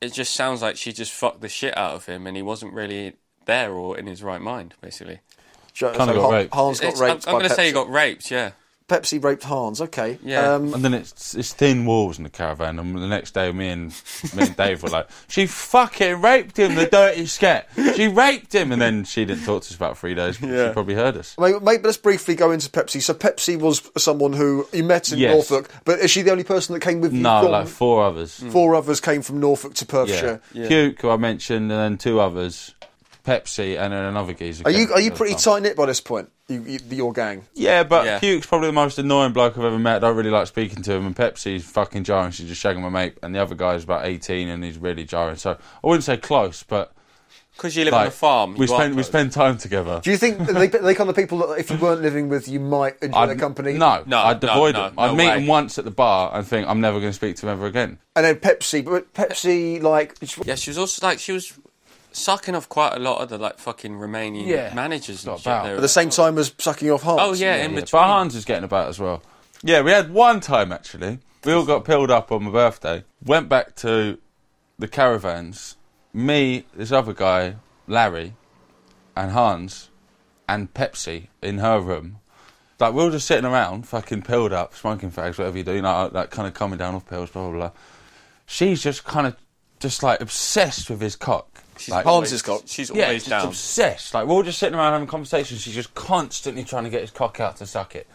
it 0.00 0.12
just 0.12 0.34
sounds 0.34 0.62
like 0.62 0.76
she 0.76 0.92
just 0.92 1.12
fucked 1.12 1.40
the 1.40 1.48
shit 1.48 1.76
out 1.76 1.94
of 1.94 2.06
him, 2.06 2.26
and 2.26 2.36
he 2.36 2.42
wasn't 2.42 2.72
really 2.72 3.14
there 3.46 3.72
or 3.72 3.96
in 3.98 4.06
his 4.06 4.22
right 4.22 4.40
mind, 4.40 4.74
basically. 4.80 5.20
So, 5.74 5.90
Kinda 5.92 6.06
so 6.06 6.14
got 6.14 6.22
Han- 6.22 6.32
raped. 6.34 6.54
Hans 6.54 6.80
got 6.80 6.86
It's- 6.88 7.00
raped. 7.00 7.28
I'm, 7.28 7.34
I'm 7.34 7.38
going 7.40 7.48
to 7.50 7.54
say 7.54 7.66
he 7.66 7.72
got 7.72 7.90
raped. 7.90 8.30
Yeah. 8.30 8.50
Pepsi 8.88 9.22
raped 9.22 9.42
Hans. 9.44 9.82
Okay. 9.82 10.18
Yeah. 10.24 10.54
Um, 10.54 10.72
And 10.72 10.82
then 10.82 10.94
it's 10.94 11.34
it's 11.34 11.52
thin 11.52 11.84
walls 11.84 12.16
in 12.16 12.24
the 12.24 12.30
caravan, 12.30 12.78
and 12.78 12.96
the 12.96 13.06
next 13.06 13.34
day, 13.34 13.52
me 13.52 13.68
and 13.68 13.88
me 14.34 14.44
and 14.46 14.56
Dave 14.56 14.82
were 14.82 14.88
like, 14.88 15.08
"She 15.28 15.46
fucking 15.46 16.22
raped 16.22 16.58
him, 16.58 16.74
the 16.74 16.86
dirty 16.86 17.26
scat. 17.26 17.68
She 17.94 18.08
raped 18.08 18.54
him." 18.54 18.72
And 18.72 18.80
then 18.80 19.04
she 19.04 19.26
didn't 19.26 19.44
talk 19.44 19.62
to 19.64 19.68
us 19.68 19.74
about 19.76 19.98
three 19.98 20.14
days. 20.14 20.38
But 20.38 20.48
Yeah. 20.48 20.68
She 20.68 20.72
probably 20.72 20.94
heard 20.94 21.18
us. 21.18 21.34
Maybe, 21.38 21.58
maybe 21.60 21.82
let's 21.82 21.98
briefly 21.98 22.34
go 22.34 22.50
into 22.50 22.70
Pepsi. 22.70 23.02
So 23.02 23.12
Pepsi 23.12 23.58
was 23.58 23.82
someone 23.98 24.32
who 24.32 24.66
you 24.72 24.84
met 24.84 25.12
in 25.12 25.18
Yes. 25.18 25.34
Norfolk, 25.34 25.68
but 25.84 25.98
is 25.98 26.10
she 26.10 26.22
the 26.22 26.30
only 26.30 26.44
person 26.44 26.72
that 26.72 26.80
came 26.80 27.02
with 27.02 27.12
you? 27.12 27.20
No, 27.20 27.42
from- 27.42 27.52
like 27.52 27.68
four 27.68 28.02
others. 28.04 28.42
Four 28.50 28.74
others 28.74 29.00
came 29.00 29.20
from 29.20 29.38
Norfolk 29.38 29.74
to 29.74 29.84
Yeah, 29.84 29.90
Perthshire. 29.90 30.40
Puke, 30.54 31.02
who 31.02 31.10
I 31.10 31.18
mentioned, 31.18 31.70
and 31.70 31.78
then 31.78 31.98
two 31.98 32.20
others, 32.20 32.74
Pepsi, 33.26 33.78
and 33.78 33.92
then 33.92 34.04
another 34.04 34.32
geezer. 34.32 34.62
Are 34.64 34.70
you 34.70 34.90
are 34.94 35.00
you 35.00 35.10
pretty 35.10 35.34
tight 35.34 35.62
knit 35.62 35.76
by 35.76 35.84
this 35.84 36.00
point? 36.00 36.30
You, 36.48 36.62
you, 36.62 36.78
your 36.90 37.12
gang. 37.12 37.44
Yeah, 37.54 37.84
but 37.84 38.06
Yeah. 38.06 38.18
Puke's 38.20 38.46
probably 38.46 38.68
the 38.68 38.72
most 38.72 38.98
annoying 38.98 39.32
bloke 39.34 39.58
I've 39.58 39.64
ever 39.64 39.78
met. 39.78 39.96
I 39.96 39.98
don't 40.08 40.16
really 40.16 40.30
like 40.30 40.46
speaking 40.46 40.82
to 40.84 40.94
him. 40.94 41.04
And 41.06 41.14
Pepsi's 41.14 41.64
fucking 41.64 42.04
jarring. 42.04 42.30
She's 42.32 42.48
just 42.48 42.62
shagging 42.62 42.80
my 42.80 42.88
mate. 42.88 43.18
And 43.22 43.34
the 43.34 43.38
other 43.40 43.54
guy's 43.54 43.84
about 43.84 44.06
18 44.06 44.48
and 44.48 44.64
he's 44.64 44.78
really 44.78 45.04
jarring. 45.04 45.36
So 45.36 45.52
I 45.52 45.86
wouldn't 45.86 46.04
say 46.04 46.16
close, 46.16 46.62
but. 46.62 46.92
Because 47.54 47.76
you 47.76 47.84
live 47.84 47.92
on 47.94 48.06
a 48.06 48.10
farm. 48.12 48.54
We 48.54 48.68
spend, 48.68 48.94
we 48.94 49.02
spend 49.02 49.32
time 49.32 49.58
together. 49.58 50.00
Do 50.02 50.10
you 50.12 50.16
think 50.16 50.38
they 50.46 50.68
they 50.68 50.94
kind 50.94 51.10
of 51.10 51.16
people 51.16 51.38
that 51.38 51.58
if 51.58 51.70
you 51.70 51.76
weren't 51.76 52.00
living 52.02 52.28
with, 52.28 52.46
you 52.48 52.60
might 52.60 52.96
enjoy 53.02 53.26
their 53.26 53.34
company? 53.36 53.72
No, 53.72 54.04
No, 54.06 54.18
I'd 54.18 54.40
no, 54.40 54.52
avoid 54.52 54.74
no. 54.74 54.92
I'd 54.96 55.08
no 55.08 55.14
meet 55.16 55.26
way. 55.26 55.40
him 55.40 55.46
once 55.48 55.76
at 55.76 55.84
the 55.84 55.90
bar 55.90 56.30
and 56.34 56.46
think 56.46 56.68
I'm 56.68 56.80
never 56.80 57.00
going 57.00 57.10
to 57.10 57.16
speak 57.16 57.34
to 57.36 57.46
him 57.46 57.52
ever 57.52 57.66
again. 57.66 57.98
And 58.14 58.24
then 58.24 58.36
Pepsi, 58.36 58.84
but 58.84 59.12
Pepsi 59.12 59.82
like 59.82 60.14
Yeah, 60.46 60.54
she 60.54 60.70
was 60.70 60.78
also 60.78 61.04
like 61.04 61.18
she 61.18 61.32
was 61.32 61.52
sucking 62.18 62.54
off 62.54 62.68
quite 62.68 62.94
a 62.94 62.98
lot 62.98 63.20
of 63.22 63.28
the 63.30 63.38
like 63.38 63.58
fucking 63.58 63.92
Romanian 63.94 64.46
Yeah. 64.46 64.74
managers 64.74 65.24
and 65.24 65.32
Not 65.32 65.38
shit. 65.40 65.46
about. 65.46 65.64
They 65.64 65.74
at 65.74 65.80
the 65.80 65.88
same 65.88 66.10
time 66.10 66.36
as 66.38 66.52
sucking 66.58 66.90
off 66.90 67.02
Hans. 67.02 67.20
Oh 67.22 67.32
yeah, 67.32 67.56
in 67.56 67.70
Yeah, 67.72 67.80
between. 67.80 68.00
but 68.02 68.06
Hans 68.06 68.34
is 68.34 68.44
getting 68.44 68.64
about 68.64 68.88
as 68.88 68.98
well. 68.98 69.22
Yeah, 69.62 69.80
we 69.82 69.90
had 69.90 70.12
one 70.12 70.40
time 70.40 70.72
actually. 70.72 71.18
We 71.44 71.52
all 71.52 71.64
got 71.64 71.84
pilled 71.84 72.10
up 72.10 72.30
on 72.32 72.44
my 72.44 72.50
birthday. 72.50 73.04
Went 73.24 73.48
back 73.48 73.74
to 73.76 74.18
the 74.78 74.88
caravans. 74.88 75.76
Me, 76.12 76.64
this 76.74 76.90
other 76.92 77.12
guy, 77.12 77.56
Larry, 77.86 78.34
and 79.16 79.30
Hans, 79.32 79.90
and 80.48 80.72
Pepsi 80.74 81.28
in 81.42 81.58
her 81.58 81.78
room. 81.80 82.18
Like 82.80 82.94
we 82.94 83.02
were 83.04 83.10
just 83.10 83.26
sitting 83.26 83.44
around, 83.44 83.88
fucking 83.88 84.22
pilled 84.22 84.52
up, 84.52 84.74
smoking 84.74 85.10
fags, 85.10 85.38
whatever 85.38 85.58
you 85.58 85.64
do, 85.64 85.74
you 85.74 85.82
know, 85.82 86.10
like 86.12 86.30
kind 86.30 86.46
of 86.48 86.54
coming 86.54 86.78
down 86.78 86.94
off 86.94 87.06
pills, 87.08 87.30
blah 87.30 87.48
blah 87.48 87.52
blah. 87.58 87.70
She's 88.46 88.82
just 88.82 89.04
kind 89.04 89.26
of, 89.26 89.36
just 89.80 90.02
like 90.02 90.20
obsessed 90.20 90.88
with 90.88 91.00
his 91.00 91.16
cock. 91.16 91.62
She's 91.78 91.94
like, 91.94 92.04
Hans 92.04 92.32
is 92.32 92.42
cock. 92.42 92.62
She's 92.66 92.90
yeah, 92.90 93.04
always 93.04 93.22
just 93.24 93.30
down. 93.30 93.48
obsessed. 93.48 94.14
Like 94.14 94.26
we're 94.26 94.34
all 94.34 94.42
just 94.42 94.58
sitting 94.58 94.78
around 94.78 94.92
having 94.92 95.08
conversations. 95.08 95.60
She's 95.60 95.74
just 95.74 95.94
constantly 95.94 96.64
trying 96.64 96.84
to 96.84 96.90
get 96.90 97.00
his 97.00 97.10
cock 97.10 97.40
out 97.40 97.56
to 97.56 97.66
suck 97.66 97.94
it. 97.94 98.06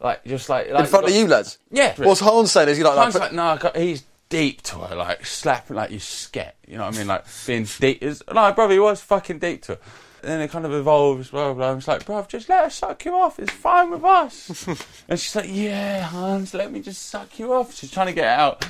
Like 0.00 0.24
just 0.24 0.48
like, 0.48 0.70
like 0.70 0.80
in 0.80 0.86
front 0.86 1.06
of 1.06 1.12
you 1.14 1.26
lads. 1.28 1.58
Yeah. 1.70 1.94
What's 1.96 2.20
Hans 2.20 2.52
saying? 2.52 2.68
Is 2.68 2.78
he 2.78 2.84
like 2.84 2.96
Hans 2.96 3.14
that? 3.14 3.20
like, 3.20 3.32
no, 3.32 3.44
I 3.44 3.56
got- 3.56 3.76
he's 3.76 4.04
deep 4.28 4.62
to 4.62 4.78
her, 4.78 4.96
like 4.96 5.26
slapping 5.26 5.76
like 5.76 5.90
you 5.90 5.98
sket. 5.98 6.52
You 6.66 6.78
know 6.78 6.86
what 6.86 6.94
I 6.94 6.98
mean? 6.98 7.06
Like 7.06 7.24
being 7.46 7.66
deep. 7.78 8.02
Is, 8.02 8.22
no, 8.32 8.52
brother, 8.52 8.72
he 8.72 8.80
was 8.80 9.00
fucking 9.00 9.38
deep 9.38 9.62
to 9.62 9.72
her. 9.74 9.78
And 10.22 10.30
then 10.30 10.40
it 10.40 10.50
kind 10.50 10.64
of 10.64 10.72
evolves, 10.72 11.30
blah, 11.30 11.52
blah, 11.52 11.54
blah. 11.54 11.76
It's 11.76 11.88
like, 11.88 12.04
bruv, 12.06 12.28
just 12.28 12.48
let 12.48 12.64
her 12.64 12.70
suck 12.70 13.04
you 13.04 13.12
off. 13.14 13.38
It's 13.38 13.50
fine 13.50 13.90
with 13.90 14.04
us. 14.04 14.66
and 15.08 15.18
she's 15.18 15.34
like, 15.34 15.50
yeah, 15.50 16.02
Hans, 16.02 16.54
let 16.54 16.70
me 16.72 16.80
just 16.80 17.02
suck 17.06 17.38
you 17.38 17.52
off. 17.52 17.74
She's 17.74 17.90
trying 17.90 18.06
to 18.06 18.12
get 18.12 18.24
it 18.24 18.38
out. 18.38 18.64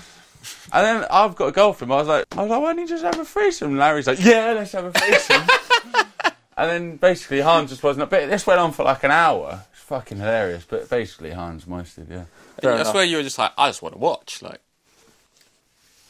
And 0.73 0.87
then 0.87 1.07
I've 1.11 1.35
got 1.37 1.47
a 1.49 1.53
girlfriend. 1.53 1.93
I 1.93 1.97
was 1.97 2.09
like, 2.09 2.25
I 2.33 2.43
was 2.43 2.51
like, 2.51 2.61
why 2.61 2.73
don't 2.73 2.79
you 2.83 2.89
just 2.89 3.05
have 3.05 3.19
a 3.19 3.25
threesome? 3.25 3.71
And 3.71 3.79
Larry's 3.79 4.07
like, 4.07 4.23
yeah, 4.25 4.53
let's 4.53 4.73
have 4.73 4.85
a 4.87 4.93
threesome. 4.93 5.43
and 6.57 6.71
then 6.71 6.97
basically 6.97 7.41
Hans 7.41 7.71
just 7.71 7.83
wasn't. 7.83 8.09
But 8.11 8.29
this 8.31 8.47
went 8.47 8.59
on 8.61 8.73
for 8.73 8.85
like 8.85 9.03
an 9.05 9.11
hour. 9.11 9.65
It's 9.73 9.83
fucking 9.83 10.19
hilarious. 10.19 10.65
But 10.69 10.89
basically 10.89 11.31
Hans 11.33 11.67
mostly, 11.67 12.05
yeah. 12.11 12.25
Fair 12.61 12.73
That's 12.77 12.83
enough. 12.89 12.95
where 12.95 13.05
you 13.05 13.17
were 13.19 13.23
just 13.23 13.39
like, 13.39 13.53
I 13.59 13.69
just 13.69 13.83
want 13.83 13.95
to 13.95 13.99
watch. 13.99 14.41
Like, 14.43 14.61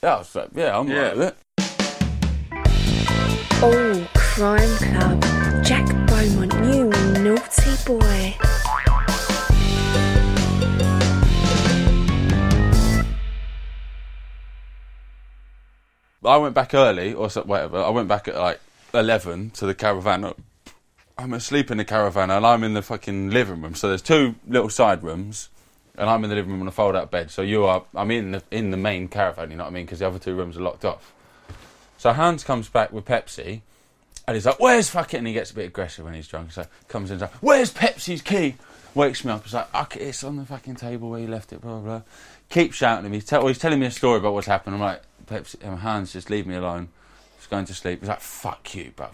Yeah, 0.02 0.14
I 0.16 0.18
was 0.18 0.34
like, 0.34 0.48
yeah, 0.54 0.78
I'm 0.78 0.88
Yeah. 0.88 0.98
right 1.00 1.16
with 1.16 1.28
it. 1.28 1.36
Oh, 3.64 4.08
Crime 4.14 4.76
Club. 4.78 5.22
Jack 5.64 5.86
Beaumont, 6.08 6.52
you 6.74 6.84
naughty 7.22 7.76
boy. 7.86 8.34
I 16.24 16.37
went 16.37 16.54
back 16.54 16.74
early, 16.74 17.12
or 17.14 17.30
so, 17.30 17.42
whatever. 17.42 17.78
I 17.82 17.90
went 17.90 18.08
back 18.08 18.28
at 18.28 18.37
like 18.37 18.61
11 18.94 19.50
to 19.50 19.66
the 19.66 19.74
caravan. 19.74 20.32
I'm 21.18 21.32
asleep 21.35 21.70
in 21.70 21.78
the 21.78 21.85
caravan, 21.85 22.30
and 22.30 22.46
I'm 22.46 22.64
in 22.64 22.74
the 22.74 22.82
fucking 22.82 23.30
living 23.30 23.61
room. 23.62 23.74
So 23.74 23.88
there's 23.88 24.02
two 24.02 24.35
little 24.46 24.70
side 24.70 25.02
rooms, 25.02 25.48
and 25.96 26.08
I'm 26.08 26.24
in 26.24 26.30
the 26.30 26.37
living 26.37 26.52
room 26.52 26.62
on 26.62 26.68
a 26.68 26.72
fold-out 26.72 27.11
bed. 27.11 27.30
So 27.30 27.42
you 27.42 27.64
are, 27.64 27.85
I'm 27.94 28.11
in 28.11 28.32
the 28.32 28.42
in 28.50 28.70
the 28.70 28.76
main 28.76 29.08
caravan. 29.08 29.50
You 29.50 29.56
know 29.56 29.64
what 29.64 29.70
I 29.70 29.74
mean? 29.74 29.85
Because 29.85 29.98
the 29.98 30.06
other 30.06 30.18
two 30.18 30.35
rooms 30.35 30.56
are 30.56 30.62
locked 30.62 30.85
off. 30.85 31.12
So 31.98 32.12
Hans 32.12 32.44
comes 32.44 32.68
back 32.68 32.92
with 32.92 33.04
Pepsi, 33.04 33.61
and 34.26 34.35
he's 34.35 34.46
like, 34.46 34.58
"Where's 34.61 34.88
fucking?" 34.90 35.18
And 35.18 35.26
he 35.26 35.32
gets 35.32 35.50
a 35.50 35.54
bit 35.54 35.66
aggressive 35.66 36.04
when 36.04 36.14
he's 36.14 36.28
drunk. 36.28 36.52
So 36.52 36.66
comes 36.88 37.11
in, 37.11 37.14
and 37.14 37.22
like, 37.22 37.35
"Where's 37.35 37.72
Pepsi's 37.72 38.22
key?" 38.22 38.56
Wakes 38.94 39.24
me 39.24 39.32
up. 39.32 39.44
He's 39.44 39.54
like, 39.54 39.74
okay, 39.74 40.00
"It's 40.00 40.22
on 40.22 40.37
the 40.37 40.44
fucking 40.44 40.76
table 40.76 41.11
where 41.11 41.20
you 41.20 41.28
left 41.28 41.52
it." 41.52 41.61
Blah 41.61 41.78
blah. 41.78 41.80
blah. 41.80 42.02
Keep 42.50 42.72
shouting 42.74 43.06
at 43.06 43.11
me. 43.11 43.22
Well, 43.30 43.46
he's 43.46 43.58
telling 43.58 43.80
me 43.80 43.87
a 43.87 43.90
story 43.90 44.18
about 44.18 44.35
what's 44.35 44.46
happened. 44.46 44.74
I'm 44.74 44.80
like, 44.80 45.02
"Pepsi, 45.12 45.12
um, 45.12 45.12
Um, 45.30 45.78
Hans, 45.78 46.12
just 46.12 46.30
leave 46.30 46.46
me 46.46 46.54
alone." 46.54 46.88
Just 47.38 47.50
going 47.50 47.64
to 47.64 47.74
sleep. 47.74 48.00
He's 48.00 48.08
like, 48.08 48.20
"Fuck 48.20 48.74
you, 48.74 48.92
blah." 48.94 49.08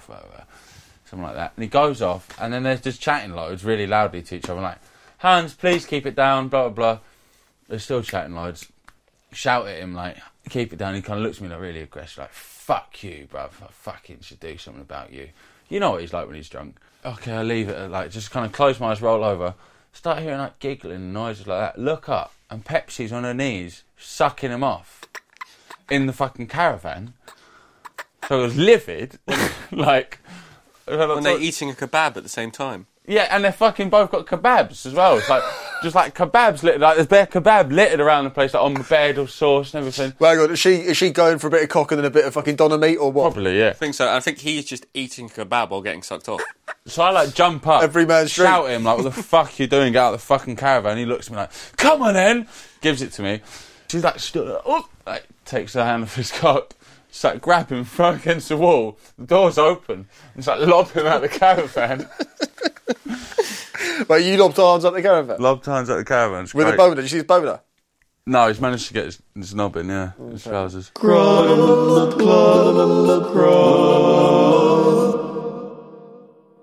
Something 1.06 1.26
like 1.26 1.36
that. 1.36 1.52
And 1.56 1.62
he 1.62 1.68
goes 1.68 2.02
off, 2.02 2.28
and 2.38 2.52
then 2.52 2.62
they're 2.62 2.76
just 2.76 3.00
chatting 3.00 3.32
loads 3.32 3.64
really 3.64 3.86
loudly 3.86 4.20
to 4.20 4.36
each 4.36 4.50
other. 4.50 4.60
Like, 4.60 4.76
Hans, 5.18 5.54
please 5.54 5.86
keep 5.86 6.04
it 6.04 6.14
down, 6.14 6.48
blah, 6.48 6.68
blah, 6.68 6.70
blah. 6.70 6.98
They're 7.66 7.78
still 7.78 8.02
chatting 8.02 8.34
loads. 8.34 8.70
Shout 9.32 9.66
at 9.66 9.80
him, 9.80 9.94
like, 9.94 10.18
keep 10.50 10.74
it 10.74 10.78
down. 10.78 10.94
He 10.94 11.00
kind 11.00 11.18
of 11.18 11.24
looks 11.24 11.38
at 11.38 11.44
me 11.44 11.48
like 11.48 11.60
really 11.60 11.80
aggressive, 11.80 12.18
like, 12.18 12.32
fuck 12.32 13.02
you, 13.02 13.26
bruv. 13.32 13.50
I 13.62 13.68
fucking 13.70 14.20
should 14.20 14.40
do 14.40 14.58
something 14.58 14.82
about 14.82 15.10
you. 15.10 15.30
You 15.70 15.80
know 15.80 15.92
what 15.92 16.02
he's 16.02 16.12
like 16.12 16.26
when 16.26 16.36
he's 16.36 16.50
drunk. 16.50 16.76
Okay, 17.04 17.32
I 17.32 17.42
leave 17.42 17.70
it 17.70 17.90
like, 17.90 18.10
just 18.10 18.30
kind 18.30 18.44
of 18.44 18.52
close 18.52 18.78
my 18.78 18.90
eyes, 18.90 19.00
roll 19.00 19.24
over. 19.24 19.54
Start 19.94 20.18
hearing, 20.18 20.38
like, 20.38 20.58
giggling 20.58 21.14
noises 21.14 21.46
like 21.46 21.74
that. 21.74 21.80
Look 21.80 22.10
up, 22.10 22.34
and 22.50 22.62
Pepsi's 22.62 23.12
on 23.12 23.24
her 23.24 23.32
knees, 23.32 23.82
sucking 23.96 24.50
him 24.50 24.62
off 24.62 25.06
in 25.90 26.06
the 26.06 26.12
fucking 26.12 26.46
caravan. 26.46 27.14
So 28.28 28.40
I 28.40 28.42
was 28.42 28.56
livid, 28.56 29.18
like... 29.72 30.20
when 30.86 31.22
they're 31.22 31.38
eating 31.40 31.70
a 31.70 31.74
kebab 31.74 32.16
at 32.16 32.22
the 32.22 32.28
same 32.28 32.50
time. 32.50 32.86
Yeah, 33.08 33.26
and 33.30 33.42
they're 33.42 33.52
fucking 33.52 33.88
both 33.88 34.10
got 34.10 34.26
kebabs 34.26 34.84
as 34.84 34.92
well. 34.92 35.16
It's 35.16 35.30
like 35.30 35.42
just 35.82 35.94
like 35.96 36.14
kebabs 36.14 36.62
littered, 36.62 36.82
like 36.82 36.96
there's 36.96 37.06
bare 37.06 37.26
kebab 37.26 37.72
littered 37.72 38.00
around 38.00 38.24
the 38.24 38.30
place, 38.30 38.52
like 38.52 38.62
on 38.62 38.74
the 38.74 38.84
bed 38.84 39.16
or 39.16 39.26
sauce 39.26 39.72
and 39.72 39.80
everything. 39.80 40.12
Well, 40.18 40.34
hang 40.34 40.44
on, 40.44 40.50
is 40.52 40.58
she 40.58 40.74
is 40.74 40.98
she 40.98 41.08
going 41.08 41.38
for 41.38 41.46
a 41.46 41.50
bit 41.50 41.62
of 41.62 41.70
cock 41.70 41.90
and 41.90 41.98
then 41.98 42.04
a 42.04 42.10
bit 42.10 42.26
of 42.26 42.34
fucking 42.34 42.56
doner 42.56 42.76
meat 42.76 42.96
or 42.98 43.10
what? 43.10 43.32
Probably, 43.32 43.58
yeah. 43.58 43.70
I 43.70 43.72
think 43.72 43.94
so. 43.94 44.14
I 44.14 44.20
think 44.20 44.38
he's 44.40 44.66
just 44.66 44.84
eating 44.92 45.30
kebab 45.30 45.70
while 45.70 45.80
getting 45.80 46.02
sucked 46.02 46.28
off. 46.28 46.42
So 46.84 47.02
I 47.02 47.10
like 47.10 47.32
jump 47.32 47.66
up, 47.66 47.82
Every 47.82 48.04
man's 48.04 48.34
dream. 48.34 48.46
shout 48.46 48.66
at 48.66 48.72
him 48.72 48.84
like, 48.84 48.98
"What 48.98 49.04
the 49.04 49.22
fuck 49.22 49.58
you 49.58 49.66
doing? 49.66 49.94
Get 49.94 50.00
out 50.00 50.12
of 50.12 50.20
the 50.20 50.26
fucking 50.26 50.56
caravan!" 50.56 50.98
He 50.98 51.06
looks 51.06 51.28
at 51.28 51.32
me 51.32 51.38
like, 51.38 51.50
"Come 51.78 52.02
on, 52.02 52.12
then!" 52.12 52.46
Gives 52.82 53.00
it 53.00 53.12
to 53.12 53.22
me. 53.22 53.40
She's 53.90 54.04
like, 54.04 54.18
stood 54.20 54.48
up, 54.48 54.62
oh, 54.66 54.88
like 55.06 55.24
takes 55.44 55.72
her 55.74 55.84
hand 55.84 56.02
off 56.04 56.14
his 56.16 56.30
cock. 56.32 56.74
Just 57.10 57.24
like 57.24 57.40
grab 57.40 57.70
him, 57.70 57.84
throw 57.84 58.10
against 58.10 58.50
the 58.50 58.56
wall. 58.58 58.98
The 59.18 59.24
door's 59.26 59.56
open. 59.56 60.08
It's 60.36 60.46
like 60.46 60.60
lob 60.66 60.90
him 60.92 61.06
out 61.06 61.22
the 61.22 61.28
caravan. 61.28 62.08
But 64.06 64.22
you 64.24 64.36
lobbed 64.36 64.56
Hans 64.56 64.84
up 64.84 64.94
the 64.94 65.02
caravan 65.02 65.36
lob 65.40 65.64
Hans 65.64 65.88
out 65.90 65.96
the 65.96 66.04
caravan. 66.04 66.44
It's 66.44 66.54
with 66.54 66.66
a 66.66 66.70
great. 66.70 66.76
boner. 66.76 66.94
Did 66.96 67.02
you 67.02 67.08
see 67.08 67.16
his 67.16 67.24
boner? 67.24 67.60
No, 68.26 68.46
he's 68.48 68.60
managed 68.60 68.88
to 68.88 68.94
get 68.94 69.06
his, 69.06 69.22
his 69.34 69.54
knob 69.54 69.74
in, 69.76 69.88
yeah, 69.88 70.12
mm, 70.20 70.32
his 70.32 70.44
trousers. 70.44 70.90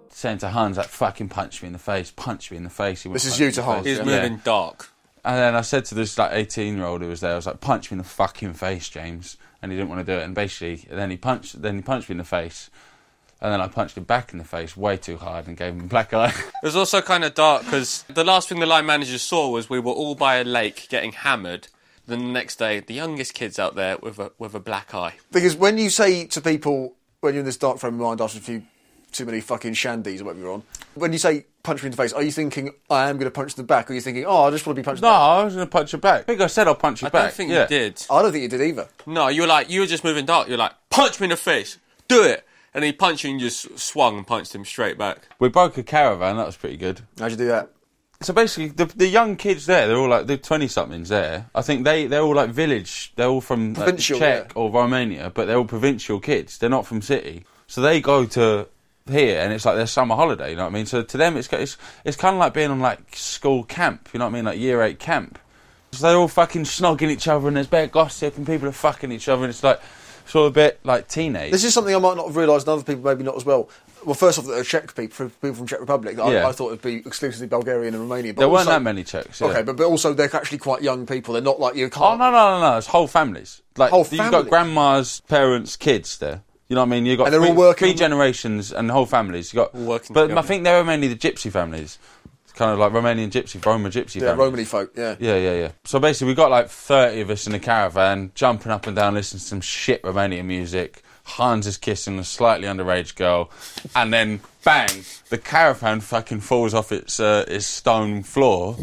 Saying 0.09 0.37
to 0.39 0.47
Hans, 0.49 0.77
like, 0.77 0.87
fucking 0.87 1.29
punch 1.29 1.61
me 1.61 1.67
in 1.67 1.73
the 1.73 1.79
face, 1.79 2.11
punch 2.15 2.49
me 2.49 2.57
in 2.57 2.63
the 2.63 2.69
face. 2.69 3.03
He 3.03 3.09
wouldn't 3.09 3.21
This 3.23 3.25
is 3.25 3.31
punch 3.33 3.39
you 3.41 3.45
me 3.47 3.51
to 3.51 3.59
in 3.61 3.65
the 3.65 3.71
Hans, 3.71 3.83
face. 3.85 3.97
He's 3.97 4.07
Yeah. 4.07 4.21
moving 4.21 4.37
dark. 4.43 4.89
And 5.25 5.37
then 5.37 5.55
I 5.55 5.61
said 5.61 5.85
to 5.85 5.95
this 5.95 6.19
like 6.19 6.31
18 6.33 6.77
year 6.77 6.85
old 6.85 7.01
who 7.01 7.07
was 7.07 7.21
there, 7.21 7.33
I 7.33 7.35
was 7.35 7.47
like, 7.47 7.59
punch 7.59 7.89
me 7.89 7.95
in 7.95 7.97
the 7.97 8.03
fucking 8.03 8.53
face, 8.53 8.87
James. 8.87 9.37
And 9.59 9.71
he 9.71 9.77
didn't 9.77 9.89
want 9.89 10.05
to 10.05 10.13
do 10.13 10.19
it. 10.19 10.23
And 10.23 10.35
basically, 10.35 10.87
then 10.89 11.09
he 11.09 11.17
punched, 11.17 11.59
then 11.59 11.75
he 11.77 11.81
punched 11.81 12.09
me 12.09 12.13
in 12.13 12.17
the 12.19 12.23
face. 12.23 12.69
And 13.41 13.51
then 13.51 13.59
I 13.59 13.67
punched 13.67 13.97
him 13.97 14.03
back 14.03 14.31
in 14.31 14.37
the 14.37 14.45
face 14.45 14.77
way 14.77 14.97
too 14.97 15.17
hard 15.17 15.47
and 15.47 15.57
gave 15.57 15.73
him 15.73 15.81
a 15.81 15.87
black 15.87 16.13
eye. 16.13 16.31
It 16.63 16.63
was 16.63 16.75
also 16.75 17.01
kind 17.01 17.23
of 17.23 17.33
dark 17.33 17.65
because 17.65 18.03
the 18.03 18.23
last 18.23 18.49
thing 18.49 18.59
the 18.59 18.65
line 18.67 18.85
manager 18.85 19.17
saw 19.17 19.49
was 19.49 19.69
we 19.69 19.79
were 19.79 19.91
all 19.91 20.15
by 20.15 20.35
a 20.35 20.43
lake 20.43 20.87
getting 20.89 21.11
hammered. 21.11 21.67
Then 22.07 22.19
the 22.19 22.31
next 22.31 22.57
day, 22.57 22.79
the 22.79 22.93
youngest 22.93 23.33
kids 23.33 23.57
out 23.57 23.75
there 23.75 23.97
with 23.97 24.19
a 24.19 24.31
with 24.37 24.53
a 24.53 24.59
black 24.59 24.93
eye. 24.93 25.15
Because 25.31 25.55
when 25.55 25.79
you 25.79 25.89
say 25.89 26.25
to 26.27 26.39
people 26.39 26.95
when 27.21 27.33
you're 27.33 27.41
in 27.41 27.45
this 27.45 27.57
dark 27.57 27.79
frame 27.79 27.95
of 27.95 27.99
mind 27.99 28.21
after 28.21 28.37
a 28.37 28.41
few 28.41 28.63
too 29.15 29.25
many 29.25 29.41
fucking 29.41 29.73
shandies 29.73 30.21
or 30.21 30.25
whatever 30.25 30.41
you're 30.41 30.53
on. 30.53 30.63
When 30.93 31.11
you 31.11 31.19
say 31.19 31.45
punch 31.63 31.81
me 31.83 31.87
in 31.87 31.91
the 31.91 31.97
face, 31.97 32.13
are 32.13 32.23
you 32.23 32.31
thinking 32.31 32.71
I 32.89 33.09
am 33.09 33.17
going 33.17 33.25
to 33.25 33.31
punch 33.31 33.53
in 33.53 33.57
the 33.57 33.63
back, 33.63 33.89
or 33.89 33.93
are 33.93 33.95
you 33.95 34.01
thinking, 34.01 34.25
oh, 34.25 34.43
I 34.43 34.51
just 34.51 34.65
want 34.65 34.75
to 34.75 34.81
be 34.81 34.85
punched? 34.85 35.01
No, 35.01 35.07
in 35.07 35.13
the 35.13 35.17
back? 35.17 35.21
I 35.21 35.43
was 35.43 35.55
going 35.55 35.67
to 35.67 35.71
punch 35.71 35.93
you 35.93 35.99
back. 35.99 36.19
I 36.21 36.23
think 36.23 36.41
I 36.41 36.47
said 36.47 36.67
I'll 36.67 36.75
punch 36.75 37.01
you 37.01 37.07
I 37.07 37.09
back. 37.09 37.23
don't 37.23 37.33
think 37.33 37.51
yeah. 37.51 37.63
you 37.63 37.67
did. 37.67 38.03
I 38.09 38.21
don't 38.21 38.31
think 38.31 38.43
you 38.43 38.49
did 38.49 38.61
either. 38.61 38.87
No, 39.05 39.27
you 39.27 39.41
were 39.41 39.47
like 39.47 39.69
you 39.69 39.79
were 39.81 39.87
just 39.87 40.03
moving 40.03 40.25
dark. 40.25 40.47
You're 40.47 40.57
like 40.57 40.73
punch 40.89 41.19
me 41.19 41.25
in 41.25 41.31
the 41.31 41.37
face, 41.37 41.77
do 42.07 42.23
it, 42.23 42.45
and 42.73 42.83
he 42.83 42.91
punched 42.91 43.23
you 43.23 43.31
and 43.31 43.39
you 43.39 43.47
just 43.47 43.79
swung 43.79 44.17
and 44.17 44.27
punched 44.27 44.53
him 44.53 44.65
straight 44.65 44.97
back. 44.97 45.27
We 45.39 45.49
broke 45.49 45.77
a 45.77 45.83
caravan. 45.83 46.37
That 46.37 46.45
was 46.45 46.57
pretty 46.57 46.77
good. 46.77 47.01
How'd 47.19 47.31
you 47.31 47.37
do 47.37 47.47
that? 47.47 47.71
So 48.21 48.33
basically, 48.33 48.69
the 48.69 48.85
the 48.85 49.07
young 49.07 49.35
kids 49.35 49.65
there, 49.65 49.87
they're 49.87 49.97
all 49.97 50.09
like 50.09 50.27
the 50.27 50.37
twenty 50.37 50.67
somethings 50.67 51.09
there. 51.09 51.49
I 51.53 51.61
think 51.61 51.83
they 51.83 52.07
they're 52.07 52.21
all 52.21 52.35
like 52.35 52.49
village. 52.49 53.11
They're 53.15 53.27
all 53.27 53.41
from 53.41 53.73
like, 53.73 53.97
Czech 53.97 54.19
yeah. 54.21 54.43
or 54.55 54.71
Romania, 54.71 55.31
but 55.33 55.47
they're 55.47 55.57
all 55.57 55.65
provincial 55.65 56.19
kids. 56.19 56.57
They're 56.57 56.69
not 56.69 56.87
from 56.87 57.01
city, 57.01 57.45
so 57.67 57.81
they 57.81 57.99
go 57.99 58.25
to 58.25 58.67
here, 59.09 59.39
and 59.39 59.53
it's 59.53 59.65
like 59.65 59.75
their 59.75 59.87
summer 59.87 60.15
holiday. 60.15 60.51
You 60.51 60.55
know 60.55 60.63
what 60.63 60.71
I 60.71 60.73
mean? 60.73 60.85
So 60.85 61.03
to 61.03 61.17
them, 61.17 61.37
it's 61.37 61.51
it's 61.53 61.77
it's 62.03 62.17
kind 62.17 62.35
of 62.35 62.39
like 62.39 62.53
being 62.53 62.71
on 62.71 62.79
like 62.79 63.15
school 63.15 63.63
camp. 63.63 64.09
You 64.13 64.19
know 64.19 64.25
what 64.25 64.31
I 64.31 64.33
mean? 64.33 64.45
Like 64.45 64.59
year 64.59 64.81
eight 64.81 64.99
camp. 64.99 65.39
So 65.91 66.07
they're 66.07 66.17
all 66.17 66.27
fucking 66.27 66.63
snogging 66.63 67.09
each 67.09 67.27
other, 67.27 67.47
and 67.47 67.55
there's 67.55 67.67
bare 67.67 67.87
gossip, 67.87 68.37
and 68.37 68.45
people 68.45 68.67
are 68.67 68.73
fucking 68.73 69.11
each 69.11 69.29
other, 69.29 69.43
and 69.43 69.49
it's 69.49 69.63
like 69.63 69.79
it's 70.23 70.35
all 70.35 70.47
a 70.47 70.51
bit 70.51 70.79
like 70.83 71.07
teenage. 71.07 71.51
This 71.51 71.63
is 71.63 71.73
something 71.73 71.95
I 71.95 71.99
might 71.99 72.17
not 72.17 72.25
have 72.27 72.35
realised, 72.35 72.67
and 72.67 72.73
other 72.73 72.83
people 72.83 73.03
maybe 73.03 73.23
not 73.23 73.35
as 73.35 73.45
well. 73.45 73.69
Well, 74.03 74.13
first 74.13 74.37
off, 74.37 74.45
they're 74.45 74.63
Czech 74.63 74.95
people, 74.95 75.29
people 75.41 75.55
from 75.55 75.65
Czech 75.65 75.79
Republic. 75.79 76.19
I, 76.19 76.31
Yeah. 76.33 76.47
I 76.47 76.51
thought 76.51 76.67
it'd 76.67 76.81
be 76.83 76.97
exclusively 76.97 77.47
Bulgarian 77.47 77.95
and 77.95 78.07
Romanian. 78.07 78.35
But 78.35 78.41
there 78.41 78.49
weren't 78.49 78.67
that 78.67 78.83
many 78.83 79.03
Czechs. 79.03 79.41
yeah. 79.41 79.47
Okay, 79.47 79.63
but, 79.63 79.77
but 79.77 79.85
also 79.85 80.13
they're 80.13 80.35
actually 80.35 80.59
quite 80.59 80.83
young 80.83 81.07
people. 81.07 81.33
They're 81.33 81.41
not 81.41 81.59
like 81.59 81.75
you 81.75 81.89
can't. 81.89 82.03
Oh 82.03 82.15
no 82.15 82.29
no 82.31 82.59
no 82.59 82.71
no! 82.71 82.77
It's 82.77 82.87
whole 82.87 83.07
families. 83.07 83.61
Like 83.77 83.91
Whole 83.91 84.05
you've 84.11 84.31
got 84.31 84.47
grandmas, 84.47 85.21
parents, 85.21 85.75
kids 85.75 86.17
there. 86.17 86.41
You 86.67 86.75
know 86.75 86.81
what 86.81 86.87
I 86.87 86.89
mean? 86.91 87.05
You've 87.05 87.17
got 87.19 87.25
And 87.25 87.33
they're 87.33 87.41
all 87.41 87.47
three, 87.47 87.55
working- 87.55 87.87
three 87.89 87.93
generations 87.93 88.71
and 88.71 88.89
whole 88.89 89.05
families. 89.05 89.53
You 89.53 89.57
got 89.57 89.75
working 89.75 90.13
but 90.13 90.23
together. 90.23 90.39
I 90.39 90.43
think 90.43 90.63
they 90.63 90.71
were 90.73 90.83
mainly 90.83 91.07
the 91.07 91.15
gypsy 91.15 91.51
families. 91.51 91.99
It's 92.43 92.53
kind 92.53 92.71
of 92.71 92.79
like 92.79 92.91
Romanian 92.91 93.29
gypsy, 93.29 93.63
Roma 93.63 93.89
gypsy 93.89 94.15
Yeah, 94.15 94.29
families. 94.29 94.37
Romany 94.45 94.65
folk. 94.65 94.91
Yeah. 94.97 95.15
Yeah, 95.19 95.35
yeah, 95.37 95.53
yeah. 95.53 95.71
So 95.83 95.99
basically, 95.99 96.27
we 96.27 96.33
got 96.35 96.49
like 96.49 96.69
thirty 96.69 97.21
of 97.21 97.29
us 97.29 97.45
in 97.45 97.53
a 97.53 97.59
caravan, 97.59 98.31
jumping 98.33 98.71
up 98.71 98.87
and 98.87 98.95
down, 98.95 99.13
listening 99.13 99.39
to 99.41 99.45
some 99.45 99.61
shit 99.61 100.01
Romanian 100.03 100.45
music. 100.45 101.01
Hans 101.27 101.65
is 101.65 101.77
kissing 101.77 102.19
a 102.19 102.23
slightly 102.23 102.67
underage 102.67 103.15
girl, 103.15 103.49
and 103.95 104.13
then 104.13 104.41
bang, 104.63 104.89
the 105.29 105.39
caravan 105.39 105.99
fucking 105.99 106.39
falls 106.41 106.71
off 106.75 106.91
its 106.91 107.19
uh, 107.19 107.45
its 107.47 107.65
stone 107.65 108.21
floor, 108.21 108.77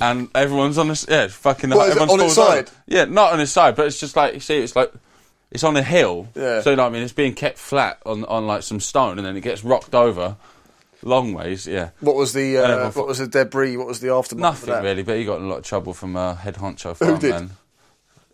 and 0.00 0.28
everyone's 0.34 0.76
on 0.76 0.88
the 0.88 0.92
s- 0.92 1.06
yeah, 1.08 1.28
fucking 1.28 1.70
What, 1.70 1.88
is 1.88 1.96
it 1.96 2.02
everyone's 2.02 2.12
on 2.20 2.26
its 2.26 2.34
side? 2.34 2.70
Yeah, 2.86 3.04
not 3.06 3.32
on 3.32 3.40
its 3.40 3.52
side, 3.52 3.74
but 3.74 3.86
it's 3.86 3.98
just 3.98 4.16
like 4.16 4.34
you 4.34 4.40
see, 4.40 4.58
it's 4.58 4.76
like 4.76 4.92
it's 5.50 5.64
on 5.64 5.76
a 5.76 5.82
hill. 5.82 6.28
Yeah. 6.34 6.60
So 6.60 6.70
you 6.70 6.76
know 6.76 6.82
what 6.84 6.90
I 6.90 6.92
mean, 6.92 7.02
it's 7.02 7.12
being 7.12 7.34
kept 7.34 7.58
flat 7.58 7.98
on 8.06 8.24
on 8.24 8.46
like 8.46 8.62
some 8.62 8.80
stone, 8.80 9.18
and 9.18 9.26
then 9.26 9.36
it 9.36 9.40
gets 9.42 9.64
rocked 9.64 9.94
over, 9.94 10.36
long 11.02 11.32
ways. 11.34 11.66
Yeah. 11.66 11.90
What 12.00 12.16
was 12.16 12.32
the 12.32 12.58
uh, 12.58 12.62
everyone 12.62 12.92
what 12.92 13.06
was 13.06 13.18
the 13.18 13.26
debris? 13.28 13.76
What 13.76 13.86
was 13.86 14.00
the 14.00 14.12
aftermath? 14.12 14.66
Nothing 14.66 14.82
really, 14.84 15.02
but 15.02 15.16
he 15.16 15.24
got 15.24 15.38
in 15.38 15.44
a 15.44 15.48
lot 15.48 15.58
of 15.58 15.64
trouble 15.64 15.94
from 15.94 16.16
uh, 16.16 16.34
head 16.34 16.56
honcho 16.56 16.96
Who 16.98 17.18
did? 17.18 17.30
man. 17.30 17.50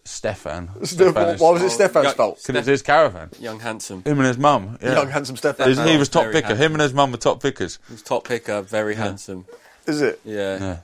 Stefan. 0.07 0.69
Stefan, 0.85 1.15
why- 1.15 1.37
why 1.37 1.51
was 1.53 1.63
it 1.63 1.71
Stefan's 1.71 2.05
Yeah, 2.07 2.13
fault? 2.13 2.37
Because 2.47 2.57
it's 2.61 2.67
his 2.69 2.83
caravan. 2.83 3.31
Young 3.41 3.59
handsome. 3.61 4.03
Him 4.05 4.19
and 4.19 4.27
his 4.29 4.37
mum. 4.37 4.79
Yeah. 4.83 4.97
Young 4.97 5.09
handsome 5.11 5.37
Stefan. 5.37 5.67
He's- 5.71 5.89
he 5.89 5.97
was 5.97 6.11
top 6.11 6.25
Very 6.25 6.35
picker. 6.35 6.49
handsome. 6.49 6.63
Him 6.65 6.73
and 6.73 6.83
his 6.83 6.93
mum 6.93 7.11
were 7.11 7.17
top 7.17 7.43
pickers. 7.43 7.79
He 7.89 7.95
was 7.95 8.03
top 8.03 8.29
picker, 8.29 8.61
very 8.61 8.95
handsome. 8.97 9.47
Is 9.87 10.03
it? 10.03 10.21
Yeah. 10.25 10.59
Yeah. 10.59 10.77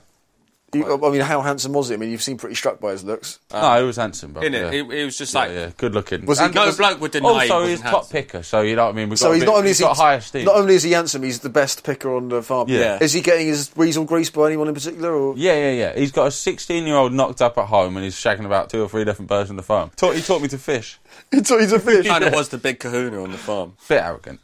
You, 0.73 1.05
I 1.05 1.09
mean, 1.11 1.19
how 1.19 1.41
handsome 1.41 1.73
was 1.73 1.89
he? 1.89 1.95
I 1.95 1.97
mean, 1.97 2.11
you've 2.11 2.21
seemed 2.21 2.39
pretty 2.39 2.55
struck 2.55 2.79
by 2.79 2.91
his 2.91 3.03
looks. 3.03 3.39
Ah. 3.51 3.73
no, 3.75 3.81
he 3.81 3.87
was 3.87 3.97
handsome, 3.97 4.31
bro. 4.31 4.41
In 4.41 4.53
yeah. 4.53 4.69
it, 4.71 4.85
he, 4.89 4.97
he 4.99 5.03
was 5.03 5.17
just 5.17 5.35
like 5.35 5.51
yeah, 5.51 5.71
good 5.75 5.93
looking. 5.93 6.25
Was 6.25 6.39
he- 6.39 6.45
And 6.45 6.55
no 6.55 6.65
was- 6.67 6.77
bloke 6.77 7.01
would 7.01 7.11
deny. 7.11 7.27
also, 7.27 7.63
he 7.63 7.69
he's 7.71 7.79
wasn't 7.79 7.81
top 7.89 7.93
handsome. 8.03 8.11
picker, 8.13 8.43
so 8.43 8.61
you 8.61 8.77
know 8.77 8.85
what 8.85 8.91
I 8.91 8.95
mean. 8.95 9.09
We've 9.09 9.19
So 9.19 9.27
got 9.27 9.33
he's 9.33 9.41
bit- 9.41 9.45
not 9.47 9.55
only 9.57 9.67
he's 9.67 9.75
is 9.75 9.79
he 9.79 9.83
got 9.85 9.97
high 9.97 10.13
esteem. 10.13 10.45
not 10.45 10.55
only 10.55 10.75
is 10.75 10.83
he 10.83 10.91
handsome, 10.91 11.23
he's 11.23 11.39
the 11.39 11.49
best 11.49 11.83
picker 11.83 12.15
on 12.15 12.29
the 12.29 12.41
farm. 12.41 12.69
Yeah. 12.69 12.99
Is 13.01 13.11
he 13.11 13.19
getting 13.19 13.47
his 13.47 13.69
weasel 13.75 14.05
grease 14.05 14.29
by 14.29 14.47
anyone 14.47 14.69
in 14.69 14.73
particular? 14.73 15.13
Or 15.13 15.33
Yeah, 15.37 15.55
yeah, 15.55 15.71
yeah. 15.71 15.99
He's 15.99 16.13
got 16.13 16.27
a 16.27 16.31
16 16.31 16.85
year 16.87 16.95
old 16.95 17.11
knocked 17.11 17.41
up 17.41 17.57
at 17.57 17.65
home 17.65 17.97
and 17.97 18.05
he's 18.05 18.15
shagging 18.15 18.45
about 18.45 18.69
two 18.69 18.81
or 18.81 18.87
three 18.87 19.03
different 19.03 19.27
birds 19.27 19.49
on 19.49 19.57
the 19.57 19.63
farm. 19.63 19.91
Taught, 19.97 20.15
he 20.15 20.21
taught 20.21 20.41
me 20.41 20.47
to 20.47 20.57
fish. 20.57 20.99
he 21.31 21.41
taught 21.41 21.59
you 21.59 21.67
to 21.67 21.79
fish? 21.79 22.07
Kind 22.07 22.23
of 22.23 22.31
was 22.33 22.47
the 22.47 22.57
big 22.57 22.79
kahuna 22.79 23.21
on 23.21 23.31
the 23.33 23.37
farm. 23.37 23.73
Bit 23.89 24.01
arrogant. 24.01 24.39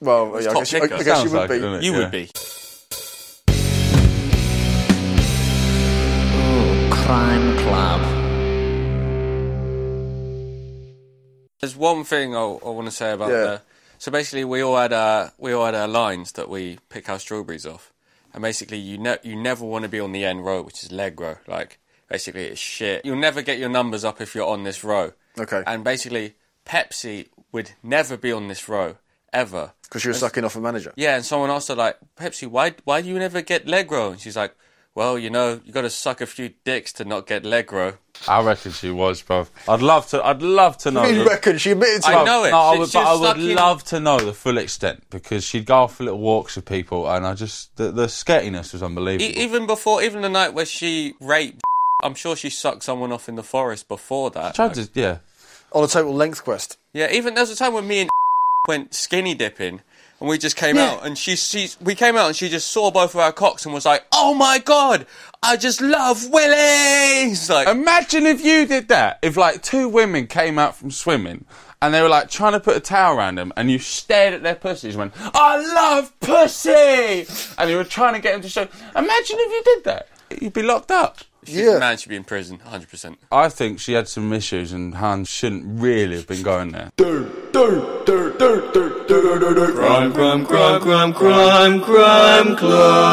Well, 0.00 0.32
yeah, 0.42 0.50
I 0.50 0.52
top 0.52 0.54
guess, 0.62 0.72
you- 0.72 0.82
I, 0.82 0.86
guess 0.88 1.04
Sounds 1.06 1.24
you 1.24 1.30
would 1.30 1.38
like 1.38 1.48
be. 1.50 1.56
it, 1.56 1.60
doesn't 1.60 1.74
it? 1.76 1.82
You 1.84 1.92
would 1.94 2.10
be. 2.10 2.30
Crime 7.04 7.56
Club. 7.58 8.00
There's 11.60 11.76
one 11.76 12.04
thing 12.04 12.34
I, 12.34 12.40
I 12.40 12.68
want 12.70 12.86
to 12.86 12.90
say 12.92 13.12
about 13.12 13.30
Yeah. 13.30 13.36
the. 13.42 13.62
So 13.98 14.10
basically, 14.10 14.44
we 14.44 14.62
all 14.62 14.76
had 14.76 14.92
our 14.92 15.32
we 15.38 15.52
all 15.52 15.64
had 15.66 15.74
our 15.74 15.86
lines 15.88 16.32
that 16.32 16.48
we 16.48 16.78
pick 16.88 17.08
our 17.08 17.18
strawberries 17.18 17.66
off, 17.66 17.92
and 18.32 18.42
basically, 18.42 18.78
you 18.78 18.98
ne- 18.98 19.18
you 19.22 19.36
never 19.36 19.64
want 19.64 19.82
to 19.84 19.88
be 19.88 20.00
on 20.00 20.12
the 20.12 20.24
end 20.24 20.44
row, 20.44 20.62
which 20.62 20.82
is 20.82 20.90
leg 20.90 21.20
row. 21.20 21.36
Like 21.46 21.78
basically, 22.08 22.44
it's 22.44 22.60
shit. 22.60 23.04
You'll 23.04 23.16
never 23.16 23.42
get 23.42 23.58
your 23.58 23.68
numbers 23.68 24.04
up 24.04 24.20
if 24.20 24.34
you're 24.34 24.46
on 24.48 24.64
this 24.64 24.82
row. 24.82 25.12
Okay. 25.38 25.62
And 25.66 25.84
basically, 25.84 26.34
Pepsi 26.66 27.28
would 27.52 27.72
never 27.82 28.16
be 28.16 28.32
on 28.32 28.48
this 28.48 28.68
row 28.68 28.96
ever. 29.32 29.72
Because 29.84 30.04
you 30.04 30.10
were 30.10 30.14
sucking 30.14 30.44
off 30.44 30.56
a 30.56 30.60
manager. 30.60 30.92
Yeah, 30.96 31.16
and 31.16 31.24
someone 31.24 31.50
asked 31.50 31.68
her 31.68 31.74
like, 31.74 31.98
Pepsi, 32.16 32.46
why 32.48 32.74
why 32.84 33.02
do 33.02 33.08
you 33.08 33.18
never 33.18 33.40
get 33.42 33.66
leg 33.68 33.90
row? 33.92 34.10
And 34.12 34.20
she's 34.20 34.36
like, 34.36 34.54
Well, 34.94 35.18
you 35.18 35.30
know, 35.30 35.60
you 35.64 35.72
got 35.72 35.82
to 35.82 35.90
suck 35.90 36.20
a 36.20 36.26
few 36.26 36.50
dicks 36.64 36.92
to 36.94 37.04
not 37.06 37.26
get 37.26 37.44
leg 37.46 37.72
row. 37.72 37.94
I 38.28 38.42
reckon 38.42 38.72
she 38.72 38.90
was, 38.90 39.22
bro. 39.22 39.46
I'd 39.66 39.80
love 39.80 40.06
to. 40.08 40.22
I'd 40.22 40.42
love 40.42 40.76
to 40.78 40.90
know. 40.90 41.04
You 41.06 41.20
the- 41.24 41.30
reckon 41.30 41.56
she 41.58 41.70
admitted 41.70 42.02
to 42.02 42.08
I 42.08 42.24
know 42.24 42.44
it. 42.44 42.50
No, 42.50 42.58
I 42.58 42.78
would, 42.78 42.92
but 42.92 43.06
I 43.06 43.12
would 43.14 43.20
stuck 43.22 43.36
in- 43.38 43.54
love 43.54 43.84
to 43.84 44.00
know 44.00 44.18
the 44.18 44.34
full 44.34 44.58
extent 44.58 45.02
because 45.08 45.44
she'd 45.44 45.64
go 45.64 45.76
off 45.84 45.96
for 45.96 46.04
little 46.04 46.18
walks 46.20 46.56
with 46.56 46.66
people, 46.66 47.08
and 47.10 47.26
I 47.26 47.34
just 47.34 47.74
the, 47.76 47.90
the 47.90 48.06
skettiness 48.08 48.74
was 48.74 48.82
unbelievable. 48.82 49.24
E- 49.24 49.42
even 49.42 49.66
before, 49.66 50.02
even 50.02 50.20
the 50.20 50.28
night 50.28 50.52
where 50.52 50.66
she 50.66 51.14
raped, 51.20 51.62
I'm 52.04 52.14
sure 52.14 52.36
she 52.36 52.50
sucked 52.50 52.82
someone 52.82 53.12
off 53.12 53.28
in 53.30 53.36
the 53.36 53.42
forest 53.42 53.88
before 53.88 54.30
that. 54.32 54.54
Tried 54.54 54.74
to, 54.74 54.88
yeah. 54.92 55.18
On 55.72 55.82
a 55.82 55.88
total 55.88 56.14
length 56.14 56.44
quest. 56.44 56.76
Yeah, 56.92 57.10
even 57.10 57.32
there 57.34 57.42
was 57.42 57.50
a 57.50 57.56
time 57.56 57.72
when 57.72 57.88
me 57.88 58.00
and 58.02 58.10
went 58.68 58.92
skinny 58.94 59.34
dipping, 59.34 59.80
and 60.22 60.28
we 60.28 60.38
just 60.38 60.54
came 60.54 60.78
out, 60.78 61.04
and 61.04 61.18
she, 61.18 61.34
she, 61.34 61.68
we 61.80 61.96
came 61.96 62.16
out, 62.16 62.28
and 62.28 62.36
she 62.36 62.48
just 62.48 62.70
saw 62.70 62.92
both 62.92 63.12
of 63.12 63.20
our 63.20 63.32
cocks 63.32 63.64
and 63.64 63.74
was 63.74 63.84
like, 63.84 64.04
"Oh 64.12 64.34
my 64.34 64.60
god, 64.60 65.04
I 65.42 65.56
just 65.56 65.80
love 65.80 66.30
willies!" 66.30 67.50
Like, 67.50 67.66
Imagine 67.66 68.26
if 68.26 68.44
you 68.44 68.64
did 68.64 68.86
that. 68.86 69.18
If 69.20 69.36
like 69.36 69.62
two 69.62 69.88
women 69.88 70.28
came 70.28 70.60
out 70.60 70.76
from 70.76 70.92
swimming 70.92 71.44
and 71.82 71.92
they 71.92 72.00
were 72.00 72.08
like 72.08 72.30
trying 72.30 72.52
to 72.52 72.60
put 72.60 72.76
a 72.76 72.80
towel 72.80 73.18
around 73.18 73.34
them, 73.34 73.52
and 73.56 73.68
you 73.68 73.80
stared 73.80 74.32
at 74.32 74.44
their 74.44 74.54
pussies 74.54 74.94
and 74.94 75.00
went, 75.00 75.12
"I 75.34 75.56
love 75.56 76.12
pussy," 76.20 77.26
and 77.58 77.68
you 77.68 77.76
were 77.76 77.82
trying 77.82 78.14
to 78.14 78.20
get 78.20 78.34
them 78.34 78.42
to 78.42 78.48
show. 78.48 78.68
Imagine 78.94 79.36
if 79.40 79.50
you 79.50 79.62
did 79.64 79.84
that. 79.84 80.08
You'd 80.40 80.52
be 80.52 80.62
locked 80.62 80.92
up. 80.92 81.18
she's 81.42 81.56
yeah. 81.56 81.78
man 81.78 81.96
should 81.98 82.10
be 82.10 82.16
in 82.16 82.22
prison, 82.22 82.58
100. 82.58 82.88
percent 82.88 83.18
I 83.32 83.48
think 83.48 83.80
she 83.80 83.94
had 83.94 84.06
some 84.06 84.32
issues, 84.32 84.70
and 84.70 84.94
Hans 84.94 85.28
shouldn't 85.28 85.64
really 85.82 86.14
have 86.14 86.28
been 86.28 86.44
going 86.44 86.70
there. 86.70 86.92
Crime, 88.42 90.12
crime, 90.12 90.44
crime, 90.44 90.80
crime, 90.80 91.12
crime, 91.12 91.80
crime 91.80 92.56
club. 92.56 93.12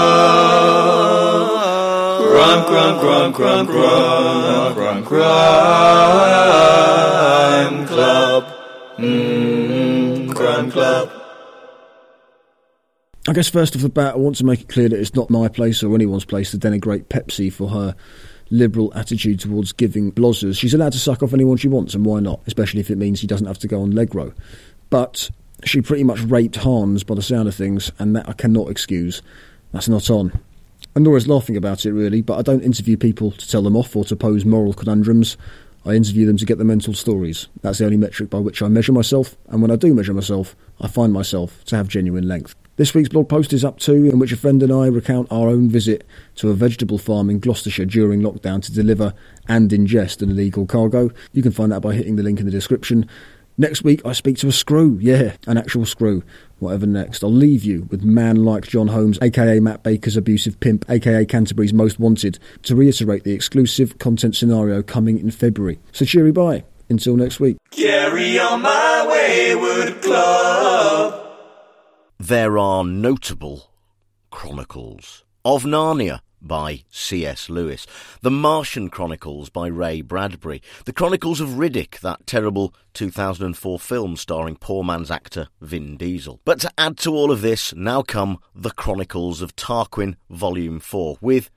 Crime, 2.19 2.65
crime, 2.65 2.99
crime, 2.99 3.33
crime, 3.33 3.67
crime, 3.67 4.65
crime, 4.73 5.03
crime 5.05 5.29
club. 7.85 8.43
Mm, 8.97 10.35
crime 10.35 10.71
club. 10.71 11.11
I 13.27 13.33
guess 13.33 13.49
first 13.49 13.75
off 13.75 13.83
the 13.83 13.89
bat, 13.89 14.15
I 14.15 14.17
want 14.17 14.37
to 14.37 14.43
make 14.43 14.61
it 14.61 14.69
clear 14.69 14.89
that 14.89 14.99
it's 14.99 15.13
not 15.13 15.29
my 15.29 15.47
place 15.47 15.83
or 15.83 15.93
anyone's 15.93 16.25
place 16.25 16.49
to 16.51 16.57
denigrate 16.57 17.03
Pepsi 17.03 17.53
for 17.53 17.69
her 17.69 17.95
liberal 18.49 18.91
attitude 18.95 19.39
towards 19.39 19.71
giving 19.73 20.11
blozzers. 20.11 20.57
She's 20.57 20.73
allowed 20.73 20.93
to 20.93 20.99
suck 20.99 21.21
off 21.21 21.33
anyone 21.33 21.57
she 21.57 21.67
wants, 21.67 21.93
and 21.93 22.03
why 22.05 22.19
not? 22.19 22.41
Especially 22.47 22.79
if 22.79 22.89
it 22.89 22.97
means 22.97 23.19
she 23.19 23.27
doesn't 23.27 23.45
have 23.45 23.59
to 23.59 23.67
go 23.67 23.81
on 23.81 23.91
leg 23.91 24.15
row. 24.15 24.33
But 24.89 25.29
she 25.63 25.81
pretty 25.81 26.03
much 26.03 26.21
raped 26.21 26.57
Hans 26.57 27.03
by 27.03 27.15
the 27.15 27.21
sound 27.21 27.47
of 27.47 27.55
things, 27.55 27.91
and 27.99 28.15
that 28.15 28.27
I 28.27 28.33
cannot 28.33 28.69
excuse. 28.69 29.21
That's 29.71 29.89
not 29.89 30.09
on. 30.09 30.39
And 30.95 31.05
Laura's 31.05 31.27
laughing 31.27 31.57
about 31.57 31.85
it, 31.85 31.91
really, 31.91 32.21
but 32.21 32.37
I 32.37 32.41
don't 32.41 32.63
interview 32.63 32.97
people 32.97 33.31
to 33.31 33.49
tell 33.49 33.61
them 33.61 33.75
off 33.75 33.95
or 33.95 34.03
to 34.05 34.15
pose 34.15 34.45
moral 34.45 34.73
conundrums. 34.73 35.37
I 35.85 35.93
interview 35.93 36.25
them 36.25 36.37
to 36.37 36.45
get 36.45 36.57
the 36.57 36.65
mental 36.65 36.93
stories. 36.93 37.47
That's 37.61 37.77
the 37.77 37.85
only 37.85 37.97
metric 37.97 38.29
by 38.29 38.39
which 38.39 38.61
I 38.61 38.67
measure 38.67 38.91
myself, 38.91 39.37
and 39.47 39.61
when 39.61 39.71
I 39.71 39.75
do 39.75 39.93
measure 39.93 40.13
myself, 40.13 40.55
I 40.81 40.87
find 40.87 41.13
myself 41.13 41.63
to 41.65 41.75
have 41.75 41.87
genuine 41.87 42.27
length. 42.27 42.55
This 42.75 42.93
week's 42.93 43.09
blog 43.09 43.27
post 43.27 43.51
is 43.53 43.65
up 43.65 43.77
too, 43.77 44.05
in 44.05 44.19
which 44.19 44.31
a 44.31 44.37
friend 44.37 44.63
and 44.63 44.71
I 44.71 44.87
recount 44.87 45.31
our 45.31 45.49
own 45.49 45.69
visit 45.69 46.05
to 46.35 46.49
a 46.49 46.53
vegetable 46.53 46.97
farm 46.97 47.29
in 47.29 47.39
Gloucestershire 47.39 47.85
during 47.85 48.21
lockdown 48.21 48.61
to 48.63 48.73
deliver 48.73 49.13
and 49.47 49.69
ingest 49.69 50.21
an 50.21 50.31
illegal 50.31 50.65
cargo. 50.65 51.11
You 51.33 51.43
can 51.43 51.51
find 51.51 51.71
that 51.71 51.81
by 51.81 51.93
hitting 51.93 52.15
the 52.15 52.23
link 52.23 52.39
in 52.39 52.45
the 52.45 52.51
description. 52.51 53.09
Next 53.59 53.83
week, 53.83 54.01
I 54.05 54.13
speak 54.13 54.37
to 54.37 54.47
a 54.47 54.53
screw. 54.53 54.97
Yeah, 55.01 55.33
an 55.45 55.57
actual 55.57 55.85
screw. 55.85 56.23
Whatever 56.59 56.85
next. 56.85 57.25
I'll 57.25 57.29
leave 57.31 57.65
you 57.65 57.89
with 57.91 58.05
man 58.05 58.45
like 58.45 58.65
John 58.65 58.87
Holmes, 58.87 59.19
aka 59.21 59.59
Matt 59.59 59.83
Baker's 59.83 60.15
abusive 60.15 60.57
pimp, 60.61 60.85
aka 60.89 61.25
Canterbury's 61.25 61.73
most 61.73 61.99
wanted, 61.99 62.39
to 62.63 62.73
reiterate 62.73 63.25
the 63.25 63.33
exclusive 63.33 63.97
content 63.99 64.37
scenario 64.37 64.81
coming 64.81 65.19
in 65.19 65.29
February. 65.29 65.77
So 65.91 66.05
cheery 66.05 66.31
bye. 66.31 66.63
Until 66.89 67.17
next 67.17 67.41
week. 67.41 67.57
Carry 67.71 68.39
on 68.39 68.61
my 68.61 69.05
wayward 69.09 70.01
club. 70.03 71.27
there 72.17 72.57
are 72.57 72.85
notable 72.85 73.71
chronicles 74.31 75.25
of 75.43 75.63
Narnia 75.63 76.21
by 76.41 76.83
C.S. 76.89 77.49
Lewis, 77.49 77.85
The 78.21 78.31
Martian 78.31 78.89
Chronicles 78.89 79.49
by 79.49 79.67
Ray 79.67 80.01
Bradbury, 80.01 80.61
The 80.85 80.93
Chronicles 80.93 81.41
of 81.41 81.49
Riddick, 81.49 81.99
that 81.99 82.25
terrible 82.25 82.73
2004 82.93 83.79
film 83.79 84.15
starring 84.15 84.55
poor 84.55 84.83
man's 84.83 85.11
actor 85.11 85.49
Vin 85.61 85.97
Diesel. 85.97 86.41
But 86.45 86.59
to 86.61 86.71
add 86.77 86.97
to 86.99 87.13
all 87.13 87.31
of 87.31 87.41
this, 87.41 87.73
now 87.75 88.01
come 88.01 88.39
The 88.55 88.71
Chronicles 88.71 89.41
of 89.41 89.55
Tarquin, 89.55 90.15
Volume 90.29 90.79
4, 90.79 91.17
with 91.21 91.49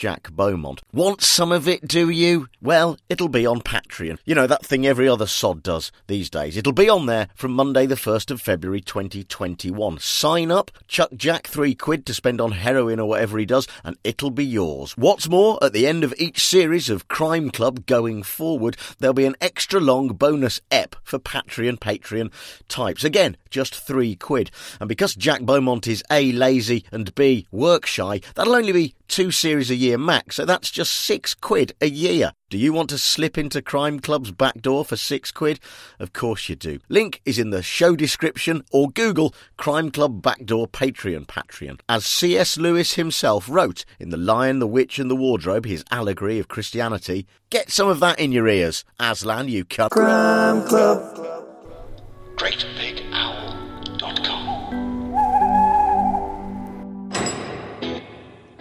Jack 0.00 0.32
Beaumont. 0.32 0.80
Want 0.94 1.20
some 1.20 1.52
of 1.52 1.68
it, 1.68 1.86
do 1.86 2.08
you? 2.08 2.48
Well, 2.62 2.96
it'll 3.10 3.28
be 3.28 3.44
on 3.44 3.60
Patreon. 3.60 4.16
You 4.24 4.34
know, 4.34 4.46
that 4.46 4.64
thing 4.64 4.86
every 4.86 5.06
other 5.06 5.26
sod 5.26 5.62
does 5.62 5.92
these 6.06 6.30
days. 6.30 6.56
It'll 6.56 6.72
be 6.72 6.88
on 6.88 7.04
there 7.04 7.28
from 7.34 7.52
Monday, 7.52 7.84
the 7.84 7.96
1st 7.96 8.30
of 8.30 8.40
February 8.40 8.80
2021. 8.80 9.98
Sign 9.98 10.50
up, 10.50 10.70
chuck 10.88 11.10
Jack 11.14 11.48
three 11.48 11.74
quid 11.74 12.06
to 12.06 12.14
spend 12.14 12.40
on 12.40 12.52
heroin 12.52 12.98
or 12.98 13.10
whatever 13.10 13.36
he 13.36 13.44
does, 13.44 13.68
and 13.84 13.94
it'll 14.02 14.30
be 14.30 14.42
yours. 14.42 14.96
What's 14.96 15.28
more, 15.28 15.62
at 15.62 15.74
the 15.74 15.86
end 15.86 16.02
of 16.02 16.14
each 16.16 16.42
series 16.42 16.88
of 16.88 17.08
Crime 17.08 17.50
Club 17.50 17.84
going 17.84 18.22
forward, 18.22 18.78
there'll 19.00 19.12
be 19.12 19.26
an 19.26 19.36
extra 19.38 19.80
long 19.80 20.08
bonus 20.08 20.62
ep 20.70 20.96
for 21.02 21.18
Patreon 21.18 21.78
Patreon 21.78 22.32
types. 22.68 23.04
Again, 23.04 23.36
just 23.50 23.74
three 23.74 24.14
quid. 24.14 24.50
And 24.80 24.88
because 24.88 25.14
Jack 25.14 25.42
Beaumont 25.42 25.86
is 25.86 26.02
A, 26.10 26.32
lazy, 26.32 26.84
and 26.90 27.14
B, 27.14 27.46
work 27.50 27.86
shy, 27.86 28.20
that'll 28.34 28.54
only 28.54 28.72
be 28.72 28.94
two 29.10 29.32
series 29.32 29.70
a 29.70 29.74
year 29.74 29.98
max, 29.98 30.36
so 30.36 30.44
that's 30.44 30.70
just 30.70 30.92
six 30.92 31.34
quid 31.34 31.72
a 31.80 31.88
year. 31.88 32.32
Do 32.48 32.58
you 32.58 32.72
want 32.72 32.90
to 32.90 32.98
slip 32.98 33.36
into 33.36 33.60
Crime 33.60 34.00
Club's 34.00 34.30
back 34.30 34.60
door 34.60 34.84
for 34.84 34.96
six 34.96 35.30
quid? 35.30 35.58
Of 35.98 36.12
course 36.12 36.48
you 36.48 36.56
do. 36.56 36.78
Link 36.88 37.20
is 37.24 37.38
in 37.38 37.50
the 37.50 37.62
show 37.62 37.96
description 37.96 38.64
or 38.70 38.90
Google 38.90 39.34
Crime 39.56 39.90
Club 39.90 40.22
Backdoor 40.22 40.68
Patreon 40.68 41.26
Patreon. 41.26 41.80
As 41.88 42.06
C.S. 42.06 42.56
Lewis 42.56 42.94
himself 42.94 43.48
wrote 43.48 43.84
in 43.98 44.10
The 44.10 44.16
Lion, 44.16 44.60
the 44.60 44.66
Witch 44.66 44.98
and 44.98 45.10
the 45.10 45.16
Wardrobe, 45.16 45.64
his 45.64 45.84
allegory 45.90 46.38
of 46.38 46.48
Christianity, 46.48 47.26
get 47.50 47.70
some 47.70 47.88
of 47.88 48.00
that 48.00 48.18
in 48.18 48.32
your 48.32 48.48
ears, 48.48 48.84
Aslan, 48.98 49.48
you 49.48 49.64
cut. 49.64 49.90
Crime 49.90 50.66
Club. 50.66 51.16